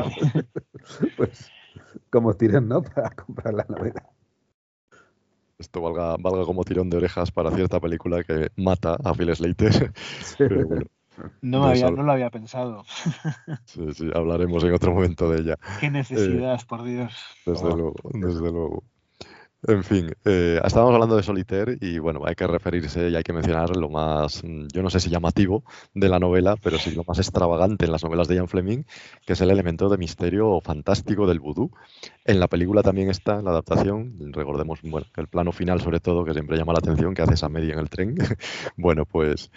[1.15, 1.51] pues
[2.09, 2.81] como tiran, ¿no?
[2.95, 4.03] Para comprar la novela.
[5.59, 9.91] Esto valga, valga como tirón de orejas para cierta película que mata a Phil Slater.
[10.37, 10.85] Pero bueno,
[11.41, 12.83] No, me había- no lo había pensado.
[13.65, 15.55] sí, sí, hablaremos en otro momento de ella.
[15.79, 17.13] Qué Eh, necesidad, por Dios.
[17.45, 18.83] Desde luego, desde luego.
[19.63, 23.33] En fin, eh, estábamos hablando de Solitaire y bueno, hay que referirse y hay que
[23.33, 25.63] mencionar lo más, mm, yo no sé si llamativo
[25.95, 28.83] de la novela, pero sí lo más extravagante en las novelas de Ian Fleming,
[29.25, 31.71] que es el elemento de misterio fantástico del vudú.
[32.23, 34.79] En la película también está la adaptación, recordemos,
[35.15, 37.79] el plano final sobre todo, que siempre llama la atención, que hace esa media en
[37.79, 38.15] el tren.
[38.77, 39.49] bueno, pues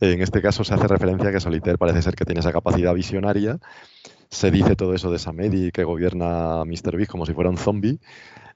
[0.00, 2.94] en este caso se hace referencia a que Solitaire parece ser que tiene esa capacidad
[2.94, 3.58] visionaria.
[4.30, 6.96] Se dice todo eso de Samedi que gobierna Mr.
[6.96, 7.98] Big como si fuera un zombie.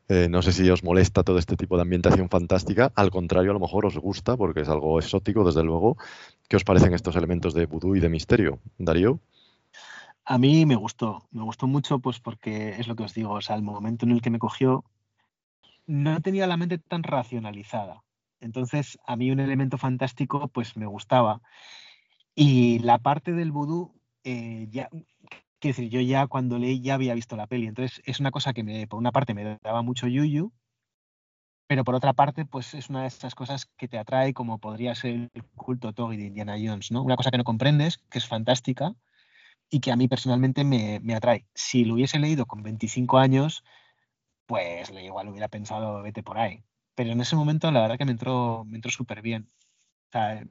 [0.08, 2.92] Eh, no sé si os molesta todo este tipo de ambientación fantástica.
[2.94, 5.96] Al contrario, a lo mejor os gusta porque es algo exótico, desde luego.
[6.48, 8.60] ¿Qué os parecen estos elementos de vudú y de misterio?
[8.78, 9.20] Darío.
[10.26, 13.40] A mí me gustó, me gustó mucho, pues porque es lo que os digo, o
[13.42, 14.84] sea, el momento en el que me cogió,
[15.86, 18.02] no tenía la mente tan racionalizada.
[18.40, 21.40] Entonces, a mí un elemento fantástico, pues me gustaba.
[22.34, 23.94] Y la parte del vudú,
[24.24, 24.88] eh, ya,
[25.64, 28.52] quiero decir, yo ya cuando leí ya había visto la peli, entonces es una cosa
[28.52, 30.52] que me, por una parte me daba mucho yuyu,
[31.66, 34.94] pero por otra parte, pues es una de esas cosas que te atrae, como podría
[34.94, 37.02] ser el culto Togi de Indiana Jones, ¿no?
[37.02, 38.94] Una cosa que no comprendes, que es fantástica
[39.70, 41.46] y que a mí personalmente me, me atrae.
[41.54, 43.64] Si lo hubiese leído con 25 años,
[44.46, 46.62] pues igual hubiera pensado vete por ahí.
[46.94, 49.50] Pero en ese momento la verdad que me entró, me entró súper bien.
[50.08, 50.46] O sea,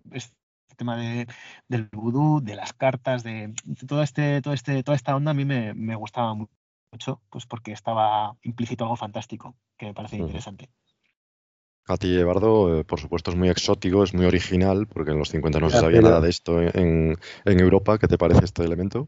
[0.74, 1.28] este tema de,
[1.68, 5.34] del vudú, de las cartas, de, de todo este, todo este, toda esta onda a
[5.34, 6.48] mí me, me gustaba mu-
[6.92, 10.70] mucho, pues porque estaba implícito algo fantástico, que me parece interesante.
[11.94, 15.30] A ti, Eduardo, eh, por supuesto es muy exótico, es muy original, porque en los
[15.30, 17.98] 50 no se sabía nada de esto en, en Europa.
[17.98, 19.08] ¿Qué te parece este elemento?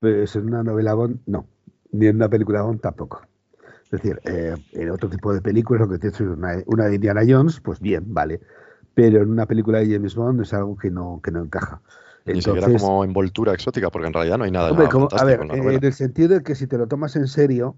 [0.00, 1.48] Pues en una novela Bond, no.
[1.92, 3.22] Ni en una película Bond tampoco.
[3.84, 6.96] Es decir, eh, en otro tipo de películas, lo que tienes es una, una de
[6.96, 8.40] Indiana Jones, pues bien, vale.
[8.96, 11.82] Pero en una película de James Bond es algo que no, que no encaja.
[12.24, 15.08] Ni siquiera Entonces, como envoltura exótica, porque en realidad no hay nada, hombre, nada como-
[15.12, 17.76] a ver, en eh, en el sentido de que si te lo tomas en serio,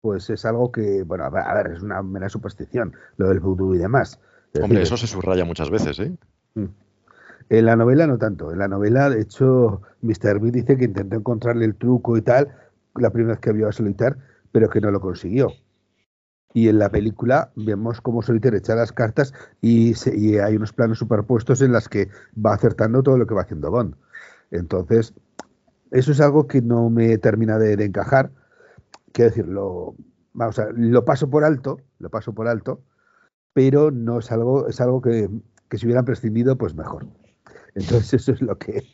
[0.00, 3.38] pues es algo que, bueno, a ver, a ver, es una mera superstición, lo del
[3.38, 4.18] vudú y demás.
[4.52, 6.12] Es Hombre, decir, eso se subraya muchas veces, ¿eh?
[6.54, 6.64] Mm.
[7.48, 8.50] En la novela no tanto.
[8.50, 10.40] En la novela, de hecho, Mr.
[10.40, 12.48] B dice que intentó encontrarle el truco y tal
[12.96, 14.16] la primera vez que vio a Solitaire,
[14.50, 15.52] pero que no lo consiguió.
[16.56, 20.72] Y en la película vemos cómo Solitaire echa las cartas y, se- y hay unos
[20.72, 23.94] planos superpuestos en las que va acertando todo lo que va haciendo Bond.
[24.50, 25.12] Entonces,
[25.90, 28.30] eso es algo que no me termina de, de encajar.
[29.12, 29.96] Quiero decir, lo,
[30.32, 32.80] vamos a, lo paso por alto, lo paso por alto,
[33.52, 35.28] pero no es algo, es algo que,
[35.68, 37.06] que si hubieran prescindido, pues mejor.
[37.76, 38.84] Entonces eso es lo que,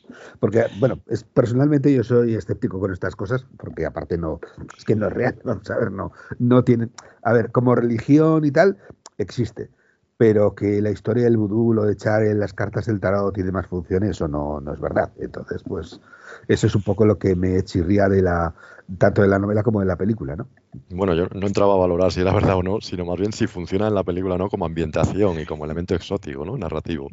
[0.41, 4.41] porque bueno, es, personalmente yo soy escéptico con estas cosas, porque aparte no,
[4.77, 6.93] es que no es real, vamos a ver, no, no tienen,
[7.23, 8.77] a ver, como religión y tal,
[9.19, 9.71] existe,
[10.19, 13.43] pero que la historia del vudú, lo de echar en las cartas del tarot y
[13.43, 15.11] demás funcione, eso no, no es verdad.
[15.19, 16.01] Entonces, pues,
[16.47, 18.55] eso es un poco lo que me chirría de la,
[18.99, 20.49] tanto de la novela como de la película, ¿no?
[20.91, 23.47] Bueno, yo no entraba a valorar si era verdad o no, sino más bien si
[23.47, 26.57] funciona en la película o no como ambientación y como elemento exótico, ¿no?
[26.57, 27.11] Narrativo.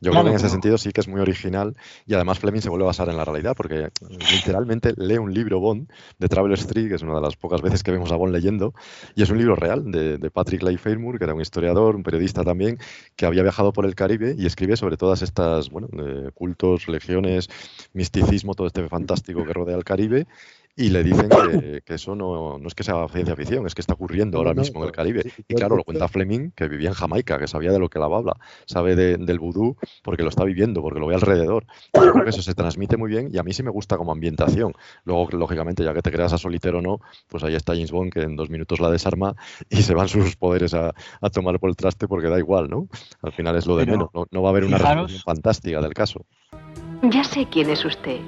[0.00, 1.76] Yo creo que en ese sentido sí que es muy original
[2.06, 3.90] y además Fleming se vuelve a basar en la realidad porque
[4.32, 7.82] literalmente lee un libro Bond de Traveler's Street, que es una de las pocas veces
[7.82, 8.74] que vemos a Bond leyendo,
[9.14, 12.02] y es un libro real de, de Patrick Leigh Fermor, que era un historiador, un
[12.02, 12.78] periodista también,
[13.16, 17.48] que había viajado por el Caribe y escribe sobre todas estas, bueno, eh, cultos, religiones,
[17.92, 20.26] misticismo, todo este fantástico que rodea el Caribe.
[20.76, 23.82] Y le dicen que, que eso no, no es que sea ciencia ficción, es que
[23.82, 25.22] está ocurriendo ahora no, mismo en el Caribe.
[25.22, 27.98] sí, Y claro, lo cuenta Fleming, que vivía en Jamaica, que sabía de lo que
[27.98, 28.34] la habla,
[28.66, 31.66] sabe de- del vudú porque lo está viviendo, porque lo ve alrededor.
[31.92, 33.98] Y yo creo que eso se transmite muy bien y a mí sí me gusta
[33.98, 34.72] como ambientación.
[35.04, 38.12] Luego, lógicamente, ya que te creas a solitero o no, pues ahí está James Bond
[38.12, 39.34] que en dos minutos la desarma
[39.68, 42.88] y se van sus poderes a, a tomar por el traste porque da igual, ¿no?
[43.22, 44.10] Al final es lo de Pero, menos.
[44.14, 46.24] No, no va a haber una fijaros- resolución fantástica del caso.
[47.02, 48.20] Ya sé quién es usted.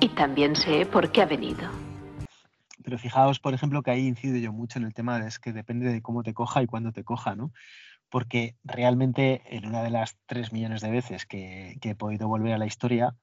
[0.00, 1.68] Y también sé por qué ha venido.
[2.82, 5.52] Pero fijaos, por ejemplo, que ahí incido yo mucho en el tema de es que
[5.52, 7.52] depende de cómo te coja y cuándo te coja, ¿no?
[8.08, 12.54] Porque realmente en una de las tres millones de veces que, que he podido volver
[12.54, 13.14] a la historia,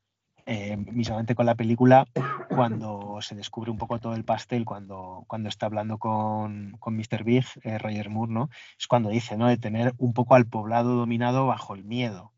[0.46, 2.06] eh, mismamente con la película,
[2.50, 7.24] cuando se descubre un poco todo el pastel, cuando, cuando está hablando con, con Mr.
[7.24, 8.50] Big, eh, Roger Moore, ¿no?
[8.80, 9.48] Es cuando dice, ¿no?
[9.48, 12.32] De tener un poco al poblado dominado bajo el miedo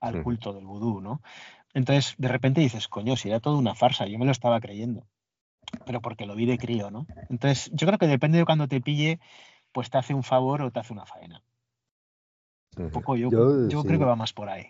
[0.00, 0.24] al Ujú.
[0.24, 1.22] culto del vudú, ¿no?
[1.74, 5.06] Entonces, de repente dices, coño, si era toda una farsa, yo me lo estaba creyendo
[5.84, 7.06] pero porque lo vi de crío, ¿no?
[7.28, 9.20] Entonces, yo creo que depende de cuando te pille,
[9.72, 11.42] pues te hace un favor o te hace una faena.
[12.76, 13.88] Un poco yo, Yo, yo sí.
[13.88, 14.66] creo que va más por ahí.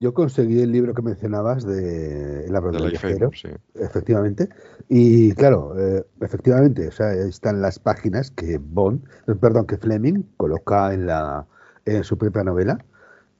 [0.00, 3.48] Yo conseguí el libro que mencionabas de El De del sí.
[3.74, 4.48] efectivamente.
[4.88, 10.24] Y claro, eh, efectivamente, o sea, están las páginas que Bond, eh, perdón, que Fleming
[10.36, 11.46] coloca en la
[11.84, 12.84] en su propia novela.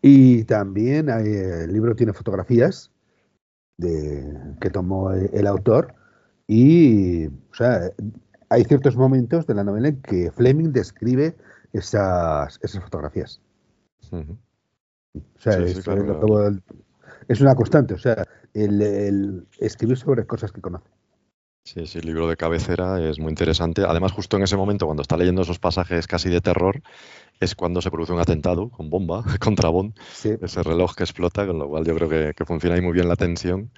[0.03, 2.91] Y también hay, eh, el libro tiene fotografías
[3.79, 5.95] de, que tomó el, autor.
[6.49, 7.91] Y, o sea,
[8.49, 11.37] hay ciertos momentos de la novela en que Fleming describe
[11.73, 13.41] esas, esas fotografías.
[14.11, 14.37] Ujú.
[15.15, 16.51] O sea, Sí, sí, es, claro, es lo claro.
[16.57, 16.83] que-
[17.29, 20.91] es una constante, o sea, el, el escribir sobre cosas que conoce.
[21.65, 23.83] Sí, sí, el libro de cabecera es muy interesante.
[23.87, 26.83] Además, justo en ese momento, cuando está leyendo esos pasajes casi de terror,
[27.43, 30.31] es cuando se produce un atentado con bomba contra Bond, Sí.
[30.41, 33.09] ese reloj que explota, con lo cual yo creo que, que funciona ahí muy bien
[33.09, 33.71] la tensión.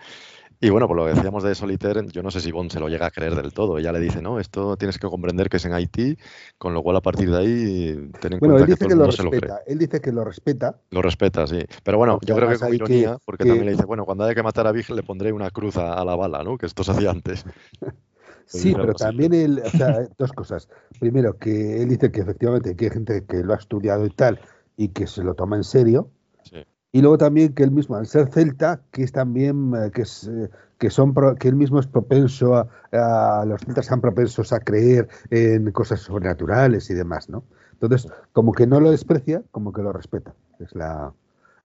[0.61, 2.89] Y bueno, por lo que decíamos de Solitaire, yo no sé si Bond se lo
[2.89, 3.77] llega a creer del todo.
[3.77, 6.17] Ella le dice, no, esto tienes que comprender que es en Haití,
[6.57, 8.93] con lo cual a partir de ahí ten en Bueno, cuenta él que todo que
[8.95, 9.51] el lo mundo se lo cree.
[9.67, 11.59] él dice que lo respeta, Lo respeta, sí.
[11.83, 14.07] Pero bueno, yo creo que con hay que- ironía, porque que- también le dice, bueno,
[14.07, 16.57] cuando haya que matar a Big le pondré una cruz a, a la bala, ¿no?
[16.57, 17.45] Que esto se hacía antes.
[18.47, 19.05] Sí, dice pero así.
[19.05, 20.69] también él, o sea, dos cosas.
[20.99, 24.39] Primero, que él dice que efectivamente que hay gente que lo ha estudiado y tal,
[24.77, 26.11] y que se lo toma en serio.
[26.43, 26.65] Sí.
[26.93, 30.29] Y luego también que él mismo, al ser celta, que es también, eh, que es,
[30.29, 30.49] eh,
[30.79, 35.09] que son, que él mismo es propenso a, a- los celtas son propensos a creer
[35.31, 37.43] en cosas sobrenaturales y demás, ¿no?
[37.73, 40.35] Entonces, como que no lo desprecia, como que lo respeta.
[40.61, 41.13] Es la,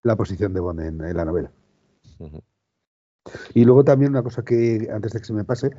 [0.02, 1.50] la posición de Bond en, en la novela.
[3.54, 5.70] Y luego también una cosa que, antes de que se me pase,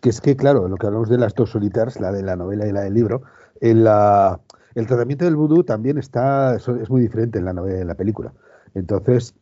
[0.00, 2.66] que es que, claro, lo que hablamos de las dos solitarias, la de la novela
[2.66, 3.22] y la del libro,
[3.60, 4.40] en la,
[4.74, 7.94] el tratamiento del vudú también está, es muy diferente en la novela y en la
[7.94, 8.32] película.
[8.74, 9.34] Entonces,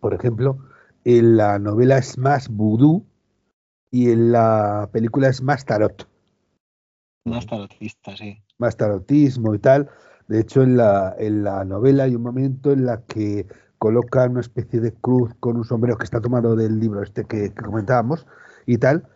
[0.00, 0.58] por ejemplo,
[1.04, 3.04] en la novela es más vudú
[3.90, 6.08] y en la película es más tarot,
[7.24, 8.42] Más tarotista, sí.
[8.58, 9.88] más tarotismo y tal.
[10.28, 13.46] De hecho, en la, en la novela hay un momento en la que
[13.80, 17.50] coloca una especie de cruz con un sombrero que está tomado del libro este que,
[17.54, 18.26] comentábamos
[18.66, 19.08] y tal,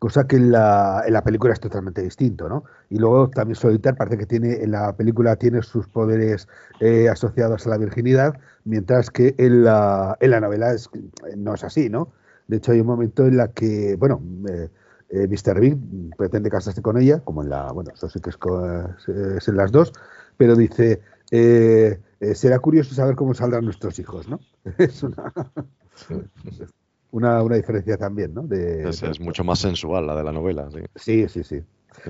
[0.00, 2.64] cosa que en la, en la, película es totalmente distinto, ¿no?
[2.90, 6.48] Y luego también Solitar parece que tiene en la película tiene sus poderes
[6.80, 8.34] eh, asociados a la virginidad,
[8.64, 10.90] mientras que en la, en la novela es,
[11.36, 12.08] no es así, ¿no?
[12.48, 14.68] De hecho, hay un momento en la que, bueno, eh,
[15.10, 15.60] eh, Mr.
[15.60, 15.78] Big
[16.16, 19.92] pretende casarse con ella, como en la, bueno, eso sí que es, en las dos,
[20.36, 22.00] pero dice, eh,
[22.34, 24.40] será curioso saber cómo saldrán nuestros hijos, ¿no?
[24.78, 25.02] Es
[27.10, 28.42] una, una, diferencia también, ¿no?
[28.42, 30.80] De, es, mucho más sensual la de la novela, sí.
[30.94, 31.62] Sí, sí, sí.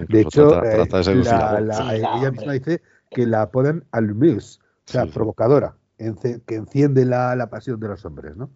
[0.09, 7.35] de hecho, ella misma dice que la apodan Almus, o sea, provocadora, que enciende la,
[7.37, 8.51] la, pasión de los hombres, ¿no?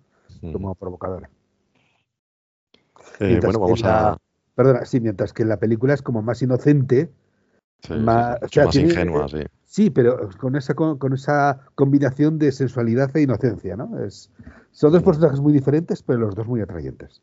[0.52, 1.30] Como provocadora.
[3.20, 4.16] Eh, bueno, vamos a.
[4.54, 7.10] Perdona, sí, mientras que en la película es como más inocente.
[7.88, 8.38] más,
[8.74, 9.44] ingenua, sí.
[9.72, 14.04] Sí, pero con esa, con, esa combinación de sensualidad e inocencia, ¿no?
[14.04, 14.30] Es,
[14.70, 17.22] son dos personajes muy diferentes, pero los dos muy atrayentes.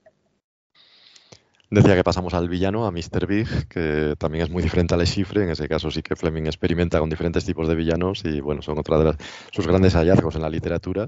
[1.70, 3.28] Decía que pasamos al villano, a Mr.
[3.28, 5.44] Big, que también es muy diferente a Le Chiffre.
[5.44, 8.80] En ese caso sí que Fleming experimenta con diferentes tipos de villanos y bueno, son
[8.80, 9.16] otra de
[9.52, 11.08] sus grandes hallazgos en la literatura.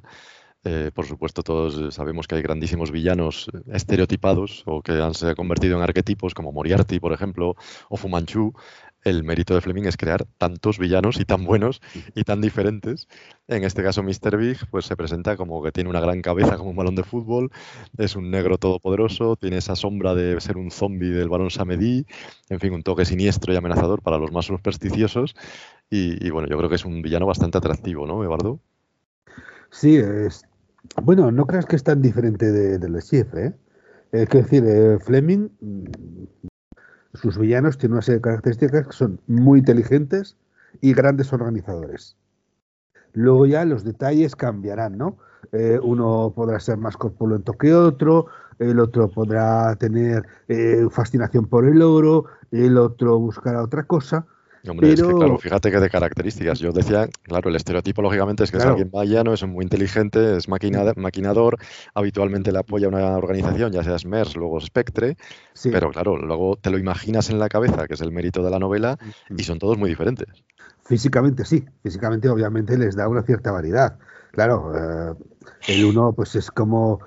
[0.64, 5.76] Eh, por supuesto, todos sabemos que hay grandísimos villanos estereotipados o que han se convertido
[5.76, 7.56] en arquetipos, como Moriarty, por ejemplo,
[7.90, 8.54] o Fu Manchu.
[9.04, 11.82] El mérito de Fleming es crear tantos villanos y tan buenos
[12.16, 13.08] y tan diferentes.
[13.48, 14.38] En este caso, Mr.
[14.38, 17.52] Big pues, se presenta como que tiene una gran cabeza como un balón de fútbol,
[17.98, 22.06] es un negro todopoderoso, tiene esa sombra de ser un zombie del balón Samedi,
[22.50, 25.36] en fin, un toque siniestro y amenazador para los más supersticiosos.
[25.90, 28.60] Y, y bueno, yo creo que es un villano bastante atractivo, ¿no, Eduardo?
[29.72, 30.46] Sí, es,
[31.02, 33.54] bueno, no creas que es tan diferente de, de Le ¿eh?
[34.12, 35.50] Es decir, eh, Fleming,
[37.14, 40.38] sus villanos tienen una serie de características que son muy inteligentes
[40.80, 42.16] y grandes organizadores.
[43.14, 45.18] Luego ya los detalles cambiarán, ¿no?
[45.52, 48.28] Eh, uno podrá ser más corpulento que otro,
[48.60, 54.26] el otro podrá tener eh, fascinación por el oro, el otro buscará otra cosa,
[54.68, 56.60] Hombre, es que claro, fíjate que de características.
[56.60, 60.48] Yo decía, claro, el estereotipo lógicamente es que es alguien vallano, es muy inteligente, es
[60.48, 61.58] maquinador,
[61.96, 65.18] habitualmente le apoya a una organización, ya sea SMERS, luego Spectre,
[65.64, 68.60] pero claro, luego te lo imaginas en la cabeza, que es el mérito de la
[68.60, 68.98] novela,
[69.36, 70.28] y son todos muy diferentes.
[70.84, 73.98] Físicamente sí, físicamente obviamente les da una cierta variedad.
[74.32, 75.16] Claro, eh,
[75.68, 77.00] el uno pues es como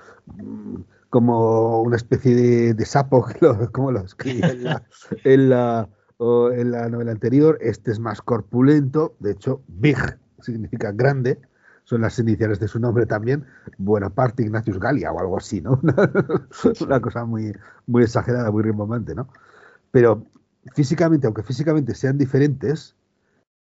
[1.15, 3.25] como una especie de, sapo,
[3.73, 4.81] como lo escribe
[5.23, 7.59] en la o en la novela anterior.
[7.61, 9.99] Este es más corpulento, de hecho, Big
[10.41, 11.41] significa grande,
[11.85, 13.45] son las iniciales de su nombre también,
[13.79, 15.81] Buenaparte Ignatius Galia o algo así, ¿no?
[16.81, 17.53] Una, cosa muy,
[17.87, 19.29] muy exagerada, muy rimbombante, ¿no?
[19.91, 20.27] Pero
[20.75, 22.97] físicamente, aunque físicamente sean diferentes,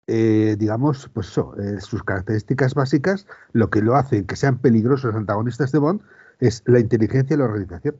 [0.07, 5.15] eh, digamos, pues eso, eh, sus características básicas, lo que lo hace que sean peligrosos
[5.15, 6.01] antagonistas de Bond
[6.41, 7.97] es la inteligencia y la organización.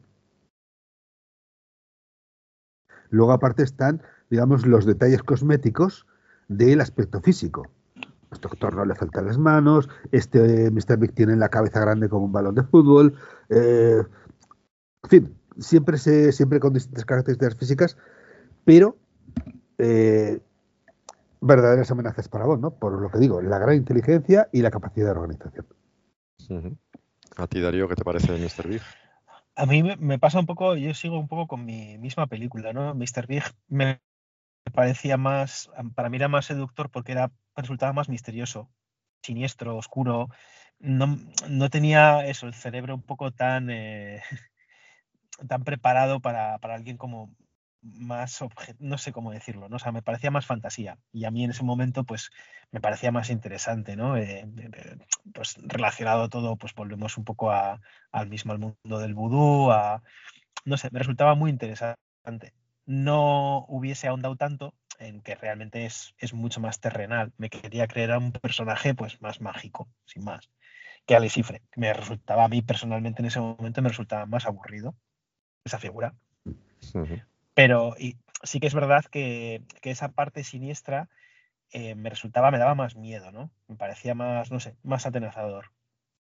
[3.11, 6.07] Luego aparte están digamos, los detalles cosméticos
[6.49, 7.69] del aspecto físico.
[8.33, 10.99] Este doctor no le faltan las manos, este Mr.
[10.99, 13.15] Big tiene la cabeza grande como un balón de fútbol,
[13.49, 14.03] eh,
[15.05, 17.97] en fin, siempre, se, siempre con distintas características físicas,
[18.65, 18.97] pero
[19.79, 20.41] eh,
[21.41, 22.73] verdaderas amenazas para vos, ¿no?
[22.73, 25.67] Por lo que digo, la gran inteligencia y la capacidad de organización.
[27.37, 28.69] ¿A ti, Darío, qué te parece de Mr.
[28.69, 28.83] Big?
[29.55, 32.95] A mí me, pasa un poco, yo sigo un poco con mi misma película, ¿no?
[32.95, 33.27] Mr.
[33.27, 34.01] Big me
[34.73, 38.71] parecía más, para mí era más seductor porque era, resultaba más misterioso,
[39.23, 40.29] siniestro, oscuro.
[40.79, 41.19] No,
[41.49, 44.23] no tenía eso, el cerebro un poco tan, eh,
[45.49, 47.35] tan preparado para, para, alguien como
[47.83, 48.41] más,
[48.79, 49.77] no sé cómo decirlo, ¿no?
[49.77, 50.99] O sea, me parecía más fantasía.
[51.13, 52.31] Y a mí en ese momento, pues,
[52.73, 54.17] me parecía más interesante, ¿no?
[54.17, 54.47] Eh,
[55.33, 57.81] pues relacionado todo, pues volvemos un poco a,
[58.13, 60.03] al mismo mundo del vudú, a,
[60.65, 62.55] no sé, me resultaba muy interesante
[62.87, 67.33] no hubiese ahondado tanto en que realmente es, es mucho más terrenal.
[67.37, 70.49] Me quería creer a un personaje pues más mágico, sin más,
[71.05, 71.63] que Ale Cifre.
[71.77, 74.95] Me resultaba a mí personalmente en ese momento me resultaba más aburrido
[75.65, 76.15] esa figura.
[77.55, 81.09] Pero y, sí que es verdad que, esa parte siniestra
[81.71, 83.51] eh, me resultaba, me daba más miedo, ¿no?
[83.67, 85.73] Me parecía más, no sé, más atenazador.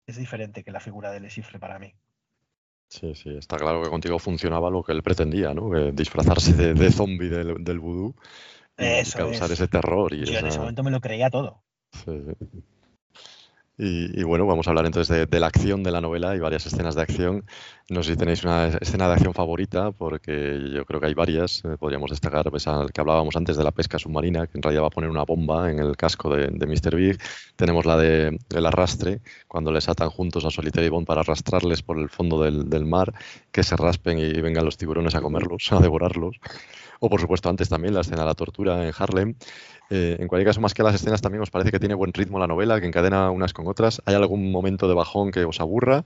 [0.08, 1.96] Es diferente que la figura de Le Cifre para mí.
[2.94, 5.72] Sí, sí, está claro que contigo funcionaba lo que él pretendía, ¿no?
[5.92, 8.14] disfrazarse de, de zombie del, del vudú
[8.78, 10.14] y causar ese terror.
[10.14, 11.64] Y Yo en ese momento me lo creía todo.
[13.76, 16.94] Y, bueno, vamos a hablar entonces de, la acción de la novela y varias escenas
[16.94, 17.44] de acción.
[17.90, 21.64] No sé si tenéis una escena de acción favorita, porque yo creo que hay varias.
[21.66, 24.88] Eh, podríamos destacar esa que hablábamos antes de la pesca submarina, que en realidad va
[24.88, 26.96] a poner una bomba en el casco de, Mr.
[26.96, 27.20] Big.
[27.56, 31.82] Tenemos la de el arrastre, cuando les atan juntos a Solitaire y Bond para arrastrarles
[31.82, 33.12] por el fondo del, del mar,
[33.52, 36.38] que se raspen y vengan los tiburones a comerlos, a devorarlos.
[37.00, 39.36] O por supuesto antes también la escena de la tortura en Harlem.
[39.96, 42.40] Eh, en cualquier caso, más que las escenas, también os parece que tiene buen ritmo
[42.40, 44.02] la novela, que encadena unas con otras.
[44.06, 46.04] ¿Hay algún momento de bajón que os aburra?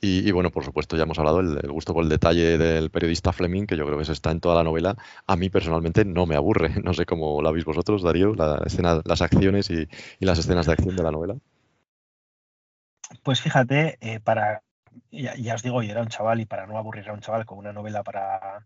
[0.00, 3.66] Y, bueno, por supuesto, ya hemos hablado del gusto por el detalle del periodista Fleming,
[3.66, 4.94] que yo creo que eso está en toda la novela.
[5.26, 6.70] A mí personalmente no me aburre.
[6.84, 9.88] No sé cómo la veis vosotros, Darío, las acciones y,
[10.20, 11.34] las escenas de acción de la novela.
[13.24, 14.62] Pues fíjate, eh, para
[15.10, 17.46] ya, ya, os digo, yo era un chaval y para no aburrir a un chaval
[17.46, 18.64] con una novela para,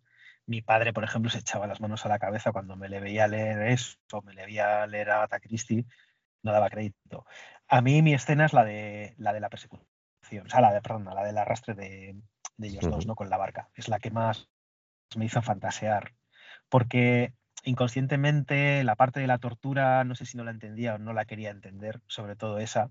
[0.52, 3.26] mi padre, por ejemplo, se echaba las manos a la cabeza cuando me le veía
[3.26, 5.86] leer eso, me le veía leer a Agatha Christie,
[6.42, 7.24] no daba crédito.
[7.68, 9.86] A mí mi escena es la de la de la persecución,
[10.46, 12.20] o sea, la de, perdón, la del arrastre de,
[12.60, 13.14] ellos dos, ¿no?
[13.14, 13.70] Con la barca.
[13.74, 14.50] Es la que más
[15.16, 16.12] me hizo fantasear.
[16.68, 17.32] Porque
[17.64, 21.24] inconscientemente la parte de la tortura, no sé si no la entendía o no la
[21.24, 22.90] quería entender, sobre todo esa.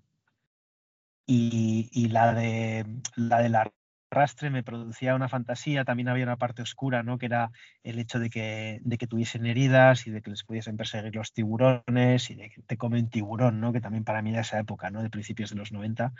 [1.28, 2.86] Y, y la de
[3.16, 3.72] la
[4.12, 7.18] la rastre me producía una fantasía, también había una parte oscura, ¿no?
[7.18, 7.52] que era
[7.84, 12.36] el hecho de que, tuviesen heridas y de que les pudiesen perseguir los tiburones y
[12.36, 13.72] de que te comen tiburón, ¿no?
[13.72, 15.02] que también para mí de esa época, ¿no?
[15.02, 16.14] de principios de los 90,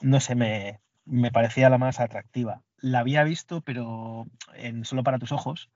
[0.00, 2.62] no sé, me, me parecía la más atractiva.
[2.80, 5.70] La había visto, pero en Solo para tus ojos,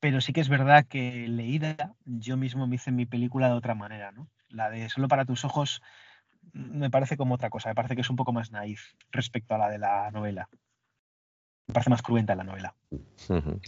[0.00, 3.76] pero sí que es verdad que leída yo mismo me hice mi película de otra
[3.76, 4.28] manera, ¿no?
[4.48, 5.82] La de Solo para tus ojos
[6.52, 8.80] me parece como otra cosa, me parece que es un poco más naif
[9.10, 10.48] respecto a la de la novela.
[11.68, 12.74] Me parece más cruenta la novela.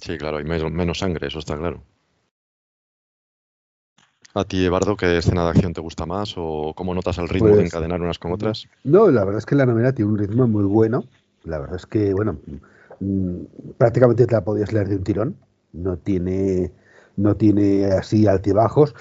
[0.01, 1.83] Sí, claro, hay menos, sangre, eso está claro.
[4.35, 7.49] ¿A ti, Eduardo, qué escena de acción te gusta más o cómo notas el ritmo
[7.49, 8.69] de pues, encadenar unas con otras?
[8.85, 11.05] No, la verdad es que la novela tiene un ritmo muy bueno.
[11.43, 12.39] La verdad es que, bueno,
[13.01, 15.37] mm, prácticamente te la podías leer de un tirón.
[15.73, 16.73] No tiene,
[17.17, 18.95] no tiene así altibajos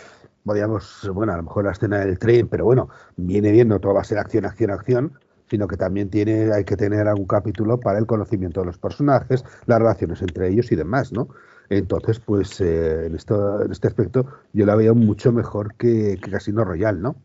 [0.50, 3.94] podríamos, bueno, a lo mejor la escena del tren, pero bueno, viene bien, no todo
[3.94, 5.14] va a ser acción, acción, acción,
[5.48, 9.46] sino que también tiene, hay que tener algún capítulo para el conocimiento de los personajes,
[9.68, 11.28] las relaciones entre ellos y demás, ¿no?
[11.70, 17.00] Entonces, pues eh, en, esto, este aspecto yo la veo mucho mejor que, Casino Royal,
[17.00, 17.16] ¿no?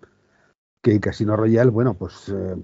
[0.82, 2.56] Que Casino Royal, bueno, pues eh,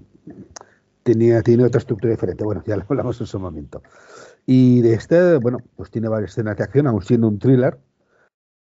[1.01, 2.43] tenía, tiene otra estructura diferente.
[2.43, 3.81] Bueno, ya lo hablamos en su momento.
[4.45, 7.79] Y de este, bueno, pues tiene varias escenas de acción, aún siendo un thriller,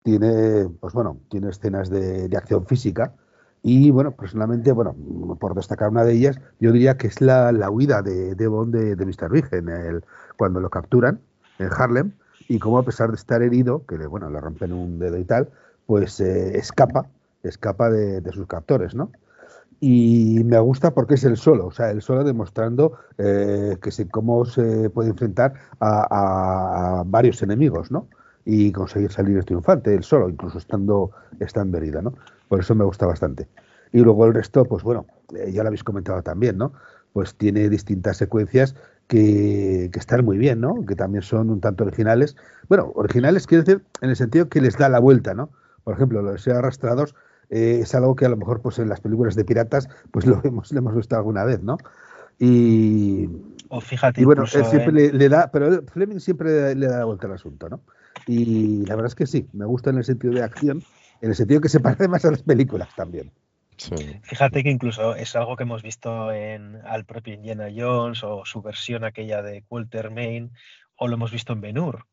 [0.03, 3.13] tiene, pues bueno, tiene escenas de, acción física.
[3.61, 4.95] Y bueno, personalmente, bueno,
[5.39, 8.95] por destacar una de ellas, yo diría que es la, huida de, de Bond de,
[8.95, 9.29] de Mr.
[9.29, 10.03] Big en el,
[10.37, 11.19] cuando lo capturan
[11.59, 12.13] en Harlem
[12.47, 15.25] y cómo a pesar de estar herido, que le, bueno, le rompen un dedo y
[15.25, 15.49] tal,
[15.85, 17.07] pues eh, escapa,
[17.43, 19.11] escapa de, sus captores, ¿no?
[19.81, 24.09] Y me gusta porque es el solo, o sea, el solo demostrando eh, que se,
[24.09, 28.07] cómo se puede enfrentar a, a varios enemigos, ¿no?
[28.51, 32.15] Y conseguir salir triunfante, él solo, incluso estando, estando herida, ¿no?
[32.47, 33.47] Por eso me gusta bastante.
[33.91, 35.05] Y luego el resto, pues bueno,
[35.35, 36.73] eh, ya lo habéis comentado también, ¿no?
[37.13, 38.73] Pues tiene distintas secuencias
[39.05, 40.83] que, que, están muy bien, ¿no?
[40.83, 42.37] Que también son un tanto originales.
[42.67, 45.51] Bueno, originales quiero decir en el sentido que les da la vuelta, ¿no?
[45.83, 47.13] Por ejemplo, los arrastrados
[47.51, 50.41] eh, es algo que a lo mejor pues en las películas de piratas pues lo
[50.43, 51.77] hemos, lo hemos visto alguna vez, ¿no?
[52.39, 53.29] Y,
[53.67, 57.05] o fíjate, y bueno, él siempre le, le, da, pero Fleming siempre le da la
[57.05, 57.81] vuelta al asunto, ¿no?
[58.27, 60.83] Y la verdad es que sí, me gusta en el sentido de acción,
[61.21, 63.31] en el sentido que se parece más a las películas también.
[64.23, 68.61] Fíjate que incluso es algo que hemos visto en al propio Indiana Jones o su
[68.61, 70.51] versión aquella de Walter Main
[70.95, 72.05] o lo hemos visto en Ben-Hur.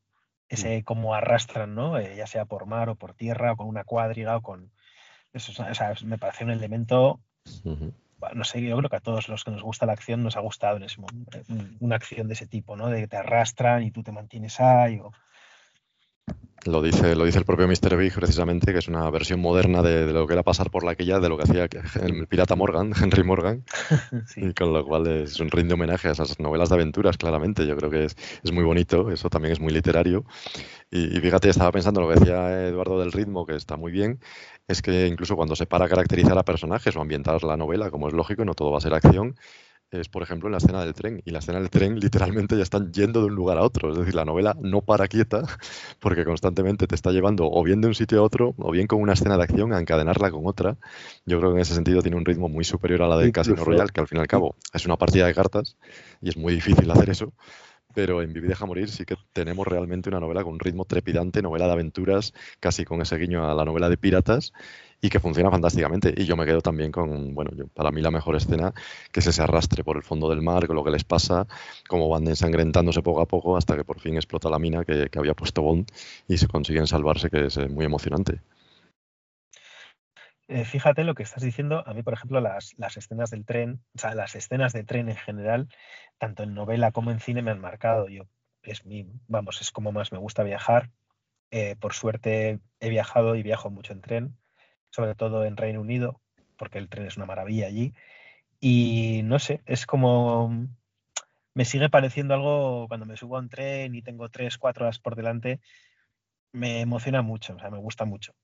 [0.48, 0.82] Ese mm.
[0.84, 1.98] como arrastran, ¿no?
[1.98, 4.70] Eh, ya sea por mar o por tierra o con una cuadriga o con...
[5.32, 7.20] Eso, o sea, me parece un elemento...
[8.34, 10.40] No sé, yo creo que a todos los que nos gusta la acción nos ha
[10.40, 11.38] gustado en ese momento,
[11.80, 12.88] una acción de ese tipo, ¿no?
[12.88, 14.98] De que te arrastran y tú te mantienes ahí.
[15.00, 15.12] O,
[16.66, 17.97] lo dice, lo dice el propio Mr.
[17.97, 21.20] Big precisamente, que es una versión moderna de, lo que era pasar por la aquella,
[21.20, 21.69] de lo que hacía
[22.03, 23.65] el pirata Morgan, Henry Morgan,
[24.36, 27.66] y con lo cual es un rinde homenaje a esas novelas de aventuras, claramente.
[27.66, 30.24] Yo creo que es, es muy bonito, eso también es muy literario.
[30.90, 34.20] Y, y, fíjate, estaba pensando lo que decía Eduardo del ritmo, que está muy bien,
[34.69, 38.15] es que incluso cuando se para caracterizar a personajes o ambientar la novela, como es
[38.15, 39.36] lógico, no todo va a ser acción,
[39.90, 41.22] es, por ejemplo, en la escena del tren.
[41.24, 43.92] Y la escena del tren literalmente ya están yendo de un lugar a otro.
[43.92, 45.42] Es decir, la novela no para quieta
[46.00, 49.00] porque constantemente te está llevando o bien de un sitio a otro o bien con
[49.00, 50.76] una escena de acción a encadenarla con otra.
[51.24, 53.64] Yo creo que en ese sentido tiene un ritmo muy superior a la de Casino
[53.64, 55.76] Royale, que al fin y al cabo es una partida de cartas
[56.20, 57.32] y es muy difícil hacer eso.
[57.94, 61.40] pero en Vivi deja morir sí que tenemos realmente una novela con un ritmo trepidante,
[61.40, 64.52] novela de aventuras, casi con ese guiño a la novela de piratas,
[65.01, 66.14] y que funciona fantásticamente.
[66.16, 68.73] Y yo me quedo también con, bueno, yo, para mí la mejor escena,
[69.12, 71.47] que es ese arrastre por el fondo del mar, con lo que les pasa,
[71.89, 75.18] cómo van ensangrentándose poco a poco hasta que por fin explota la mina que, que
[75.18, 75.90] había puesto Bond
[76.28, 78.40] y se consiguen salvarse, que es eh, muy emocionante.
[80.48, 81.82] Eh, fíjate lo que estás diciendo.
[81.86, 85.09] A mí, por ejemplo, las, las, escenas del tren, o sea, las escenas de tren
[85.09, 85.68] en general,
[86.18, 88.09] tanto en novela como en cine, me han marcado.
[88.09, 88.24] Yo,
[88.62, 90.90] es mi, vamos, es como más me gusta viajar.
[91.51, 94.36] Eh, por suerte he viajado y viajo mucho en tren,
[94.97, 96.23] sobre todo en Reino Unido,
[96.56, 97.93] porque el tren es una maravilla allí.
[98.60, 100.66] Y no sé, es como
[101.52, 104.98] me sigue pareciendo algo cuando me subo a un tren y tengo tres, cuatro horas
[104.98, 105.60] por delante,
[106.52, 108.35] me emociona mucho, o sea, me gusta mucho.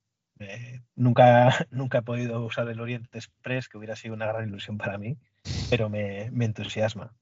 [0.95, 4.99] Nunca, nunca he podido usar el Orient Express, que hubiera sido una gran ilusión para
[4.99, 5.16] mí,
[5.70, 7.15] pero me, me entusiasma.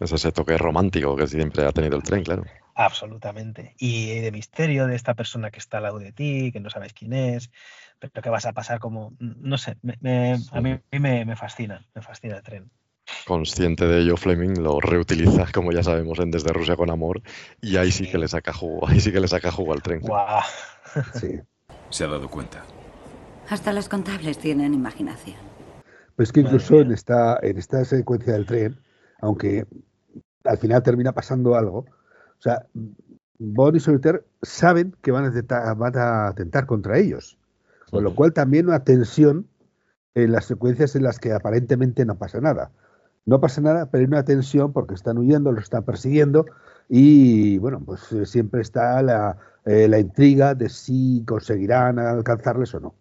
[0.00, 2.44] Es ese toque romántico que siempre ha tenido el tren, claro.
[2.74, 3.74] Absolutamente.
[3.78, 6.92] Y de misterio de esta persona que está al lado de ti, que no sabes
[6.92, 7.50] quién es,
[7.98, 12.02] pero que vas a pasar como, no sé, me, a mí me, me, fascina, me
[12.02, 12.70] fascina el tren.
[13.24, 17.22] Consciente de ello, Fleming lo reutiliza, como ya sabemos, en Desde Rusia con Amor,
[17.62, 19.82] y ahí sí, sí que le saca jugo, ahí sí que le saca jugo al
[19.82, 20.00] tren.
[20.00, 20.42] Guau.
[21.14, 21.40] Sí.
[21.88, 22.62] Se ha dado cuenta.
[23.48, 25.36] Hasta los contables tienen imaginación.
[26.16, 28.78] Pues que incluso en esta, en esta secuencia del tren,
[29.20, 29.66] aunque
[30.44, 32.66] al final termina pasando algo, o sea,
[33.38, 37.38] Bond y Solitaire saben que van a, atentar, van a atentar contra ellos.
[37.90, 39.46] Con lo cual también una tensión
[40.14, 42.72] en las secuencias en las que aparentemente no pasa nada.
[43.26, 46.46] No pasa nada, pero hay una tensión porque están huyendo, los están persiguiendo
[46.88, 52.80] y bueno, pues eh, siempre está la, eh, la intriga de si conseguirán alcanzarles o
[52.80, 52.94] no.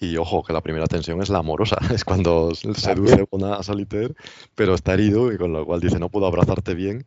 [0.00, 4.14] Y ojo, que la primera tensión es la amorosa, es cuando seduce a Solitaire,
[4.54, 7.06] pero está herido y con lo cual dice no puedo abrazarte bien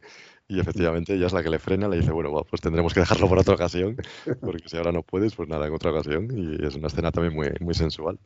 [0.50, 3.30] y efectivamente ella es la que le frena, le dice, bueno, pues tendremos que dejarlo
[3.30, 3.96] por otra ocasión,
[4.42, 6.28] porque si ahora no puedes, pues nada, en otra ocasión.
[6.36, 8.18] Y es una escena también muy, muy sensual.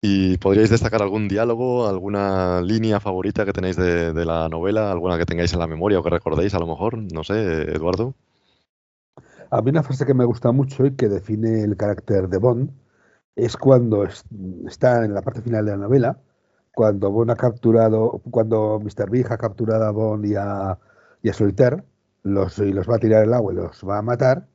[0.00, 5.18] ¿Y podríais destacar algún diálogo, alguna línea favorita que tenéis de, de, la novela, alguna
[5.18, 6.98] que tengáis en la memoria o que recordéis a lo mejor?
[7.12, 8.14] No sé, Eduardo.
[9.50, 12.70] A mí una frase que me gusta mucho y que define el carácter de Bond
[13.34, 16.20] es cuando está en la parte final de la novela,
[16.74, 19.08] cuando Bond ha capturado, cuando Mr.
[19.10, 20.78] Big ha capturado a Bond y a,
[21.22, 21.82] y a Solitaire,
[22.24, 24.46] los, y los va a tirar al agua y los va a matar,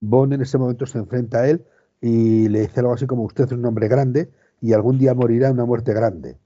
[0.00, 1.64] Bond en ese momento se enfrenta a él
[2.00, 4.30] y le dice algo así como usted es un hombre grande
[4.60, 6.38] y algún día morirá una muerte grande.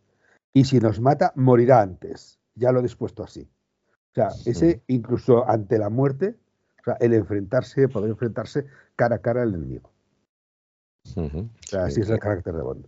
[0.53, 2.39] Y si nos mata, morirá antes.
[2.55, 3.49] Ya lo he dispuesto así.
[4.13, 6.37] O sea, ese incluso ante la muerte,
[6.85, 9.91] o sea, el enfrentarse, poder enfrentarse cara a cara al enemigo.
[11.17, 11.49] Uh -huh.
[11.49, 12.87] O sea, así es el carácter de Bond.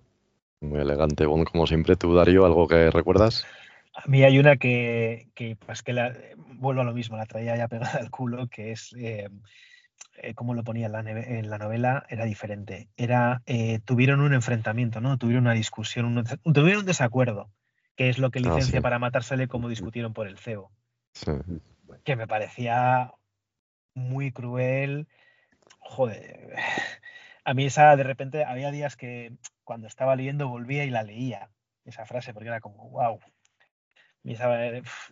[0.61, 1.97] Muy elegante, Bond, como siempre.
[1.97, 3.45] ¿Tú, Darío, algo que recuerdas?
[3.95, 7.57] A mí hay una que, que pues que la, vuelvo a lo mismo, la traía
[7.57, 9.31] ya pegada al culo, que es eh,
[10.19, 12.89] eh, como lo ponía en la, en la, novela, era diferente.
[12.97, 15.17] Era, eh, tuvieron un enfrentamiento, ¿no?
[15.17, 17.51] Tuvieron una discusión, un, tuvieron un desacuerdo,
[17.97, 18.83] que es lo que licencia ah, sí.
[18.83, 20.71] para matársele como discutieron por el CEO.
[21.13, 21.33] Sí.
[22.05, 23.13] Que me parecía
[23.97, 25.09] muy cruel.
[25.81, 26.55] Joder.
[27.45, 29.33] A mí esa, de repente, había días que
[29.63, 31.49] cuando estaba leyendo volvía y la leía,
[31.85, 33.21] esa frase, porque era como, wow.
[34.25, 34.51] Y esa,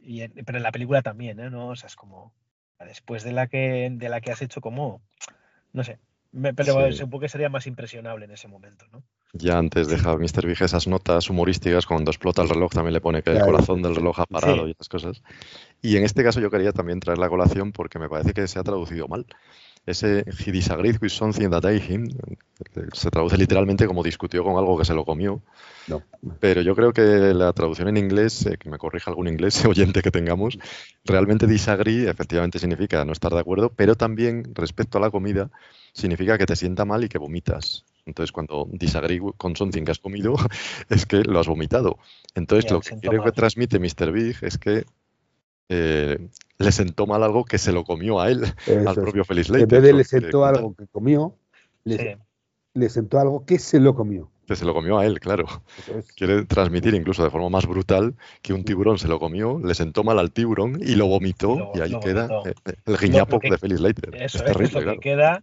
[0.02, 1.48] y, pero en la película también, ¿eh?
[1.48, 1.68] ¿no?
[1.68, 2.34] O sea, es como,
[2.80, 5.00] después de la que, de la que has hecho, como,
[5.72, 6.00] no sé,
[6.32, 6.98] me, pero sí.
[6.98, 9.04] supongo que sería más impresionable en ese momento, ¿no?
[9.36, 10.46] Ya antes deja Mr.
[10.46, 13.40] Big esas notas humorísticas, cuando explota el reloj también le pone que claro.
[13.40, 14.68] el corazón del reloj ha parado sí.
[14.68, 15.22] y esas cosas.
[15.82, 18.58] Y en este caso yo quería también traer la colación porque me parece que se
[18.58, 19.26] ha traducido mal
[19.86, 22.08] ese he disagreed with something that I him
[22.92, 25.42] se traduce literalmente como discutió con algo que se lo comió.
[25.88, 26.02] No.
[26.40, 27.02] Pero yo creo que
[27.34, 30.58] la traducción en inglés, eh, que me corrija algún inglés oyente que tengamos,
[31.04, 35.50] realmente disagree efectivamente significa no estar de acuerdo, pero también respecto a la comida
[35.92, 37.84] significa que te sienta mal y que vomitas.
[38.06, 40.34] Entonces, cuando disagree con something que has comido,
[40.90, 41.98] es que lo has vomitado.
[42.34, 44.12] Entonces, yeah, lo que creo que transmite Mr.
[44.12, 44.84] Big es que
[45.68, 46.28] eh,
[46.58, 49.64] le sentó mal algo que se lo comió a él, Eso al propio Feliz Leite.
[49.76, 51.36] En vez de le sentó algo que comió,
[51.84, 52.20] le, sí.
[52.74, 54.30] le, sentó algo que se lo comió.
[54.46, 55.46] Que se lo comió a él, claro.
[56.16, 60.04] Quiere transmitir incluso de forma más brutal que un tiburón se lo comió, le sentó
[60.04, 62.60] mal al tiburón y lo vomitó, lo, y ahí queda vomitó.
[62.86, 64.14] el guiñapo que, de Feliz Leiter.
[64.16, 65.00] Eso es terrible, es lo claro.
[65.00, 65.42] que queda.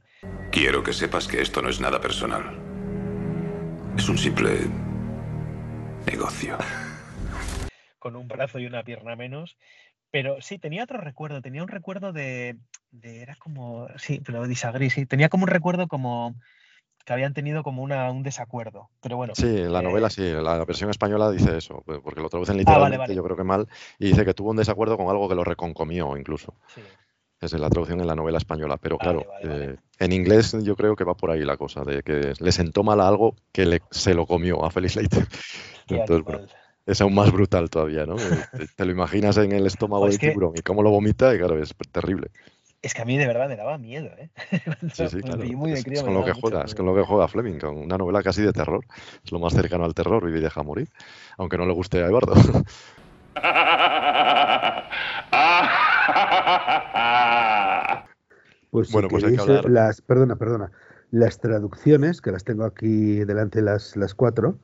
[0.52, 2.44] Quiero que sepas que esto no es nada personal.
[3.98, 4.60] Es un simple
[6.06, 6.58] negocio.
[8.00, 9.58] Con un brazo y una pierna menos
[10.12, 12.58] pero sí, tenía otro recuerdo, tenía un recuerdo de,
[12.92, 16.36] de era como, sí, pero disagree, sí, tenía como un recuerdo como
[17.06, 18.90] que habían tenido como una, un desacuerdo.
[19.02, 19.34] Pero bueno.
[19.36, 23.00] Sí, la eh, novela sí, la versión española dice eso, porque lo traducen literalmente, Ah,
[23.00, 23.16] vale.
[23.16, 23.68] yo creo que mal,
[24.00, 26.54] y dice que tuvo un desacuerdo con algo que lo reconcomió incluso.
[26.74, 26.82] Sí.
[27.40, 30.96] Esa es la traducción en la novela española, pero claro, eh, en inglés yo creo
[30.96, 33.82] que va por ahí la cosa, de que le sentó mal a algo que le,
[33.90, 35.28] se lo comió a Felix Leiter.
[35.90, 36.42] Entonces, bueno,
[36.86, 38.16] es aún más brutal todavía, ¿no?
[38.56, 41.34] Te, te lo imaginas en el estómago Pues del que- tiburón y cómo lo vomita,
[41.34, 42.30] y claro, es terrible.
[42.82, 44.32] Es que a mí de verdad me daba miedo, ¿eh?
[44.94, 45.44] Sí, sí, claro.
[45.44, 47.04] vi muy de Es, crío, es me con lo que juega, es con lo que
[47.04, 48.84] juega Fleming, con una novela casi de terror.
[49.24, 50.90] Es lo más cercano al terror, Vive y deja morir,
[51.38, 52.34] aunque no le guste a Eduardo.
[58.72, 60.72] Pues si Bueno, pues hay que eh, hablar- las, perdona, perdona,
[61.12, 64.60] las traducciones, que las tengo aquí delante las, las cuatro,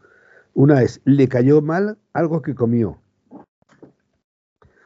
[0.54, 3.00] una es, le cayó mal algo que comió.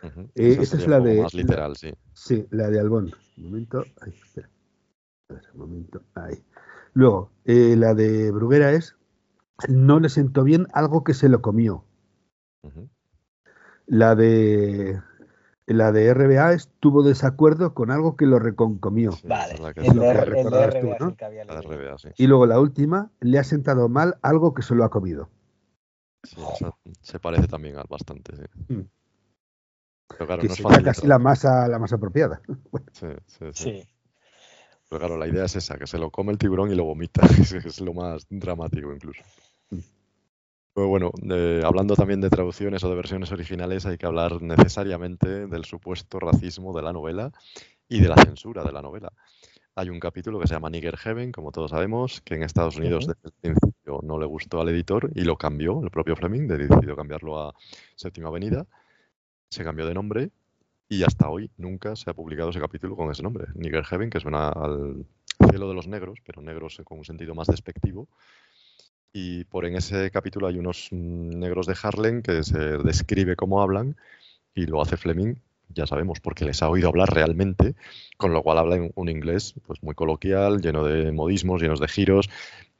[0.03, 1.21] Eh, Esa esa es la de...
[1.21, 1.93] más literal, sí.
[2.13, 3.11] Sí, la de Albón.
[3.37, 3.85] Un momento.
[4.01, 4.49] Ay, espera.
[5.29, 6.01] A ver, un momento.
[6.15, 6.43] Ahí.
[6.93, 8.95] Luego, eh, la de Bruguera es,
[9.69, 11.85] no le sentó bien algo que se lo comió.
[13.85, 15.01] La de...
[15.67, 19.11] La de RBA estuvo desacuerdo con algo que lo reconcomió.
[19.23, 21.09] Vale, la que el lo de, que el de recordabas tú, RBA ¿no?
[21.11, 21.77] sí que había La de leído.
[21.77, 22.09] RBA, sí.
[22.17, 25.29] Y luego la última, le ha sentado mal algo que se lo ha comido.
[26.23, 26.41] Sí,
[27.01, 28.73] se parece también bastante, sí.
[28.73, 28.81] Mm.
[30.17, 30.85] Pero claro, que no es sería fácil.
[30.85, 32.41] casi la más, a- la más apropiada.
[32.93, 33.63] Sí, sí, sí.
[33.63, 33.87] Sí.
[34.89, 37.21] Pero claro, la idea es esa, que se lo come el tiburón y lo vomita.
[37.39, 39.21] Es, es lo más dramático incluso.
[40.73, 45.47] Pero bueno, eh, hablando también de traducciones o de versiones originales, hay que hablar necesariamente
[45.47, 47.31] del supuesto racismo de la novela
[47.89, 49.11] y de la censura de la novela.
[49.75, 53.07] Hay un capítulo que se llama Nigger Heaven, como todos sabemos, que en Estados Unidos
[53.07, 56.95] desde el principio no le gustó al editor y lo cambió, el propio Fleming, decidió
[56.95, 57.53] cambiarlo a
[57.95, 58.65] Séptima Avenida,
[59.51, 60.31] se cambió de nombre
[60.87, 64.19] y hasta hoy nunca se ha publicado ese capítulo con ese nombre, Nigger Heaven, que
[64.19, 65.05] suena al
[65.49, 68.07] cielo de los negros, pero negros con un sentido más despectivo.
[69.13, 73.61] Y por en ese capítulo hay unos mm, negros de Harlem que se describe cómo
[73.61, 73.97] hablan
[74.55, 75.35] y lo hace Fleming,
[75.69, 77.75] ya sabemos, porque les ha oído hablar realmente,
[78.17, 82.29] con lo cual hablan un inglés pues muy coloquial, lleno de modismos, llenos de giros,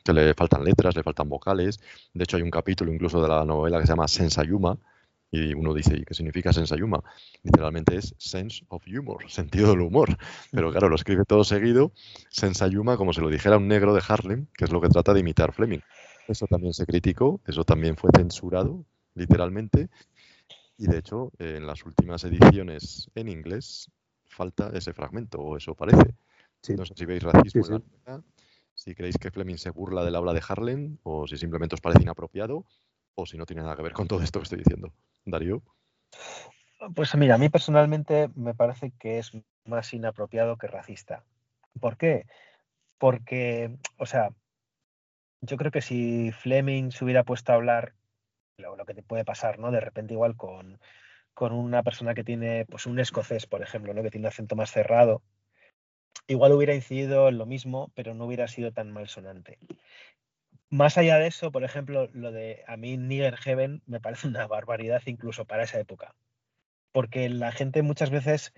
[0.03, 1.81] que le faltan letras, le faltan vocales.
[2.14, 4.77] De hecho, hay un capítulo incluso de la novela que se llama Sensayuma,
[5.32, 7.02] y uno dice, ¿y qué significa Sensayuma?
[7.41, 10.18] Literalmente es sense of humor, sentido del humor.
[10.52, 11.94] Pero claro, lo escribe todo seguido,
[12.30, 15.22] Sensayuma, como si lo dijera un negro de Harlem, que es lo que trata de
[15.22, 15.80] imitar Fleming.
[16.28, 18.86] Eso también se criticó, eso también fue censurado,
[19.16, 19.90] literalmente.
[20.78, 23.90] Y de hecho, en las últimas ediciones en inglés
[24.26, 26.16] falta ese fragmento, o eso parece.
[26.62, 26.76] Sí.
[26.76, 28.24] No sé si veis racismo Sí, en la
[28.74, 32.02] si creéis que Fleming se burla del habla de Harlem, o si simplemente os parece
[32.02, 32.66] inapropiado,
[33.15, 34.93] o si no tiene nada que ver con todo esto que estoy diciendo.
[35.25, 35.61] Darío.
[36.95, 39.31] Pues mira, a mí personalmente me parece que es
[39.65, 41.23] más inapropiado que racista.
[41.79, 42.25] ¿Por qué?
[42.97, 44.31] Porque, o sea,
[45.41, 47.93] yo creo que si Fleming se hubiera puesto a hablar,
[48.57, 49.71] lo, que te puede pasar, ¿no?
[49.71, 50.79] De repente igual con,
[51.33, 54.03] con una persona que tiene, pues un escocés, por ejemplo, ¿no?
[54.03, 55.23] Que tiene un acento más cerrado,
[56.27, 59.57] igual hubiera incidido en lo mismo, pero no hubiera sido tan malsonante.
[60.72, 64.48] Más allá de eso, por ejemplo, lo de a mí Nigger Heaven me parece una
[64.48, 66.15] barbaridad incluso para esa época.
[66.93, 68.53] Porque la gente muchas veces,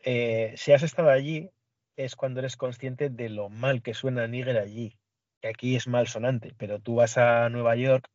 [0.00, 1.48] eh, si has estado allí,
[1.96, 4.98] es cuando eres consciente de lo mal que suena Níger allí.
[5.40, 8.06] Que aquí es malsonante, pero tú vas a Nueva York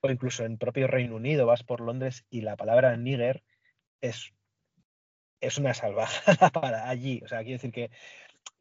[0.00, 3.42] o incluso en propio Reino Unido, vas por Londres y la palabra Níger
[4.00, 4.32] es,
[5.40, 7.20] es una salvajada para allí.
[7.24, 7.90] O sea, quiero decir que,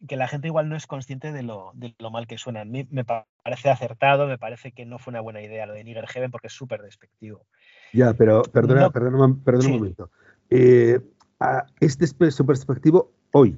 [0.07, 2.61] que la gente igual no es consciente de lo, de lo mal que suena.
[2.61, 5.73] A mí me pa- parece acertado, me parece que no fue una buena idea lo
[5.73, 7.45] de Níger Heaven porque es súper despectivo.
[7.93, 8.91] Ya, pero perdona, No.
[8.91, 9.71] perdona, un- perdona Sí.
[9.71, 10.11] un momento.
[10.49, 10.99] Eh,
[11.39, 13.57] a- este es pe- su perspectivo hoy.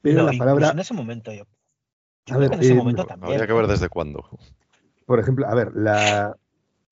[0.00, 1.44] Pero No, la palabra, en ese momento yo.
[2.26, 3.32] yo A creo ver, que en ese eh, momento no, también.
[3.32, 4.28] Habría que ver desde cuándo.
[5.06, 6.36] por ejemplo, a ver, la,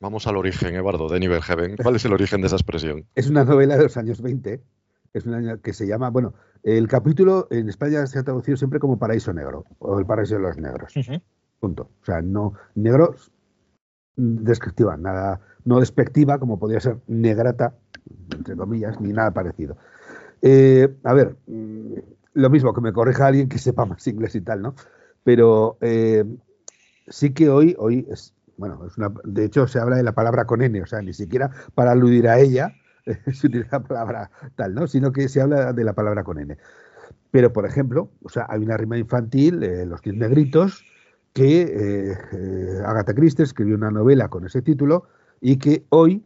[0.03, 1.77] Vamos al origen, Eduardo, de Nivel Heaven.
[1.77, 3.07] ¿Cuál es el origen de esa expresión?
[3.15, 4.63] es una novela de los años 20,
[5.13, 8.99] es una que se llama, bueno, el capítulo en España se ha traducido siempre como
[8.99, 10.93] Paraíso Negro o el Paraíso de los Negros.
[11.59, 11.91] Punto.
[12.01, 13.15] O sea, no negro
[14.17, 17.75] mm, descriptiva, nada, no despectiva como podría ser negrata,
[18.35, 19.77] entre comillas, ni nada parecido.
[20.43, 21.95] Eh, a ver, mm,
[22.35, 24.75] lo mismo que me corrija alguien que sepa más inglés y tal, ¿no?
[25.25, 26.25] Pero eh,
[27.09, 30.47] sí que hoy, hoy es, bueno, es una, de hecho se habla de la palabra
[30.47, 32.75] con N, o sea, ni siquiera para aludir a ella
[33.33, 34.87] se utiliza la palabra tal, ¿no?
[34.87, 36.57] Sino que se habla de la palabra con N.
[37.31, 40.85] Pero, por ejemplo, o sea, hay una rima infantil, eh, Los Diez Negritos,
[41.33, 45.07] que eh, eh, Agatha Christie escribió una novela con ese título
[45.41, 46.25] y que hoy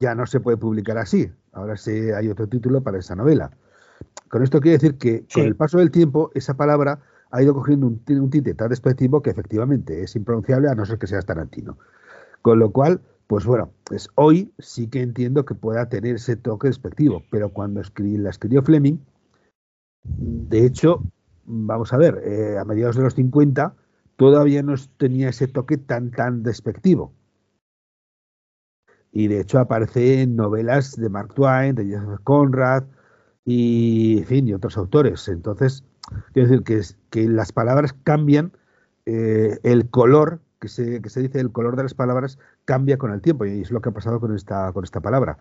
[0.00, 1.30] ya no se puede publicar así.
[1.52, 3.50] Ahora sí hay otro título para esa novela.
[4.28, 7.00] Con esto quiero decir que con el paso del tiempo esa palabra
[7.30, 10.98] ha ido cogiendo un, un tinte tan despectivo que efectivamente es impronunciable a no ser
[10.98, 11.78] que sea Tarantino.
[12.42, 16.68] Con lo cual, pues bueno, es, hoy sí que entiendo que pueda tener ese toque
[16.68, 18.96] despectivo, pero cuando la escribió Fleming,
[20.02, 21.02] de hecho,
[21.44, 23.76] vamos a ver, eh, a mediados de los 50
[24.16, 27.12] todavía no tenía ese toque tan, tan despectivo.
[29.12, 32.84] Y de hecho aparece en novelas de Mark Twain, de Joseph Conrad
[33.44, 35.28] y, en fin, y otros autores.
[35.28, 35.84] Entonces,
[36.32, 36.80] quiero decir que,
[37.10, 38.52] que las palabras cambian,
[39.04, 42.38] eh, el color, que se, que se dice, el color de las palabras
[42.68, 45.38] cambia con el tiempo, y es lo que ha pasado con esta, con esta palabra.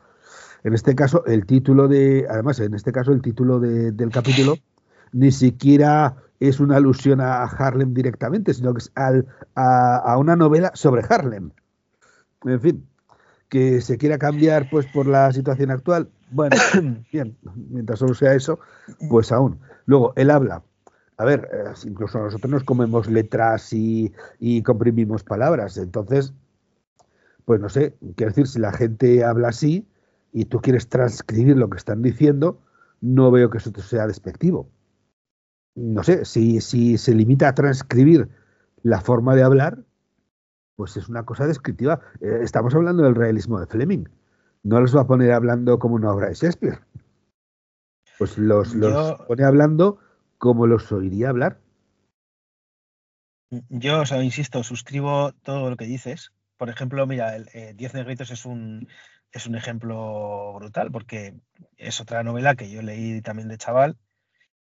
[0.64, 4.56] En este caso, el título de, además, en este caso, el título del capítulo
[5.12, 11.04] ni siquiera es una alusión a Harlem directamente, sino que es a, una novela sobre
[11.10, 11.52] Harlem.
[12.46, 12.88] En fin,
[13.50, 16.56] que se quiera cambiar pues por la situación actual, bueno,
[17.12, 17.36] bien,
[17.70, 18.58] mientras solo sea eso,
[19.10, 19.60] pues aún.
[19.86, 20.64] Luego, él habla.
[21.18, 25.76] A ver, eh, incluso nosotros nos comemos letras y, y comprimimos palabras.
[25.78, 26.34] Entonces,
[27.48, 29.88] pues no sé, quiero decir, si la gente habla así
[30.32, 32.62] y tú quieres transcribir lo que están diciendo,
[33.02, 34.70] no veo que eso sea despectivo
[35.78, 38.30] no sé, si, si se limita a transcribir
[38.82, 39.84] la forma de hablar,
[40.76, 42.02] pues es una cosa descriptiva.
[42.20, 44.06] Eh, estamos hablando del realismo de Fleming.
[44.64, 46.80] No los va a poner hablando como una obra de Shakespeare.
[48.18, 50.00] Pues los, los pone hablando
[50.40, 51.60] como los oiría hablar.
[53.70, 56.32] Yo, o sea, insisto, suscribo todo lo que dices.
[56.58, 58.88] Por ejemplo, mira, el eh, Diez Negritos es un,
[59.32, 61.36] es un ejemplo brutal, porque
[61.78, 63.98] es otra novela que yo leí también de chaval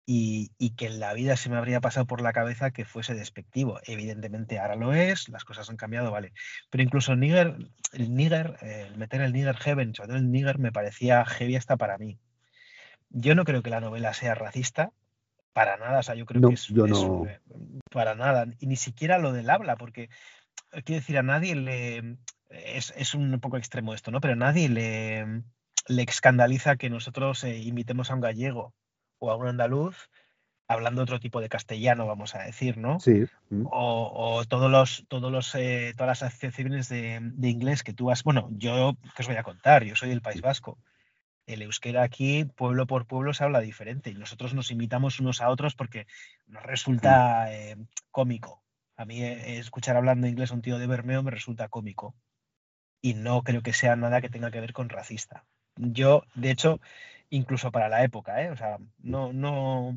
[0.08, 3.80] y, que en la vida se me habría pasado por la cabeza que fuese despectivo.
[3.86, 6.34] Evidentemente ahora lo es, las cosas han cambiado, vale.
[6.70, 7.58] Pero incluso el nigger,
[7.94, 11.78] el nigger, el meter el nigger heaven, sobre todo el nigger, me parecía heavy hasta
[11.78, 12.20] para mí.
[13.10, 14.92] Yo no creo que la novela sea racista,
[15.54, 17.40] para nada, o sea, yo creo que es, eh,
[17.90, 20.10] para nada, y ni siquiera lo del habla, porque eh,
[20.72, 22.18] quiero decir, a nadie le
[22.50, 24.22] es, es un poco extremo esto, ¿no?
[24.22, 25.44] Pero a nadie le,
[25.88, 28.74] le escandaliza que nosotros eh, invitemos a un gallego
[29.20, 30.10] o a un andaluz
[30.68, 33.00] hablando otro tipo de castellano, vamos a decir, ¿no?
[33.00, 33.26] Sí.
[33.50, 33.66] Mm.
[33.72, 38.24] O, todos los, todos los, eh, todas las asociaciones de, de, inglés que tú has.
[38.24, 39.84] Bueno, yo, ¿qué os voy a contar?
[39.84, 40.80] Yo soy del País Vasco.
[41.46, 45.50] El euskera aquí, pueblo por pueblo, se habla diferente y nosotros nos imitamos unos a
[45.50, 46.08] otros porque
[46.48, 47.78] nos resulta eh,
[48.10, 48.65] cómico.
[48.98, 52.16] A mí eh, escuchar hablando inglés a un tío de Bermeo me resulta cómico.
[53.02, 55.46] Y no creo que sea nada que tenga que ver con racista.
[55.76, 56.80] Yo, de hecho,
[57.30, 58.50] incluso para la época, ¿eh?
[58.50, 59.96] O sea, no, no,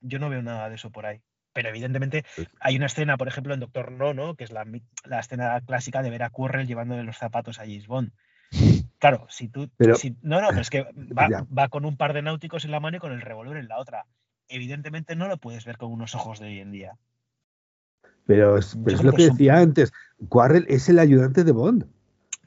[0.00, 1.20] yo no veo nada de eso por ahí.
[1.52, 2.24] Pero evidentemente
[2.60, 4.34] hay una escena, por ejemplo, en Doctor No, ¿no?
[4.34, 4.64] Que es la,
[5.04, 8.12] la escena clásica de ver a Quirrell llevándole los zapatos a James Bond.
[8.98, 9.70] Claro, si tú.
[10.22, 12.98] no, no, pero es que va, va, con un par de náuticos en la mano
[12.98, 14.06] y con el revólver en la otra.
[14.48, 16.98] Evidentemente no lo puedes ver con unos ojos de hoy en día.
[18.30, 19.92] Pero es, lo que decía antes.
[20.28, 21.84] Quarrel es el ayudante de Bond.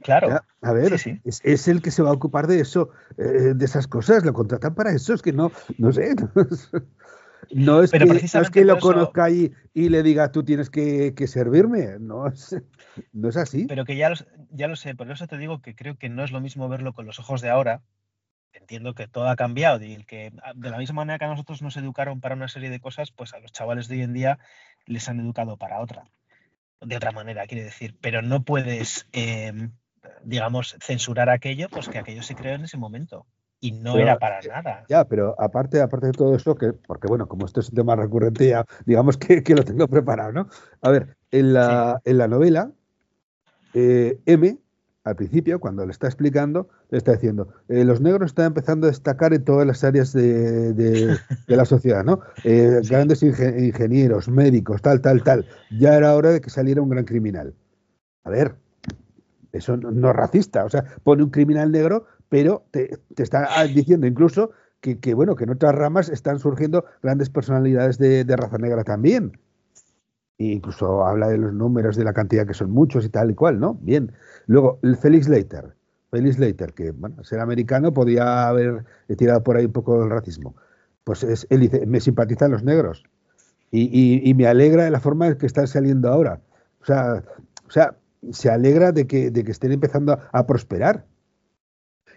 [0.01, 0.39] Claro.
[0.61, 0.93] a ver,
[1.25, 4.75] Es, el que se va a ocupar de eso, eh, de esas cosas, lo contratan
[4.75, 6.15] para eso, es que no, no sé.
[7.51, 12.55] No es, que, lo conozca y, y, le diga tú tienes que, servirme, no es,
[13.11, 13.65] no es así.
[13.65, 14.15] Pero que ya lo,
[14.49, 16.93] ya lo sé, por eso te digo que creo que no es lo mismo verlo
[16.93, 17.81] con los ojos de ahora.
[18.53, 21.61] Entiendo que todo ha cambiado y el que de la misma manera que a nosotros
[21.61, 24.39] nos educaron para una serie de cosas, pues a los chavales de hoy en día
[24.85, 26.05] les han educado para otra.
[26.81, 27.95] De otra manera, quiere decir.
[28.01, 29.71] Pero no puedes em,
[30.23, 33.25] digamos, censurar aquello, pues que aquello se creó en ese momento.
[33.59, 34.83] Y no era para nada.
[34.89, 37.95] Ya, pero aparte, aparte de todo eso, que, porque bueno, como esto es un tema
[37.95, 40.49] recurrente, ya digamos que, lo tengo preparado, ¿no?
[40.81, 42.71] A ver, en la, en la novela,
[43.73, 44.57] eh, M,
[45.03, 48.89] al principio, cuando le está explicando, le está diciendo, eh, los negros están empezando a
[48.89, 51.17] destacar en todas las áreas de, de,
[51.47, 52.21] la sociedad, ¿no?
[52.45, 55.45] Eh, grandes ingenieros, médicos, tal, tal, tal.
[55.71, 57.53] Ya era hora de que saliera un gran criminal.
[58.23, 58.55] A ver,
[59.51, 60.65] eso no, es racista.
[60.65, 64.51] O sea, pone un criminal negro, pero te, está diciendo incluso
[64.81, 69.39] que, bueno, que en otras ramas están surgiendo grandes personalidades de, raza negra también.
[70.49, 73.35] E incluso habla de los números, de la cantidad que son muchos y tal y
[73.35, 73.77] cual, ¿no?
[73.81, 74.11] Bien.
[74.47, 75.73] Luego, el Felix Leiter.
[76.11, 78.85] Felix Leiter, que, bueno, ser americano podía haber
[79.17, 80.55] tirado por ahí un poco el racismo.
[81.03, 83.03] Pues es, él dice, me simpatizan los negros.
[83.71, 86.39] Y, me alegra de la forma en que están saliendo ahora.
[86.81, 87.23] O sea,
[88.31, 91.05] se alegra de que, de que estén empezando a, prosperar.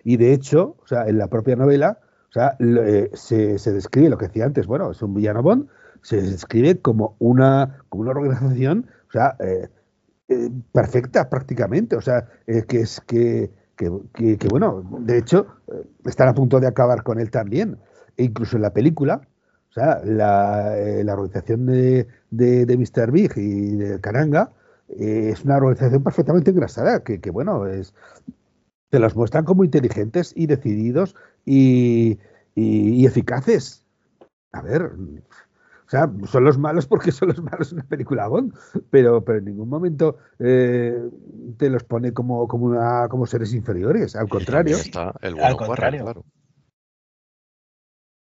[0.04, 1.98] Y de hecho, o sea, en la propia novela,
[2.28, 5.68] o sea, eh, se, se, describe lo que decía antes, bueno, es un villano Bond,
[6.06, 9.68] se describe como una, como una organización, o sea, eh,
[10.28, 13.90] eh, perfecta prácticamente, o sea, que es que, que,
[14.38, 15.48] que, bueno, de hecho,
[16.04, 17.78] están a punto de acabar con él también.
[18.16, 19.26] E incluso en la película,
[19.68, 23.10] o sea, la, eh, la organización de, de, de, Mr.
[23.10, 24.52] Big y de Caranga
[24.88, 27.94] eh, es una organización perfectamente engrasada, que, que, bueno, es
[28.90, 32.20] te los muestran como inteligentes y decididos y,
[32.54, 33.84] y eficaces.
[34.52, 34.92] A ver,
[35.86, 38.54] o sea, son los malos porque son los malos en una película Bond,
[38.90, 40.98] pero, pero en ningún momento eh,
[41.56, 44.76] te los pone como, como, una, como seres inferiores, al contrario.
[44.76, 46.02] Está el bueno al contrario.
[46.02, 46.24] claro.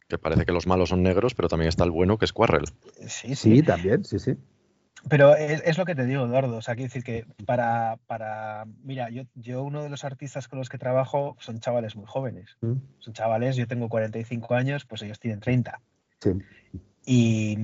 [0.08, 2.64] Que parece que los malos son negros, pero también está el bueno que es Quarrel.
[3.06, 4.36] Sí, sí, sí también, sí, sí.
[5.08, 6.56] Pero es, es, lo que te digo, Eduardo.
[6.56, 8.66] O sea, quiero decir que para, para.
[8.82, 12.56] Mira, yo, yo, uno de los artistas con los que trabajo son chavales muy jóvenes.
[12.60, 12.74] Mm.
[12.98, 15.80] Son chavales, yo tengo 45 años, pues ellos tienen 30.
[16.20, 16.30] Sí.
[17.04, 17.58] Y,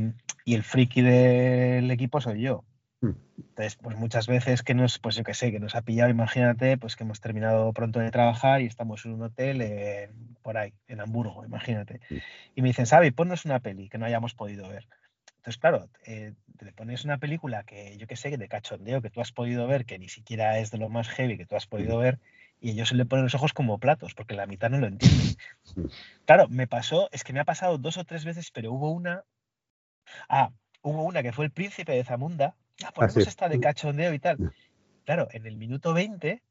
[0.44, 2.64] y, el friki del equipo soy yo.
[3.00, 3.12] Mm.
[3.38, 6.76] Entonces, pues muchas veces que nos, pues yo qué sé, que nos ha pillado, imagínate,
[6.76, 10.74] pues que hemos terminado pronto de trabajar y estamos en un hotel en, por ahí,
[10.88, 12.00] en Hamburgo, imagínate.
[12.10, 12.16] Mm.
[12.56, 14.88] Y me dicen, Xavi, ponnos una peli que no hayamos podido ver.
[15.36, 19.20] Entonces, claro, eh, te pones una película que yo qué sé, de cachondeo, que tú
[19.20, 21.98] has podido ver, que ni siquiera es de lo más heavy que tú has podido
[21.98, 22.18] ver,
[22.60, 25.36] y ellos se le ponen los ojos como platos, porque la mitad no lo entienden.
[26.24, 29.24] Claro, me pasó, es que me ha pasado dos o tres veces, pero hubo una.
[30.28, 30.50] Ah,
[30.82, 32.54] hubo una que fue el príncipe de Zamunda.
[32.84, 33.28] Ah, ponemos ah, sí.
[33.28, 34.52] esta de cachondeo y tal.
[35.04, 36.42] Claro, en el minuto 20,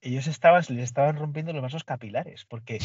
[0.00, 2.78] ellos estaban, les estaban rompiendo los vasos capilares, porque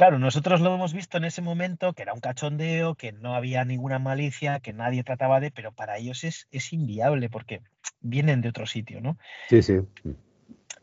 [0.00, 3.66] Claro, nosotros lo hemos visto en ese momento, que era un cachondeo, que no había
[3.66, 7.60] ninguna malicia, que nadie trataba de, pero para ellos es, es inviable porque
[8.00, 9.18] vienen de otro sitio, ¿no?
[9.50, 9.74] Sí, sí.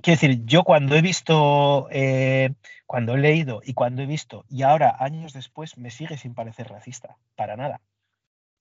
[0.01, 2.53] Quiero decir, yo cuando he visto, eh,
[2.85, 6.67] cuando he leído y cuando he visto, y ahora años después, me sigue sin parecer
[6.67, 7.81] racista, para nada.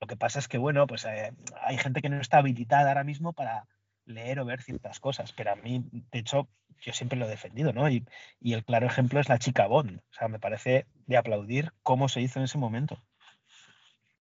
[0.00, 1.32] Lo que pasa es que, bueno, pues eh,
[1.62, 3.66] hay gente que no está habilitada ahora mismo para
[4.06, 6.48] leer o ver ciertas cosas, pero a mí, de hecho,
[6.80, 7.88] yo siempre lo he defendido, ¿no?
[7.88, 8.04] Y,
[8.42, 9.98] el claro ejemplo es la chica Bond.
[9.98, 12.98] O sea, me parece de aplaudir cómo se hizo en ese momento.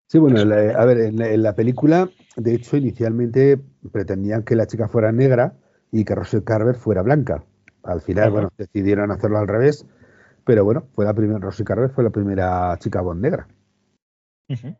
[0.07, 3.57] Sí, bueno, a ver, en la, película, de hecho, inicialmente
[3.93, 5.55] pretendían que la chica fuera negra
[5.91, 7.43] y que Rosel Carver fuera blanca.
[7.83, 9.85] Al final, bueno, decidieron hacerlo al revés,
[10.45, 13.47] pero bueno, fue la primera, Rosel Carver fue la primera chica Bond negra.
[14.49, 14.77] Uh -huh.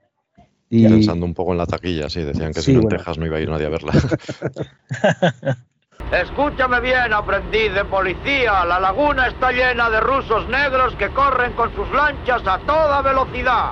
[0.70, 2.96] Y pensando un poco en la taquilla, sí, decían que sí, si no bueno.
[2.96, 3.92] en Texas no iba a ir nadie a verla.
[6.14, 8.64] Escúchame bien, aprendiz de policía.
[8.66, 13.72] La laguna está llena de rusos negros que corren con sus lanchas a toda velocidad.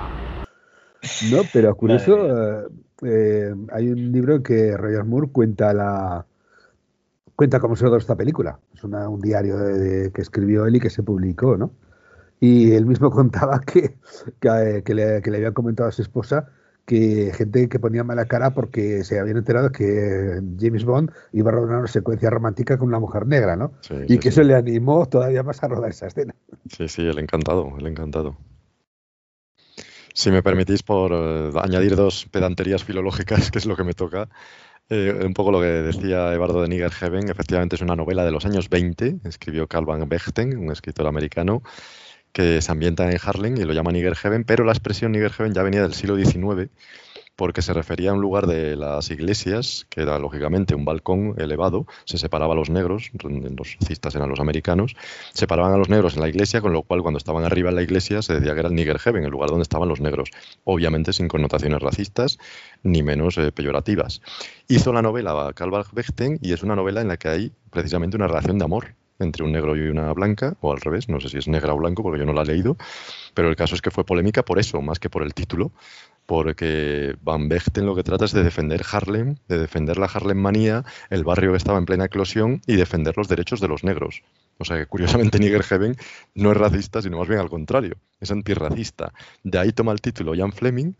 [1.30, 2.68] No, pero curioso, eh,
[3.06, 6.26] eh, hay un libro en que Roger Moore cuenta la
[7.40, 8.60] cuenta cómo se rodó esta película.
[8.74, 11.72] Es una, un diario de, de, que escribió él y que se publicó, ¿no?
[12.38, 13.96] Y él mismo contaba que,
[14.38, 16.50] que, que, le, que le había comentado a su esposa
[16.84, 21.54] que gente que ponía mala cara porque se habían enterado que James Bond iba a
[21.54, 23.72] rodar una secuencia romántica con una mujer negra, ¿no?
[23.80, 24.28] Sí, y sí, que sí.
[24.28, 26.34] eso le animó todavía más a rodar esa escena.
[26.68, 28.36] Sí, sí, el encantado, el encantado.
[30.12, 34.28] Si me permitís, por eh, añadir dos pedanterías filológicas, que es lo que me toca,
[34.90, 38.44] eh, un poco lo que decía Eduardo de Nigerheaven, efectivamente es una novela de los
[38.44, 41.62] años 20, escribió Carl van Vechten, un escritor americano,
[42.32, 45.82] que se ambienta en Harlem y lo llama Nigerheaven, pero la expresión Nigerheaven ya venía
[45.82, 46.70] del siglo XIX
[47.40, 51.86] porque se refería a un lugar de las iglesias, que era lógicamente un balcón elevado,
[52.04, 54.94] se separaba a los negros, los cistas eran los americanos,
[55.32, 57.82] separaban a los negros en la iglesia, con lo cual cuando estaban arriba en la
[57.82, 60.28] iglesia se decía que era el Nigerheaven, el lugar donde estaban los negros,
[60.64, 62.38] obviamente sin connotaciones racistas
[62.82, 64.20] ni menos eh, peyorativas.
[64.68, 68.26] Hizo la novela Karl Bechten y es una novela en la que hay precisamente una
[68.26, 71.38] relación de amor entre un negro y una blanca, o al revés, no sé si
[71.38, 72.76] es negra o blanco porque yo no la he leído,
[73.34, 75.72] pero el caso es que fue polémica por eso, más que por el título,
[76.30, 80.84] porque Van Vechten lo que trata es de defender Harlem, de defender la Harlem manía,
[81.10, 84.22] el barrio que estaba en plena eclosión y defender los derechos de los negros.
[84.58, 85.96] O sea que curiosamente Nigerheaven
[86.36, 89.12] no es racista, sino más bien al contrario, es antirracista.
[89.42, 90.92] De ahí toma el título Jan Fleming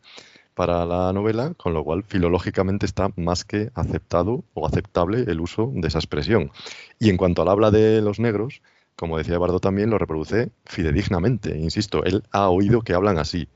[0.56, 5.70] para la novela, con lo cual filológicamente está más que aceptado o aceptable el uso
[5.72, 6.50] de esa expresión.
[6.98, 8.62] Y en cuanto al habla de los negros,
[8.96, 11.56] como decía Eduardo también, lo reproduce fidedignamente.
[11.56, 13.46] Insisto, él ha oído que hablan así.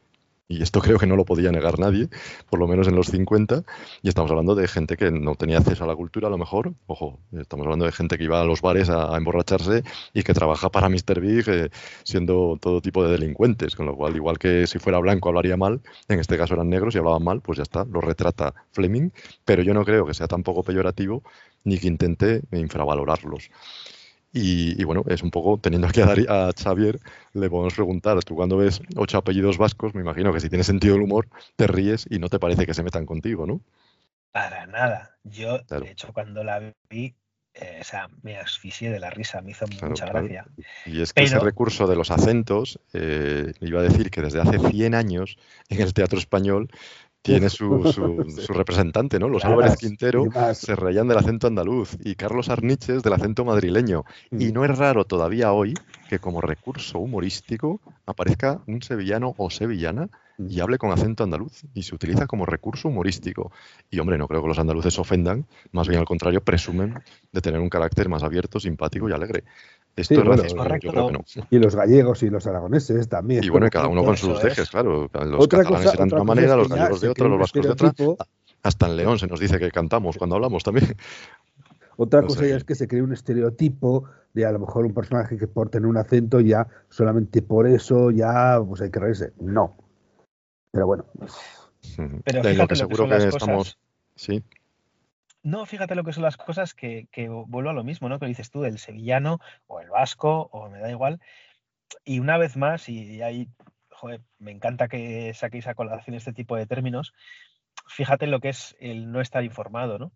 [0.46, 2.08] Y esto creo que no lo podía negar nadie,
[2.50, 3.64] por lo menos en los 50.
[4.02, 6.74] Y estamos hablando de gente que no tenía acceso a la cultura, a lo mejor.
[6.86, 10.70] Ojo, estamos hablando de gente que iba a los bares a, emborracharse y que trabaja
[10.70, 11.20] para Mr.
[11.20, 11.70] Big eh,
[12.02, 13.74] siendo todo tipo de delincuentes.
[13.76, 16.94] Con lo cual, igual que si fuera blanco hablaría mal, en este caso eran negros
[16.94, 19.10] y hablaban mal, pues ya está, lo retrata Fleming.
[19.44, 21.22] Pero yo no creo que sea tampoco peyorativo
[21.64, 23.50] ni que intente infravalorarlos.
[24.36, 26.98] Y, y, bueno, es un poco, teniendo aquí a, Dari, a, Xavier,
[27.34, 30.94] le podemos preguntar, tú cuando ves ocho apellidos vascos, me imagino que si tienes sentido
[30.94, 33.60] del humor, te ríes y no te parece que se metan contigo, ¿no?
[34.32, 35.16] Para nada.
[35.22, 35.84] Yo, claro.
[35.84, 37.14] de hecho, cuando la vi,
[37.54, 40.44] eh, o sea, me asfixié de la risa, me hizo mucha gracia.
[40.84, 44.58] Y es que ese recurso de los acentos, eh, iba a decir que desde hace
[44.58, 45.38] 100 años
[45.68, 46.68] en el teatro español
[47.24, 49.30] tiene su, su, representante, ¿no?
[49.30, 54.04] Los Álvarez Quintero se reían del acento andaluz y Carlos Arniches del acento madrileño.
[54.30, 55.72] Y no es raro todavía hoy
[56.10, 61.82] que como recurso humorístico aparezca un sevillano o sevillana y hable con acento andaluz y
[61.82, 63.52] se utiliza como recurso humorístico.
[63.90, 67.02] Y hombre, no creo que los andaluces ofendan, más bien al contrario, presumen
[67.32, 69.44] de tener un carácter más abierto, simpático y alegre.
[69.96, 71.24] Esto es racismo, yo creo que no.
[71.50, 73.44] Y los gallegos y los aragoneses también.
[73.44, 75.08] Y bueno, cada uno con sus dejes, claro.
[75.12, 77.92] Los catalanes eran de una manera, los gallegos de otra, los vascos de otra.
[78.62, 80.96] Hasta en León se nos dice que cantamos cuando hablamos también.
[81.96, 85.36] Otra cosa ya es que se cree un estereotipo de a lo mejor un personaje
[85.36, 89.32] que por tener un acento ya solamente por eso ya pues hay que reírse.
[89.38, 89.76] No.
[90.74, 91.06] Pero bueno.
[92.24, 93.78] Pero lo que seguro que, estamos.
[94.16, 94.42] Sí.
[95.44, 98.18] No, fíjate lo que son las cosas que, que vuelvo a lo mismo, ¿no?
[98.18, 99.38] Que dices tú, del sevillano
[99.68, 101.20] o el vasco, o me da igual.
[102.04, 103.48] Y una vez más, y ahí,
[103.90, 107.14] joder, me encanta que saquéis a colación este tipo de términos,
[107.86, 110.12] fíjate lo que es el no estar informado, ¿no?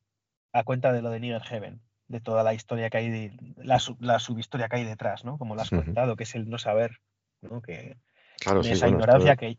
[0.52, 4.18] A cuenta de lo de Nigger Heaven, de toda la historia que hay, la, la
[4.18, 5.38] subhistoria que hay detrás, ¿no?
[5.38, 6.98] Como lo has contado, que es el no saber,
[7.42, 7.62] ¿no?
[7.62, 7.96] Que
[8.64, 9.58] esa ignorancia que,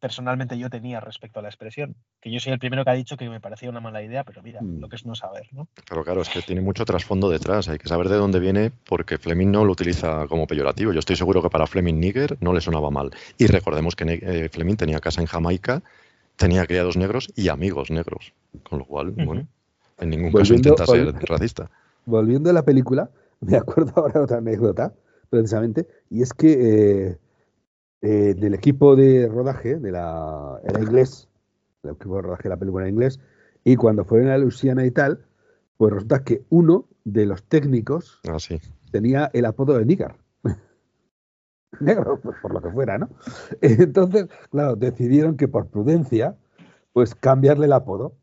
[0.00, 1.94] personalmente yo tenía respecto a la expresión.
[2.20, 4.42] Que yo soy el primero que ha dicho que me parecía una mala idea, pero
[4.42, 4.80] mira, mm.
[4.80, 5.68] lo que es no saber, ¿no?
[5.88, 7.68] Pero claro, es que tiene mucho trasfondo detrás.
[7.68, 10.92] Hay que saber de dónde viene porque Fleming no lo utiliza como peyorativo.
[10.92, 13.10] Yo estoy seguro que para Fleming Nigger no le sonaba mal.
[13.38, 15.82] Y recordemos que eh, Fleming tenía casa en Jamaica,
[16.36, 18.32] tenía criados negros y amigos negros.
[18.62, 19.46] Con lo cual, bueno,
[19.98, 21.70] en ningún caso intenta ser racista.
[22.06, 23.10] Volviendo a la película,
[23.40, 24.94] me acuerdo ahora de otra anécdota,
[25.28, 27.08] precisamente, y es que...
[27.08, 27.18] Eh,
[28.02, 31.28] eh, del equipo de rodaje, de la, era inglés,
[31.82, 33.20] el equipo de rodaje de la película en inglés,
[33.64, 35.24] y cuando fueron a Luisiana y tal,
[35.76, 38.36] pues resulta que uno de los técnicos ah,
[38.90, 40.16] tenía el apodo de Nigar.
[41.80, 43.10] Negro, pues por lo que fuera, ¿no?
[43.60, 46.36] Entonces, claro, decidieron que por prudencia,
[46.92, 48.14] pues cambiarle el apodo.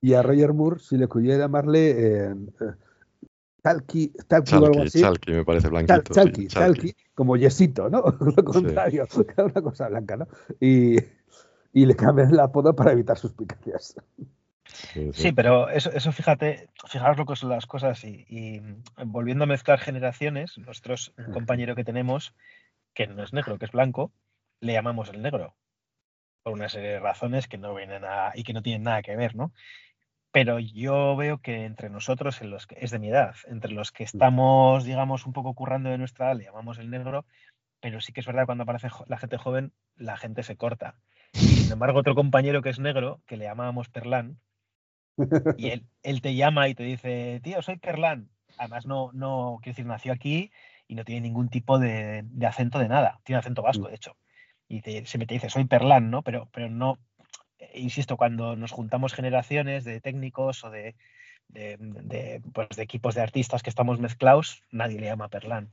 [0.00, 2.34] Y a Roger Moore, si le pudiera llamarle eh,
[3.64, 5.00] O algo así.
[5.00, 6.12] Chalky, me parece blanquito.
[6.12, 8.02] Chalky, Chalky, como yesito, ¿no?
[8.36, 9.06] Lo contrario,
[9.38, 10.26] una cosa blanca, ¿no?
[10.60, 10.96] Y,
[11.72, 13.94] y le cambian el apodo para evitar suspicacias.
[14.64, 15.32] Sí, sí.
[15.32, 18.62] pero eso, eso, fíjate, fijaros lo que son las cosas y, y
[19.04, 22.34] volviendo a mezclar generaciones, nosotros, un compañero que tenemos,
[22.94, 24.12] que no es negro, que es blanco,
[24.60, 25.54] le llamamos el negro,
[26.42, 29.16] por una serie de razones que no vienen a, y que no tienen nada que
[29.16, 29.52] ver, ¿no?
[30.32, 33.92] Pero yo veo que entre nosotros, en los que es de mi edad, entre los
[33.92, 34.06] que mm.
[34.06, 37.26] estamos, digamos, un poco currando de nuestra edad, le llamamos el negro,
[37.80, 40.96] pero sí que es verdad que cuando aparece la gente joven, la gente se corta.
[41.32, 44.38] Sin embargo, otro compañero que es negro, que le llamábamos Perlán,
[45.56, 48.30] y él, él te llama y te dice, tío, soy Perlán.
[48.58, 50.50] Además, no, no, quiero decir, nació aquí
[50.88, 53.20] y no tiene ningún tipo de, acento de nada.
[53.24, 53.88] Tiene acento vasco, mm.
[53.88, 54.16] de hecho.
[54.68, 56.22] Y te, se me te dice, soy Perlán, ¿no?
[56.22, 56.98] Pero, pero no,
[57.74, 60.94] insisto, cuando nos juntamos generaciones de técnicos o de,
[62.52, 65.72] pues, de, equipos de artistas que estamos mezclados, nadie le llama Perlán.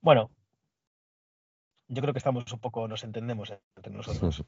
[0.00, 0.30] Bueno,
[1.88, 4.44] yo creo que estamos un poco, nos entendemos entre nosotros.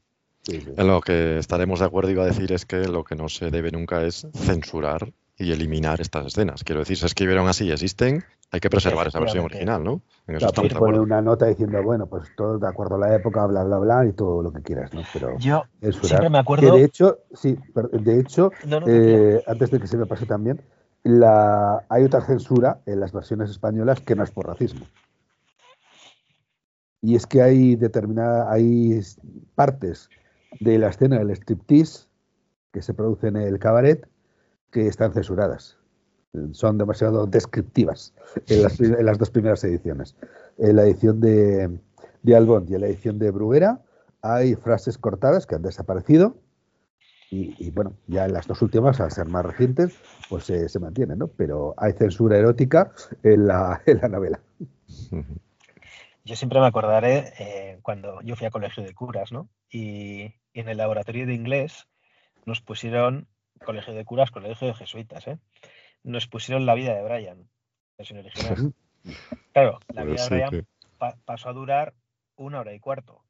[0.47, 3.51] En lo que estaremos de acuerdo, iba a decir, es que lo que no se
[3.51, 6.63] debe nunca es censurar y eliminar estas escenas.
[6.63, 10.01] Quiero decir, se escribieron así, existen, hay que preservar esa versión original, ¿no?
[10.27, 13.45] En eso claro, poner una nota diciendo, bueno, pues todo de acuerdo a la época,
[13.45, 15.01] bla, bla, bla, y todo lo que quieras, ¿no?
[15.13, 16.75] Pero yo siempre me acuerdo...
[16.75, 17.57] de hecho, sí,
[17.93, 18.51] de hecho,
[18.87, 20.61] eh, antes de que se me pase también,
[21.03, 24.85] la, hay otra censura en las versiones españolas que no es por racismo.
[27.01, 28.99] Y es que hay determinadas, hay
[29.55, 30.09] partes
[30.59, 32.07] de la escena del striptease
[32.73, 34.07] que se produce en el cabaret
[34.71, 35.78] que están censuradas.
[36.51, 38.13] Son demasiado descriptivas
[38.47, 38.61] en
[39.05, 40.15] las, dos primeras ediciones.
[40.57, 41.79] En la edición de,
[42.21, 43.81] de Albón y en la edición de Bruguera
[44.21, 46.35] hay frases cortadas que han desaparecido
[47.31, 49.95] y, bueno, ya en las dos últimas, al ser más recientes,
[50.29, 51.27] pues se mantienen, ¿no?
[51.27, 52.91] Pero hay censura erótica
[53.21, 54.39] en la, en la novela.
[56.25, 59.49] Yo siempre me acordaré eh, cuando yo fui a colegio de curas, ¿no?
[59.71, 61.87] Y, y en el laboratorio de inglés
[62.45, 63.27] nos pusieron
[63.65, 65.39] colegio de curas, colegio de jesuitas, ¿eh?
[66.03, 67.49] Nos pusieron la vida de Brian,
[67.97, 68.73] versión original.
[69.53, 70.67] Claro, la vida de Brian
[71.25, 71.93] pasó a durar
[72.35, 73.23] una hora y cuarto.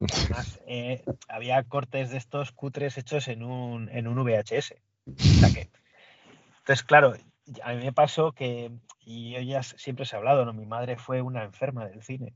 [0.00, 4.74] Además, eh, había cortes de estos cutres hechos en un, en un VHS.
[5.06, 7.14] entonces, claro,
[7.62, 10.52] a mí me pasó que, y yo ya siempre se ha hablado, ¿no?
[10.52, 12.34] Mi madre fue una enferma del cine.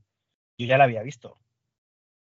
[0.57, 1.37] Yo ya la había visto.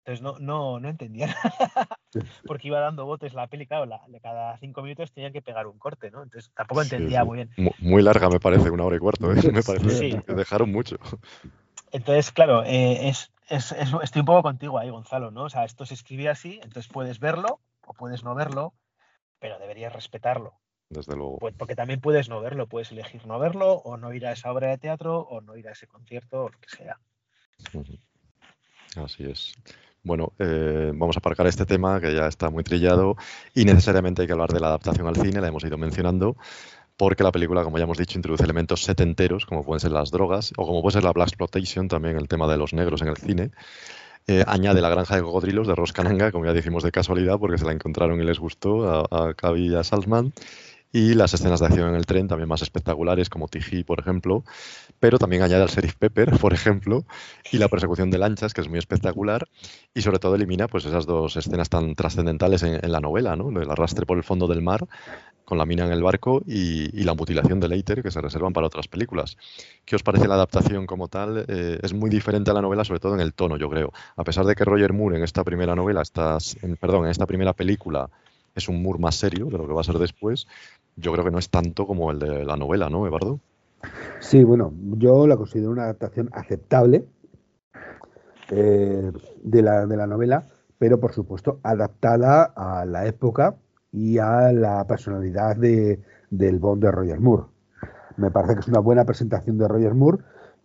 [0.09, 1.37] Entonces no, no, no entendía
[2.47, 3.87] porque iba dando botes la peli, claro,
[4.23, 6.23] cada cinco minutos tenían que pegar un corte, ¿no?
[6.23, 7.51] Entonces tampoco entendía muy bien.
[7.79, 9.35] Muy larga me parece, una hora y cuarto, ¿eh?
[9.53, 10.97] me parece que dejaron mucho.
[11.93, 15.43] Entonces, claro, eh, es, estoy un poco contigo ahí, Gonzalo, ¿no?
[15.43, 18.73] O sea, esto se escribe así, entonces puedes verlo o puedes no verlo,
[19.39, 20.55] pero deberías respetarlo.
[20.89, 21.37] Desde luego.
[21.37, 24.51] Pues porque también puedes no verlo, puedes elegir no verlo, o no ir a esa
[24.51, 26.99] obra de teatro, o no ir a ese concierto, o lo que sea.
[28.97, 29.55] Así es.
[30.09, 33.19] Bueno, eh, vamos a aparcar este tema que ya está muy trillado
[33.55, 36.35] y necesariamente hay que hablar de la adaptación al cine, la hemos ido mencionando,
[36.97, 40.55] porque la película, como ya hemos dicho, introduce elementos setenteros, como pueden ser las drogas,
[40.57, 43.19] o como puede ser la Black Exploitation, también el tema de los negros en el
[43.19, 43.51] cine.
[44.27, 47.59] Eh, añade la granja de cocodrilos de Ross Kananga, como ya dijimos de casualidad, porque
[47.59, 50.33] se la encontraron y les gustó a, a y a Salzman
[50.93, 54.45] y las escenas de acción en el tren también más espectaculares como Tiji, por ejemplo,
[54.99, 57.05] pero también añade al Sheriff Pepper, por ejemplo,
[57.53, 59.49] y la persecución de lanchas, que es muy espectacular,
[59.95, 63.49] y sobre todo elimina pues esas dos escenas tan trascendentales en, la novela, ¿no?
[63.61, 64.87] el arrastre por el fondo del mar
[65.49, 68.67] con la mina en el barco y, la mutilación de Leiter que se reservan para
[68.67, 69.39] otras películas.
[69.87, 71.47] ¿Qué os parece la adaptación como tal?
[71.49, 73.91] Eh, es muy diferente a la novela, sobre todo en el tono, yo creo.
[74.17, 76.03] A pesar de que Roger Moore en esta primera novela,
[76.79, 78.11] perdón, en esta primera película
[78.55, 80.47] es un Moore más serio de lo que va a ser después,
[80.99, 83.41] yo creo que no es tanto como el de la novela, ¿no, Eduardo?
[84.21, 87.05] Sí, bueno, yo la considero una adaptación aceptable
[88.51, 89.13] eh,
[89.43, 90.45] de, la, de la novela,
[90.79, 93.57] pero por supuesto adaptada a la época
[93.93, 96.01] y a la personalidad de,
[96.31, 97.45] del Bond de Roger Moore.
[98.17, 100.19] Me parece que es una buena presentación de Roger Moore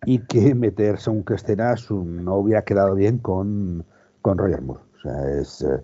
[0.04, 3.84] y que meterse según qué escenas no hubiera quedado bien con,
[4.22, 4.82] con Roger Moore.
[4.96, 5.80] O sea, es eh,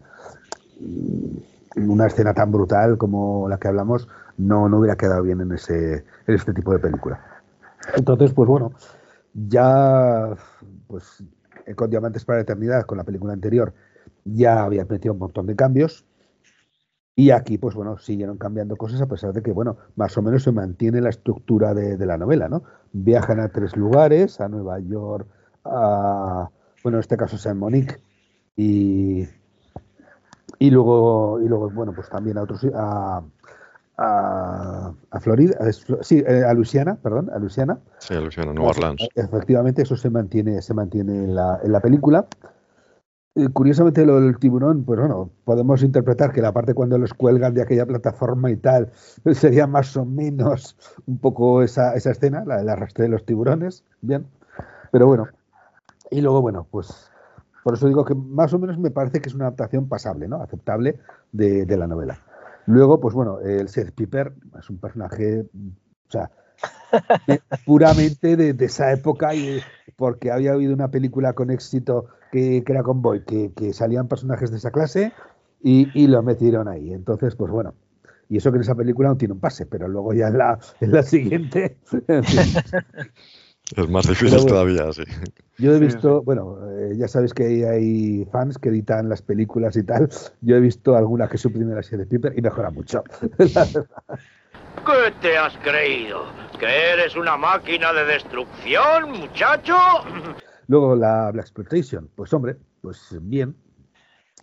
[1.77, 4.09] una escena tan brutal como la que hablamos,
[4.41, 7.21] no, no hubiera quedado bien en, ese, en este tipo de película.
[7.95, 8.73] Entonces, pues bueno,
[9.35, 10.35] ya
[10.87, 11.23] pues
[11.77, 13.73] con Diamantes para la Eternidad, con la película anterior,
[14.25, 16.05] ya había metido un montón de cambios.
[17.15, 20.43] Y aquí, pues bueno, siguieron cambiando cosas a pesar de que, bueno, más o menos
[20.43, 22.63] se mantiene la estructura de, la novela, ¿no?
[22.93, 25.29] Viajan a tres lugares, a Nueva York,
[25.65, 26.49] a,
[26.83, 27.97] bueno, en este caso San Monique
[28.57, 29.29] y,
[30.59, 32.65] y luego, y luego bueno, pues también a otros,
[34.01, 35.59] a, Florida,
[36.01, 37.79] sí, eh, a Luisiana, perdón, a Luisiana.
[37.99, 39.07] Sí, a Luisiana, Nueva Orleans.
[39.15, 42.27] Efectivamente, eso se mantiene, se mantiene en la, en la película.
[43.35, 47.53] Eh, curiosamente lo del tiburón, pues bueno, podemos interpretar que la parte cuando los cuelgan
[47.53, 48.91] de aquella plataforma y tal,
[49.35, 53.85] sería más o menos un poco esa, esa escena, la del arrastre de los tiburones,
[54.01, 54.27] bien,
[54.91, 55.29] pero bueno.
[56.11, 57.11] Y luego, bueno, pues
[57.63, 60.43] por eso digo que más o menos me parece que es una adaptación pasable, ¿no?
[60.43, 60.99] Aceptable
[61.33, 62.19] de, de la novela.
[62.71, 66.31] Luego, pues bueno, el Seth Piper es un personaje, o sea,
[67.67, 69.61] puramente de, esa época y
[69.97, 74.59] porque había habido una película con éxito que, era con Boy, que, salían personajes de
[74.59, 75.13] esa clase
[75.61, 76.93] y, lo metieron ahí.
[76.93, 77.75] Entonces, pues bueno,
[78.29, 80.61] y eso que en esa película no tiene un pase, pero luego ya en la,
[80.81, 81.77] en la siguiente.
[83.77, 85.05] Es más difícil todavía, sí.
[85.59, 89.85] Yo he visto, bueno, eh, ya sabes que hay fans que editan las películas y
[89.85, 90.09] tal.
[90.41, 93.05] Yo he visto alguna que suprime la serie de Piper y mejora mucho.
[93.39, 96.25] ¿Qué te has creído?
[96.59, 99.77] ¿Que eres una máquina de destrucción, muchacho?
[100.67, 103.55] Luego la Black Exploitation, pues hombre, pues bien.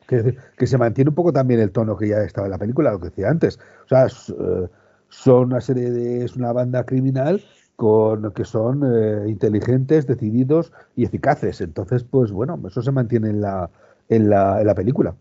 [0.08, 2.92] Que, que, se mantiene un poco también el tono que ya estaba en la película,
[2.92, 3.60] lo que decía antes.
[3.84, 4.70] O sea, eh,
[5.10, 6.24] son una serie de.
[6.24, 7.44] es una banda criminal
[7.78, 11.62] con que son eh, inteligentes, decididos y eficaces.
[11.62, 13.70] Entonces, pues bueno, eso se mantiene en la,
[14.10, 15.16] en la, en la película.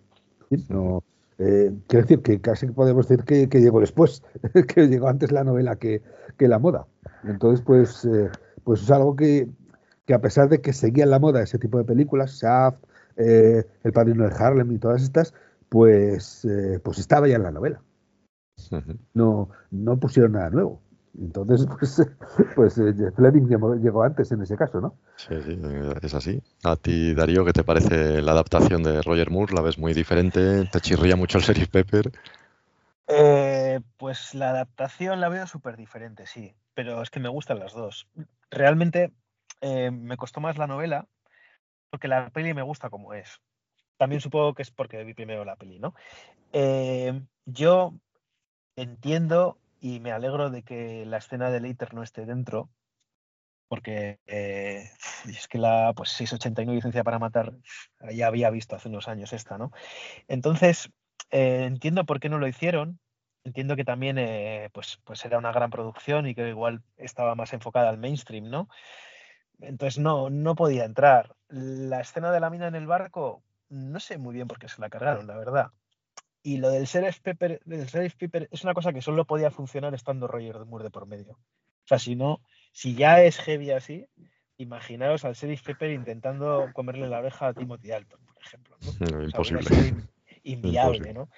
[0.71, 1.05] No,
[1.39, 4.23] eh, quiero decir que casi podemos decir que, llegó después,
[4.75, 6.01] que llegó antes la novela que,
[6.39, 6.87] la moda.
[7.25, 8.31] Entonces, pues, eh,
[8.65, 9.49] pues es algo que,
[10.07, 12.83] que, a pesar de que seguía la moda ese tipo de películas, Shaft,
[13.17, 15.35] El Padrino de Harlem y todas estas,
[15.69, 16.47] pues,
[16.83, 17.83] pues estaba ya en la novela.
[19.13, 20.81] No, no pusieron nada nuevo.
[21.19, 22.03] Entonces, pues,
[22.55, 23.49] pues eh, Fleming
[23.83, 24.95] llegó antes en ese caso, ¿no?
[25.17, 25.59] Sí, sí,
[26.03, 26.43] es así.
[26.65, 29.55] A ti, Darío, ¿qué te parece la adaptación de Roger Moore?
[29.55, 30.65] ¿La ves muy diferente?
[30.67, 32.13] ¿Te chirría mucho el Sheriff Pepper?
[33.09, 37.73] Eh, pues la adaptación la veo súper diferente, sí, pero es que me gustan las
[37.73, 38.09] dos.
[38.51, 39.13] Realmente
[39.61, 41.07] eh, me costó más la novela
[41.91, 43.41] porque la peli me gusta como es.
[43.97, 45.95] También supongo que es porque vi primero la peli, ¿no?
[47.45, 47.93] yo
[48.77, 52.71] entiendo y me alegro de que la escena de Leiter no esté dentro,
[53.69, 54.91] porque eh,
[55.29, 57.53] es que la pues 689 licencia para matar
[58.13, 59.73] ya había visto hace unos años esta, ¿no?
[60.29, 60.91] Entonces,
[61.31, 63.01] eh, entiendo por qué no lo hicieron,
[63.45, 67.53] entiendo que también eh, pues, pues era una gran producción y que igual estaba más
[67.53, 68.69] enfocada al mainstream, ¿no?
[69.61, 71.37] Entonces no, no podía entrar.
[71.49, 74.81] La escena de la mina en el barco, no sé muy bien por qué se
[74.81, 75.73] la cargaron, la verdad.
[76.47, 79.93] Y lo del Sheriff Pepper, del Sheriff Pepper es una cosa que solo podía funcionar
[79.95, 81.33] estando Roger Moore de por medio.
[81.33, 82.41] O sea, si no,
[82.71, 84.07] si ya es heavy así,
[84.57, 88.77] imaginaros al Sheriff Pepper intentando comerle la oreja a Timothy Dalton, por ejemplo.
[88.81, 89.23] ¿no?
[89.25, 90.05] imposible.
[90.45, 91.29] inviable, ¿no?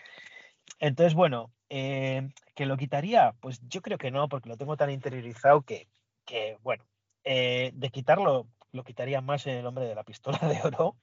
[0.78, 3.32] Entonces, bueno, eh, ¿que lo quitaría?
[3.40, 5.88] Pues yo creo que no, porque lo tengo tan interiorizado que,
[6.26, 6.84] que bueno,
[7.24, 10.96] eh, de quitarlo, lo quitaría más en el hombre de la pistola de oro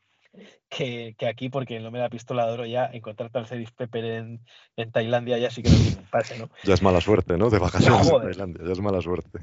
[0.70, 3.72] que, aquí, porque en el hombre de la pistola de oro ya encontrar al Sheriff
[3.72, 4.40] Pepper en,
[4.76, 6.50] en, Tailandia ya sí que no tiene pase, ¿no?
[6.64, 7.50] Ya es mala suerte, ¿no?
[7.50, 9.40] De vacaciones en Tailandia, ya es mala suerte.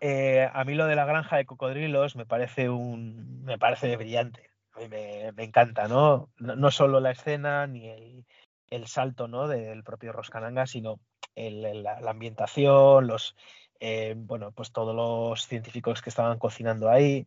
[0.00, 4.50] Eh, a mí lo de la granja de cocodrilos me parece un me parece brillante.
[4.74, 6.30] A mí me, encanta, ¿no?
[6.38, 6.70] ¿no?
[6.70, 8.24] solo la escena ni el,
[8.70, 9.46] el salto ¿no?
[9.46, 10.98] del propio Roscananga, sino
[11.34, 13.36] el, la, ambientación, los
[13.80, 17.26] eh, bueno, pues todos los científicos que estaban cocinando ahí.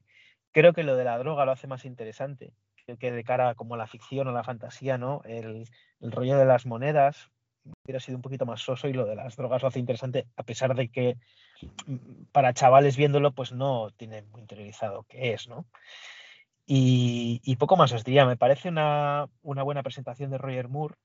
[0.51, 2.53] Creo que lo de la droga lo hace más interesante.
[2.99, 5.21] Que de cara como la ficción o la fantasía, ¿no?
[5.25, 5.67] El,
[6.01, 7.31] rollo de las monedas
[7.83, 10.43] hubiera sido un poquito más soso y lo de las drogas lo hace interesante, a
[10.43, 11.17] pesar de que
[11.87, 15.65] mm, para chavales viéndolo, pues no tienen muy interiorizado qué es, ¿no?
[16.67, 20.95] Y, poco más os diría, me parece una, buena presentación de Roger Moore.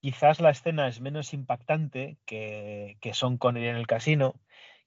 [0.00, 4.34] Quizás la escena es menos impactante que, que Son Connery en el casino,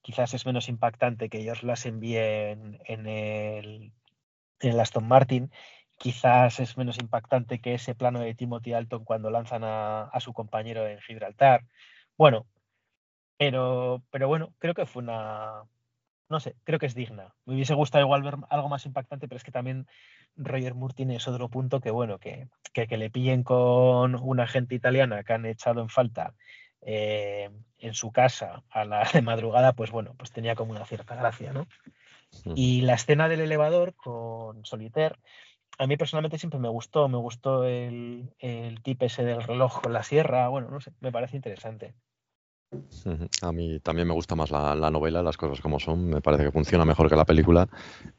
[0.01, 3.93] quizás es menos impactante que ellos las envíen en el,
[4.67, 5.51] en el Aston Martin
[5.97, 10.87] quizás es menos impactante que ese plano de Timothy Dalton cuando lanzan a, su compañero
[10.87, 11.63] en Gibraltar.
[12.17, 12.45] Bueno,
[13.37, 15.63] pero, pero bueno, creo que fue una,
[16.29, 17.33] no sé, creo que es digna.
[17.45, 19.87] Me hubiese gustado igual ver algo más impactante, pero es que también
[20.35, 24.75] Roger Moore tiene ese otro punto que, bueno, que, que, le pillen con una gente
[24.75, 26.33] italiana que han echado en falta
[26.81, 31.15] eh, en su casa a la de madrugada, pues bueno, pues tenía como una cierta
[31.15, 31.67] gracia, ¿no?
[32.55, 35.15] Y la escena del elevador con Solitaire,
[35.77, 39.93] a mí personalmente siempre me gustó, me gustó el, el tip ese del reloj con
[39.93, 41.95] la sierra, bueno, no sé, me parece interesante.
[43.41, 46.05] A mí también me gusta más la, novela, las cosas como son.
[46.05, 47.67] Me parece que funciona mejor que la película.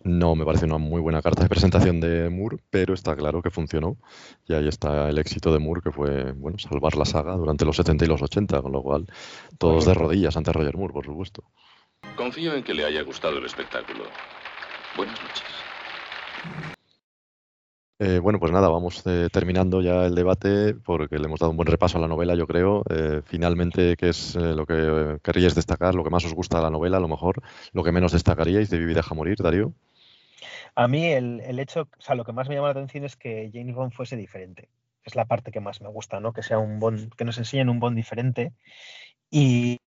[0.03, 3.51] No me parece una muy buena carta de presentación de Moore, pero está claro que
[3.51, 3.97] funcionó.
[4.47, 7.77] Y ahí está el éxito de Moore, que fue bueno salvar la saga durante los
[7.77, 9.07] 70 y los 80, con lo cual
[9.59, 11.45] todos de rodillas ante Roger Moore, por supuesto.
[12.17, 14.05] Confío en que le haya gustado el espectáculo.
[14.97, 15.43] Buenas noches.
[17.99, 21.57] Eh, bueno, pues nada, vamos eh, terminando ya el debate porque le hemos dado un
[21.57, 22.85] buen repaso a la novela, yo creo.
[22.91, 25.95] Eh, finalmente, ¿qué es lo que querríais destacar?
[25.95, 27.43] ¿Lo que más os gusta de la novela, a lo mejor?
[27.73, 29.73] ¿Lo que menos destacaríais de Vivi deja morir, Darío?
[30.77, 33.17] A mí el, el, hecho, o sea, lo que más me llama la atención es
[33.17, 34.69] que James Bond fuese diferente.
[35.05, 36.33] Es la parte que más me gusta, ¿no?
[36.33, 38.53] Que sea un Bond, que nos enseñen un Bond diferente.
[39.31, 39.79] Y,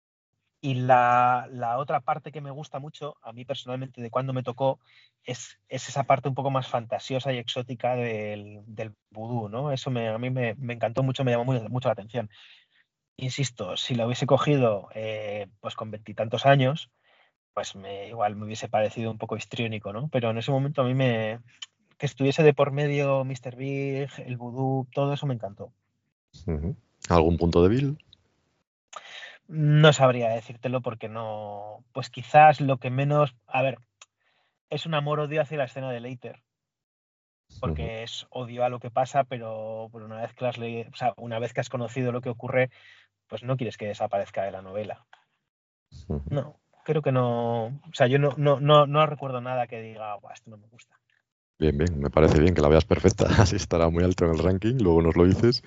[0.66, 4.80] y la, otra parte que me gusta mucho, a mí personalmente, de cuando me tocó,
[5.22, 9.70] es, esa parte un poco más fantasiosa y exótica del, del vudú, ¿no?
[9.70, 12.30] Eso me, a mí me, encantó mucho, me llamó mucho la atención.
[13.16, 16.90] Insisto, si lo hubiese cogido eh, pues con veintitantos años,
[17.54, 20.08] pues me, igual me hubiese parecido un poco histriónico, ¿no?
[20.08, 21.38] Pero en ese momento a mí me...
[21.96, 23.54] que estuviese de por medio Mr.
[23.54, 25.72] Big, el vudú, todo eso me encantó.
[27.08, 27.98] ¿Algún punto débil?
[29.48, 31.84] No sabría decírtelo porque no.
[31.92, 33.34] Pues quizás lo que menos.
[33.46, 33.78] A ver,
[34.70, 36.42] es un amor-odio hacia la escena de Later.
[37.60, 40.96] Porque es odio a lo que pasa, pero por una vez que has leído, o
[40.96, 42.70] sea, una vez que has conocido lo que ocurre,
[43.28, 45.06] pues no quieres que desaparezca de la novela.
[46.28, 47.66] No, creo que no.
[47.66, 50.98] O sea, yo no, no, no, no recuerdo nada que diga, esto no me gusta.
[51.58, 54.38] Bien, bien, me parece bien que la veas perfecta, así estará muy alto en el
[54.38, 55.62] ranking, luego nos lo dices.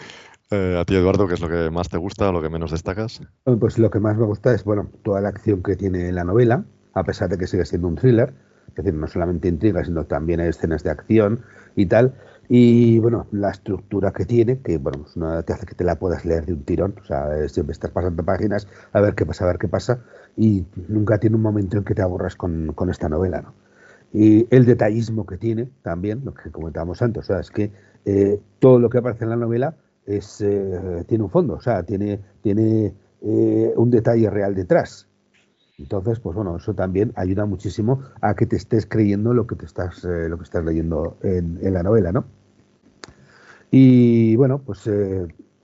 [0.52, 2.72] Eh, a ti, Eduardo, ¿qué es lo que más te gusta o lo que menos
[2.72, 3.22] destacas?
[3.60, 6.64] Pues lo que más me gusta es, bueno, toda la acción que tiene la novela,
[6.94, 8.34] a pesar de que sigue siendo un thriller,
[8.70, 11.42] es decir, no solamente intriga, sino también hay escenas de acción
[11.76, 12.16] y tal.
[12.48, 16.26] Y bueno, la estructura que tiene, que bueno, no te hace que te la puedas
[16.26, 19.48] leer de un tirón, o sea, siempre estás pasando páginas a ver qué pasa, a
[19.50, 20.00] ver qué pasa,
[20.36, 23.54] y nunca tiene un momento en que te aburras con, con esta novela, ¿no?
[24.12, 27.72] Y el detallismo que tiene también, lo que comentábamos antes, o sea, es que
[28.06, 29.76] eh, todo lo que aparece en la novela
[30.10, 35.07] eh, tiene un fondo, o sea, tiene, tiene eh, un detalle real detrás.
[35.77, 39.65] Entonces, pues bueno, eso también ayuda muchísimo a que te estés creyendo lo que te
[39.65, 42.26] estás, eh, lo que estás leyendo en, la novela, ¿no?
[43.72, 44.90] Y bueno, pues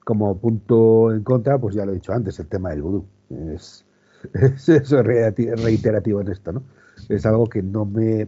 [0.05, 3.05] como punto en contra, pues ya lo he dicho antes, el tema del vudú.
[3.53, 3.83] Es,
[4.69, 6.63] es reiterativo en esto, ¿no?
[7.09, 8.27] Es algo que no me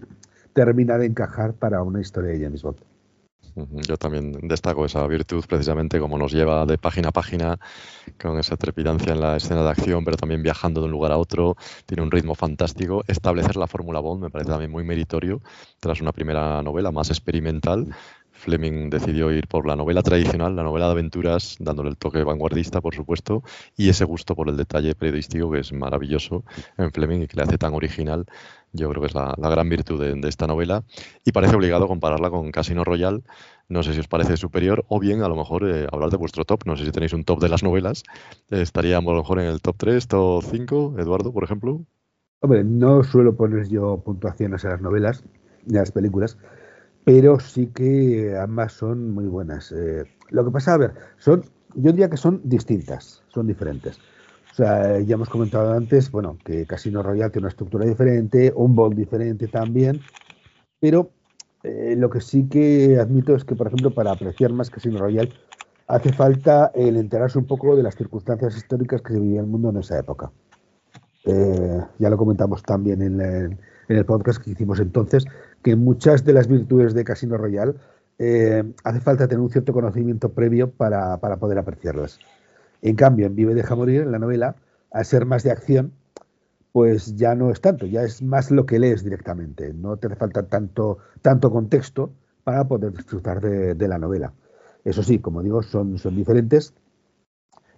[0.53, 2.77] termina de encajar para una historia de James Bond.
[3.88, 7.60] Yo también destaco esa virtud precisamente como nos lleva de página a página
[8.20, 11.18] con esa trepidancia en la escena de acción, pero también viajando de un lugar a
[11.18, 11.56] otro.
[11.86, 13.04] Tiene un ritmo fantástico.
[13.08, 15.42] Establecer la fórmula Bond me parece también muy meritorio
[15.80, 17.88] tras una primera novela más experimental
[18.38, 22.82] Fleming decidió ir por la novela tradicional, la novela de aventuras, dándole el toque vanguardista,
[22.82, 23.44] por supuesto,
[23.76, 26.44] y ese gusto por el detalle periodístico que es maravilloso
[26.78, 28.26] en Fleming y que le hace tan original.
[28.74, 30.84] Yo creo que es la, gran virtud de, esta novela
[31.26, 33.22] y parece obligado compararla con Casino Royale.
[33.70, 36.46] No sé si os parece superior o bien a lo mejor eh, hablar de vuestro
[36.46, 36.66] top.
[36.66, 38.04] No sé si tenéis un top de las novelas.
[38.50, 41.82] estaríamos a lo mejor en el top 3, top 5, Eduardo, por ejemplo.
[42.40, 45.24] Hombre, no suelo poner yo puntuaciones a las novelas
[45.66, 46.38] ni a las películas,
[47.08, 49.72] pero sí que ambas son muy buenas.
[49.72, 51.42] Eh, lo que pasa, a ver, son,
[51.74, 53.98] yo diría que son distintas, son diferentes.
[54.52, 58.76] O sea, ya hemos comentado antes, bueno, que Casino Royale tiene una estructura diferente, un
[58.76, 60.02] bol diferente también,
[60.82, 61.12] pero
[61.64, 65.32] eh, lo que sí que admito es que, por ejemplo, para apreciar más Casino Royale,
[65.88, 69.70] hace falta el enterarse un poco de las circunstancias históricas que se vivía el mundo
[69.70, 70.30] en esa época.
[71.30, 73.60] Eh, ya lo comentamos también en,
[73.90, 75.26] el podcast que hicimos entonces,
[75.62, 77.74] que muchas de las virtudes de Casino Royale
[78.18, 82.20] eh, hace falta tener un cierto conocimiento previo para, poder apreciarlas.
[82.82, 84.56] En cambio, en Vive Deja Morir, en la novela,
[84.91, 85.91] al ser más de acción,
[86.72, 89.74] pues ya no es tanto, ya es más lo que lees directamente.
[89.74, 92.12] No te hace falta tanto, tanto contexto
[92.45, 94.32] para poder disfrutar de, la novela.
[94.86, 96.74] Eso sí, como digo, son, son diferentes.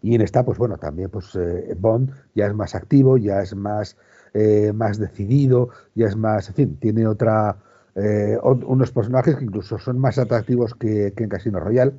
[0.02, 3.56] Y en esta, pues bueno, también pues eh, Bond ya es más activo, ya es
[3.56, 3.98] más,
[4.34, 7.58] eh, más decidido, ya es más, en fin, tiene otra,
[7.96, 11.94] eh, unos personajes que incluso son más atractivos que, en Casino Royale,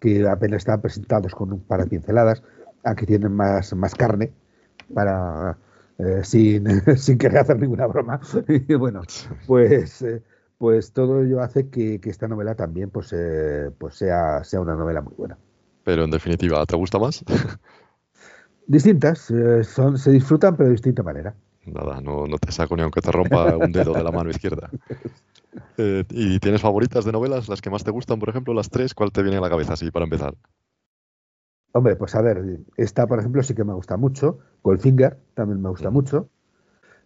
[0.00, 2.42] que apenas están presentados con un par de pinceladas,
[2.84, 4.32] aquí tienen más, más carne
[4.92, 5.56] para
[5.98, 6.66] eh, sin,
[6.96, 8.20] sin querer hacer ninguna broma.
[8.48, 9.02] y bueno,
[9.46, 10.22] pues, eh,
[10.58, 13.14] pues todo ello hace que, esta novela también pues,
[13.78, 15.38] pues sea, sea una novela muy buena.
[15.86, 17.24] Pero en definitiva, ¿te gusta más?
[18.66, 19.32] Distintas,
[19.62, 21.32] son, se disfrutan pero de distinta manera.
[21.64, 24.68] Nada, no, no te saco ni aunque te rompa un dedo de la mano izquierda.
[25.78, 27.50] Eh, ¿Y tienes favoritas de novelas?
[27.50, 28.94] ¿Las que más te gustan, por ejemplo, las tres?
[28.94, 30.34] ¿Cuál te viene a la cabeza así para empezar?
[31.72, 34.38] Hombre, pues a ver, esta, por ejemplo, sí que me gusta mucho.
[34.62, 36.30] Goldfinger también me gusta mucho.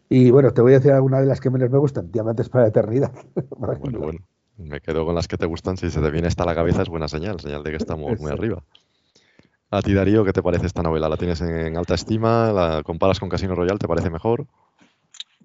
[0.08, 2.12] Y bueno, te voy a decir algunas de las que menos me gustan.
[2.12, 3.12] Diamantes para la eternidad.
[3.58, 4.20] bueno, bueno.
[4.60, 5.76] Me quedo con las que te gustan.
[5.76, 8.20] Si se te viene esta a la cabeza es buena señal, señal de que estamos
[8.20, 8.62] muy arriba.
[9.70, 11.08] A ti, Darío, ¿qué te parece esta novela?
[11.08, 12.52] ¿La tienes en alta estima?
[12.52, 13.78] ¿La comparas con Casino Royale?
[13.78, 14.46] ¿Te parece mejor?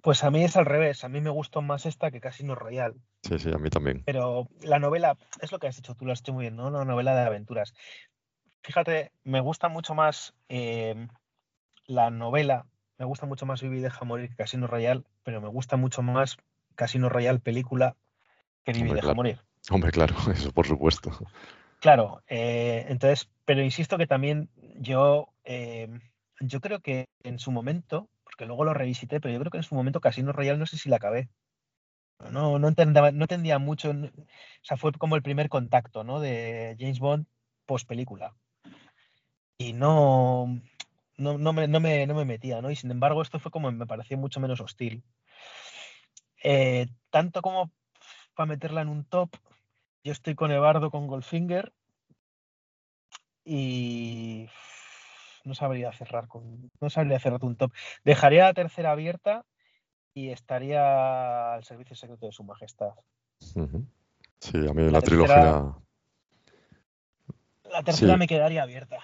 [0.01, 2.95] Pues a mí es al revés, a mí me gustó más esta que Casino Royal.
[3.23, 4.03] Sí, sí, a mí también.
[4.05, 6.67] Pero la novela, es lo que has dicho, tú lo has hecho muy bien, ¿no?
[6.67, 7.73] Una novela de aventuras.
[8.61, 11.07] Fíjate, me gusta mucho más eh,
[11.87, 12.65] la novela,
[12.97, 16.37] me gusta mucho más Vivi deja morir que Casino Royal, pero me gusta mucho más
[16.75, 17.95] Casino Royal película
[18.65, 19.39] que Vivi deja morir.
[19.69, 21.11] Hombre, claro, eso por supuesto.
[21.79, 25.87] Claro, eh, entonces, pero insisto que también yo, eh,
[26.39, 29.63] yo creo que en su momento que luego lo revisité, pero yo creo que en
[29.63, 31.29] su momento Casino Royale no sé si la acabé.
[32.31, 34.11] No, no, entendía, no entendía mucho, o
[34.61, 36.19] sea, fue como el primer contacto, ¿no?
[36.19, 37.25] De James Bond
[37.65, 38.35] post película.
[39.57, 40.61] Y no,
[41.17, 42.71] no, no, me, no, me, no me metía, ¿no?
[42.71, 45.03] Y sin embargo, esto fue como me pareció mucho menos hostil.
[46.43, 47.71] Eh, tanto como
[48.35, 49.29] para meterla en un top,
[50.03, 51.73] yo estoy con Evardo con Goldfinger
[53.43, 54.47] y
[55.43, 57.71] no sabría cerrar con, no sabría cerrar un top.
[58.03, 59.45] Dejaría la tercera abierta
[60.13, 62.93] y estaría al servicio secreto de su majestad.
[63.39, 65.73] Sí, a mí la, trilogía.
[67.63, 68.99] La tercera me quedaría abierta.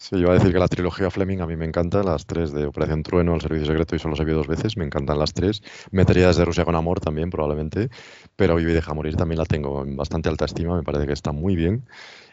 [0.00, 2.66] Sí, iba a decir que la trilogía Fleming a mí me encanta, las tres de
[2.66, 5.60] Operación Trueno, El Servicio Secreto y solo se vio dos veces, me encantan las tres.
[5.90, 7.90] Metería desde Rusia con Amor también, probablemente,
[8.36, 11.12] pero Vive y Deja Morir también la tengo en bastante alta estima, me parece que
[11.12, 11.84] está muy bien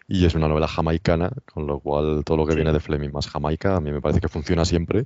[0.08, 3.28] y es una novela jamaicana, con lo cual todo lo que viene de Fleming más
[3.28, 5.06] Jamaica a mí me parece que funciona siempre.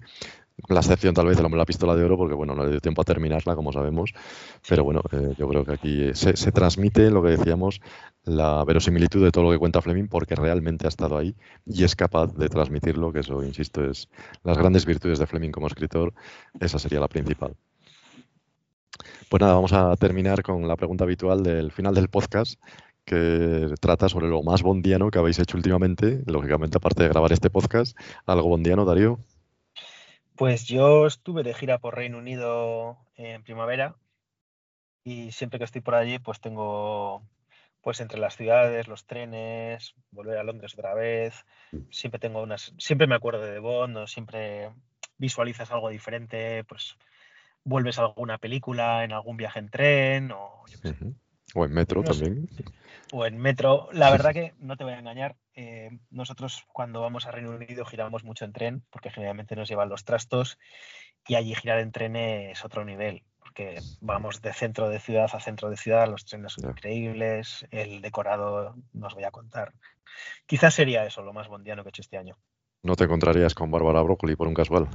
[0.67, 3.01] La excepción tal vez hombre la pistola de oro, porque bueno, no le dio tiempo
[3.01, 4.13] a terminarla, como sabemos.
[4.67, 7.81] Pero bueno, eh, yo creo que aquí se, transmite lo que decíamos,
[8.23, 11.95] la verosimilitud de todo lo que cuenta Fleming, porque realmente ha estado ahí y es
[11.95, 14.09] capaz de transmitirlo, que eso, insisto, es
[14.43, 16.13] las grandes virtudes de Fleming como escritor,
[16.59, 17.55] esa sería la principal.
[19.29, 22.59] Pues nada, vamos a terminar con la pregunta habitual del final del podcast,
[23.05, 27.49] que trata sobre lo más bondiano que habéis hecho últimamente, lógicamente aparte de grabar este
[27.49, 27.97] podcast.
[28.25, 29.19] ¿Algo bondiano, Darío?
[30.39, 33.97] Pues yo estuve de gira por Reino Unido en primavera
[35.03, 37.21] y siempre que estoy por allí pues tengo
[37.81, 41.45] pues entre las ciudades, los trenes, volver a Londres otra vez,
[41.91, 44.71] siempre tengo unas, siempre me acuerdo de Bond, o siempre
[45.17, 46.95] visualizas algo diferente, pues
[47.65, 50.63] vuelves a alguna película en algún viaje en tren o
[51.55, 52.47] O en metro también
[53.11, 53.89] o en metro.
[53.91, 55.35] La verdad que no te voy a engañar.
[55.55, 59.89] Eh, nosotros cuando vamos a Reino Unido giramos mucho en tren porque generalmente nos llevan
[59.89, 60.57] los trastos
[61.27, 63.23] y allí girar en tren es otro nivel.
[63.39, 67.99] porque vamos de centro de ciudad a centro de ciudad, los trenes son increíbles, el
[68.01, 69.73] decorado no os voy a contar.
[70.45, 72.37] Quizás sería eso lo más bondiano que he hecho este año.
[72.81, 74.87] ¿No te encontrarías con Bárbara Brócoli por un casual?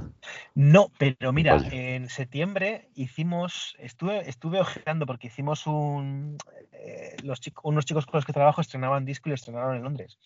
[0.55, 6.37] No, pero mira, en septiembre hicimos, estuve, estuve ojeando porque hicimos un,
[6.71, 9.83] eh, los chicos, unos chicos con los que trabajo estrenaban disco y lo estrenaron en
[9.83, 10.17] Londres.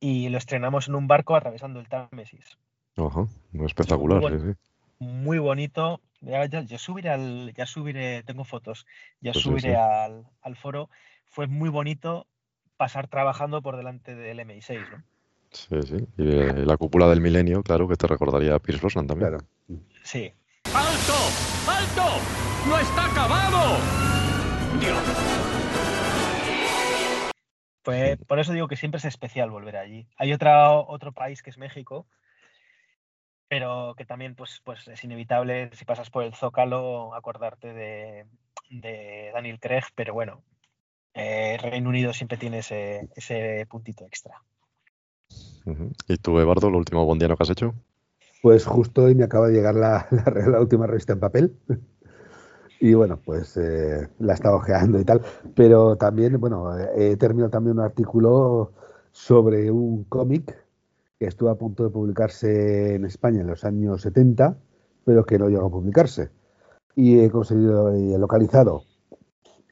[0.00, 2.58] Y lo estrenamos en un barco atravesando el Támesis.
[2.96, 3.26] Ajá,
[3.64, 4.54] espectacular, muy, sí, sí.
[4.98, 6.00] muy bonito.
[6.20, 8.86] Ya, ya, ya, subiré al, ya subiré, tengo fotos,
[9.20, 9.74] ya Pues sí, subiré sí.
[9.74, 10.90] Al, al foro.
[11.26, 12.26] Fue muy bonito
[12.76, 15.04] pasar trabajando por delante del MI6, ¿no?
[15.50, 15.96] Sí, sí.
[16.18, 19.30] Y eh, la cúpula del milenio, claro, que te recordaría a Pierce Brosnan también.
[19.30, 19.44] Claro.
[20.02, 20.32] Sí.
[20.74, 21.14] ¡Alto!
[21.68, 22.68] ¡Alto!
[22.68, 23.78] ¡No está acabado!
[24.80, 24.98] Dios.
[27.82, 30.08] Pues por eso digo que siempre es especial volver allí.
[30.16, 32.06] Hay otra, otro país que es México,
[33.48, 38.26] pero que también pues, pues es inevitable si pasas por el Zócalo acordarte de,
[38.70, 40.42] de Daniel Craig, pero bueno,
[41.14, 44.42] eh, Reino Unido siempre tiene ese, ese puntito extra.
[46.08, 47.74] ¿Y tú, Eduardo, lo último bondiano que has hecho?
[48.42, 50.06] Pues justo hoy me acaba de llegar la,
[50.60, 51.56] última revista en papel.
[52.78, 55.22] Y bueno, pues eh, la he estado ojeando y tal.
[55.54, 58.72] Pero también, bueno, he terminado también un artículo
[59.12, 60.56] sobre un cómic
[61.18, 64.58] que estuvo a punto de publicarse en España en los años 70,
[65.04, 66.30] pero que no llegó a publicarse.
[66.94, 68.84] Y he conseguido, he localizado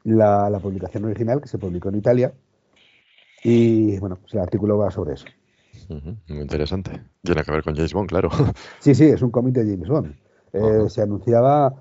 [0.03, 2.33] la, la publicación original que se publicó en Italia.
[3.43, 5.27] Y bueno, pues el artículo va sobre eso.
[5.89, 6.91] Muy interesante.
[7.21, 8.29] Tiene que ver con James Bond, claro.
[8.79, 10.15] Sí, sí, es un cómic de James Bond.
[10.53, 11.73] Eh, se anunciaba,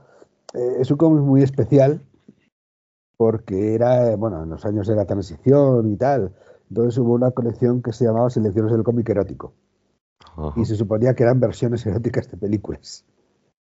[0.53, 2.01] eh, es un cómic muy especial
[3.16, 6.35] porque era, eh, bueno, en los años de la transición y tal.
[6.69, 9.55] Entonces hubo una colección que se llamaba Selecciones del cómic erótico.
[10.57, 13.05] Y se suponía que eran versiones eróticas de películas.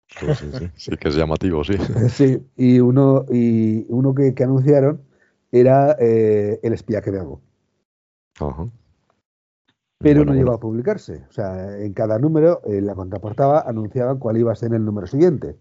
[0.07, 0.71] Sí, sí, sí.
[0.75, 1.73] Sí que es llamativo, sí.
[2.09, 5.01] Sí, y uno, y uno que, que anunciaron
[5.51, 7.41] era eh, El espía que me hago.
[8.39, 8.67] Ajá.
[10.03, 11.23] Pero Bueno, no llegó a publicarse.
[11.29, 15.07] O sea, en cada número, en la contraportada, anunciaban cuál iba a ser el número
[15.07, 15.55] siguiente.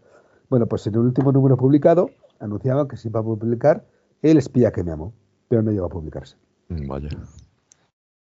[0.51, 2.11] Bueno, pues en el último número publicado,
[2.41, 3.85] anunciaban que se iba a publicar
[4.21, 5.13] El espía que me amó,
[5.49, 6.37] pero no llegó a publicarse.
[6.69, 7.09] Mm, Vaya.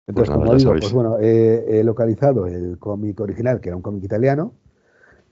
[0.06, 0.84] Entonces, nada, como digo, sabéis.
[0.84, 4.52] pues bueno, he, he localizado el cómic original, que era un cómic italiano,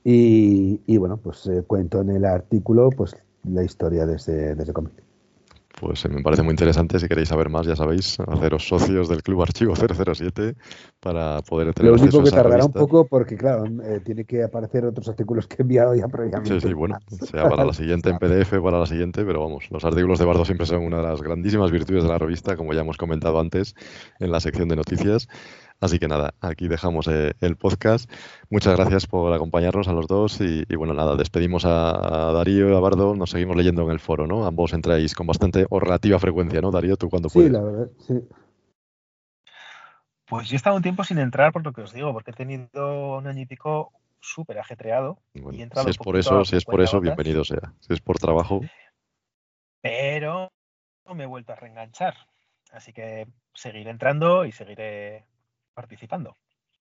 [0.04, 3.14] y, y bueno, pues eh, cuento en el artículo pues
[3.44, 4.92] la historia de ese, de ese cómic.
[5.80, 6.98] Pues eh, me parece muy interesante.
[6.98, 10.54] Si queréis saber más, ya sabéis, haceros socios del Club Archivo 007
[11.00, 14.84] para poder tener Lo único que tardará un poco porque, claro, eh, tiene que aparecer
[14.84, 16.60] otros artículos que he enviado ya previamente.
[16.60, 19.82] Sí, sí, bueno, sea para la siguiente en PDF, para la siguiente, pero vamos, los
[19.82, 22.82] artículos de Bardo siempre son una de las grandísimas virtudes de la revista, como ya
[22.82, 23.74] hemos comentado antes
[24.18, 25.28] en la sección de noticias.
[25.80, 28.10] Así que nada, aquí dejamos eh, el podcast.
[28.50, 32.70] Muchas gracias por acompañarnos a los dos y, y bueno, nada, despedimos a, a Darío
[32.70, 34.44] y a Bardo, nos seguimos leyendo en el foro, ¿no?
[34.44, 36.96] Ambos entráis con bastante o relativa frecuencia, ¿no, Darío?
[36.98, 37.52] ¿Tú cuando Sí, puedes?
[37.52, 38.14] la verdad, sí.
[40.26, 42.34] Pues yo he estado un tiempo sin entrar por lo que os digo, porque he
[42.34, 46.56] tenido un año y pico súper ajetreado y he entrado Si es por eso, si
[46.56, 47.72] es por eso, bienvenido sea.
[47.80, 48.60] Si es por trabajo,
[49.80, 50.52] Pero
[51.14, 52.14] me he vuelto a reenganchar.
[52.70, 55.24] Así que seguiré entrando y seguiré
[55.80, 56.36] participando.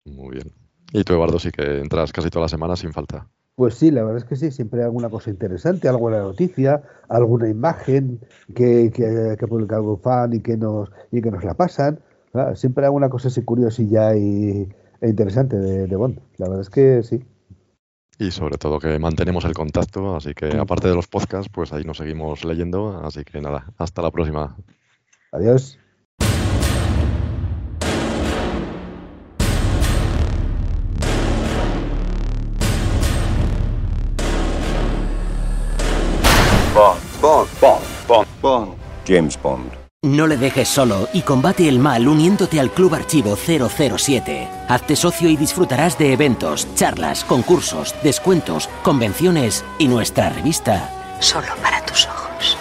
[0.05, 0.51] muy bien.
[0.91, 3.27] Y tú, Eduardo, sí que entras casi toda la semana sin falta.
[3.55, 7.47] Pues sí, la verdad es que sí, siempre hay alguna cosa interesante, alguna noticia, alguna
[7.49, 8.19] imagen
[8.55, 11.99] que, que, que publica algún fan y que nos, y que nos la pasan.
[12.33, 14.67] Ah, Siempre hay alguna cosa así curiosilla y,
[15.01, 16.19] e interesante de, de Bond.
[16.37, 17.23] La verdad es que sí.
[18.17, 21.83] Y sobre todo que mantenemos el contacto, así que aparte de los podcasts, pues ahí
[21.83, 22.99] nos seguimos leyendo.
[23.03, 24.57] Así que nada, hasta la próxima.
[25.31, 25.77] Adiós.
[36.79, 37.01] Bond.
[37.21, 37.49] Bond.
[37.59, 37.83] Bond.
[38.07, 38.27] Bond.
[38.41, 38.77] Bond.
[39.05, 39.73] James Bond.
[40.01, 44.47] No le dejes solo y combate el mal uniéndote al Club Archivo 007.
[44.69, 51.17] Hazte socio y disfrutarás de eventos, charlas, concursos, descuentos, convenciones y nuestra revista.
[51.19, 52.57] Solo para tus ojos.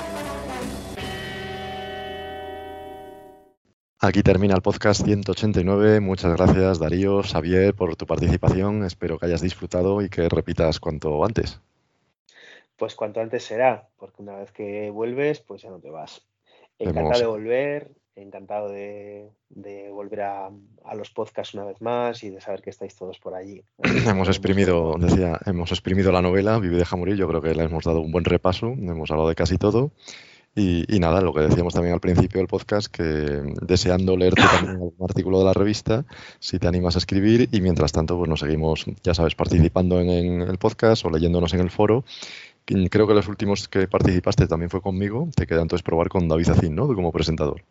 [4.00, 6.00] Aquí termina el podcast 189.
[6.00, 8.82] Muchas gracias, Darío, Xavier, por tu participación.
[8.82, 11.60] Espero que hayas disfrutado y que repitas cuanto antes.
[12.78, 16.22] Pues cuanto antes será, porque una vez que vuelves, pues ya no te vas.
[16.78, 20.50] Encantado de volver, encantado de, de volver a,
[20.84, 23.62] a los podcasts una vez más y de saber que estáis todos por allí.
[24.06, 27.16] Hemos exprimido, decía, hemos exprimido la novela Vive deja morir.
[27.16, 28.68] Yo creo que le hemos dado un buen repaso.
[28.68, 29.90] Hemos hablado de casi todo.
[30.54, 33.02] Y, y nada, lo que decíamos también al principio del podcast, que
[33.62, 36.04] deseando leerte también algún artículo de la revista,
[36.40, 37.48] si te animas a escribir.
[37.52, 41.54] Y mientras tanto, pues nos seguimos, ya sabes, participando en, en el podcast o leyéndonos
[41.54, 42.04] en el foro.
[42.90, 45.28] Creo que los últimos que participaste también fue conmigo.
[45.34, 46.86] Te queda entonces probar con David Acín, ¿no?
[46.86, 47.62] Como presentador.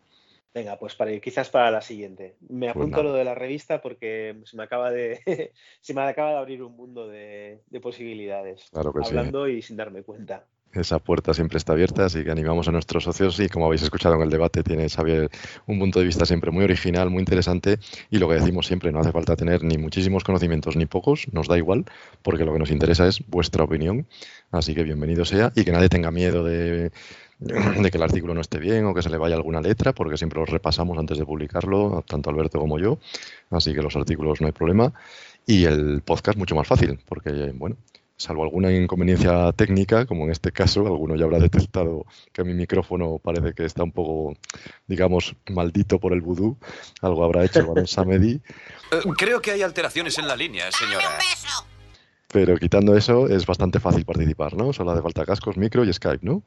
[0.54, 2.36] Venga, pues para, quizás para la siguiente.
[2.48, 6.30] Me Pues apunto lo de la revista porque se me acaba de, se me acaba
[6.30, 8.68] de abrir un mundo de, de posibilidades.
[8.72, 9.10] Claro que sí.
[9.10, 10.46] hablando y sin darme cuenta.
[10.72, 13.40] Esa puerta siempre está abierta, así que animamos a nuestros socios.
[13.40, 14.86] Y como habéis escuchado en el debate, tiene
[15.66, 17.78] un punto de vista siempre muy original, muy interesante.
[18.10, 21.48] Y lo que decimos siempre, no hace falta tener ni muchísimos conocimientos ni pocos, nos
[21.48, 21.86] da igual,
[22.22, 24.06] porque lo que nos interesa es vuestra opinión,
[24.50, 26.90] así que bienvenido sea y que nadie tenga miedo de,
[27.38, 30.16] de que el artículo no esté bien o que se le vaya alguna letra, porque
[30.16, 32.98] siempre los repasamos antes de publicarlo, tanto Alberto como yo,
[33.50, 34.92] así que los artículos no hay problema.
[35.46, 37.76] Y el podcast mucho más fácil, porque bueno,
[38.18, 43.18] salvo alguna inconveniencia técnica, como en este caso, alguno ya habrá detectado que mi micrófono
[43.18, 44.34] parece que está un poco,
[44.86, 46.58] digamos, maldito por el vudú,
[47.00, 48.40] algo habrá hecho el barón Samedi,
[48.92, 51.08] Eh, creo que hay alteraciones en la línea, señora.
[52.26, 54.72] pero quitando eso es bastante fácil participar, ¿no?
[54.72, 56.42] Solo hace falta cascos, micro y Skype, ¿no?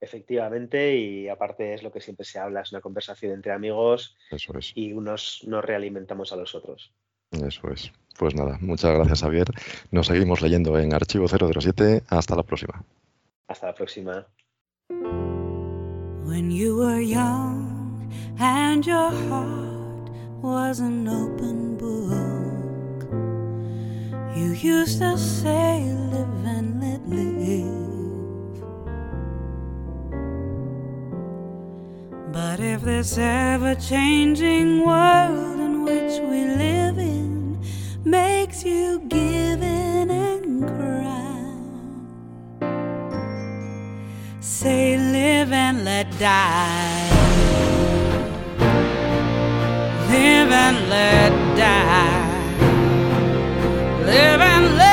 [0.00, 4.56] Efectivamente, y aparte es lo que siempre se habla, es una conversación entre amigos Eso
[4.56, 6.92] es, y unos nos realimentamos a los otros.
[7.32, 7.92] Eso es.
[8.18, 9.46] Pues nada, muchas gracias Javier.
[9.90, 12.02] Nos seguimos leyendo en Archivo 007.
[12.08, 12.82] Hasta la próxima.
[13.48, 14.26] Hasta la próxima.
[16.24, 20.10] When you were young and your heart
[20.42, 23.08] was an open book,
[24.36, 27.88] you used to say, Live and let live.
[32.32, 36.87] But if this ever changing world in which we live
[38.10, 41.50] makes you give in and cry,
[44.40, 47.10] say live and let die.
[50.08, 52.38] Live and let die.
[54.06, 54.87] Live and let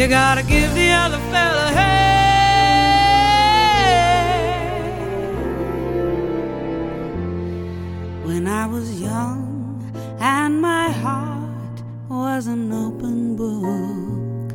[0.00, 2.00] You gotta give the other fella hell.
[8.24, 14.54] When I was young and my heart was an open book,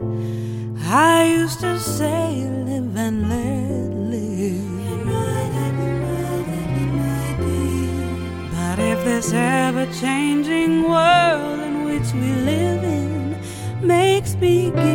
[0.83, 4.65] I used to say, Live and let live.
[8.51, 13.37] But if this ever changing world in which we live in
[13.85, 14.94] makes me give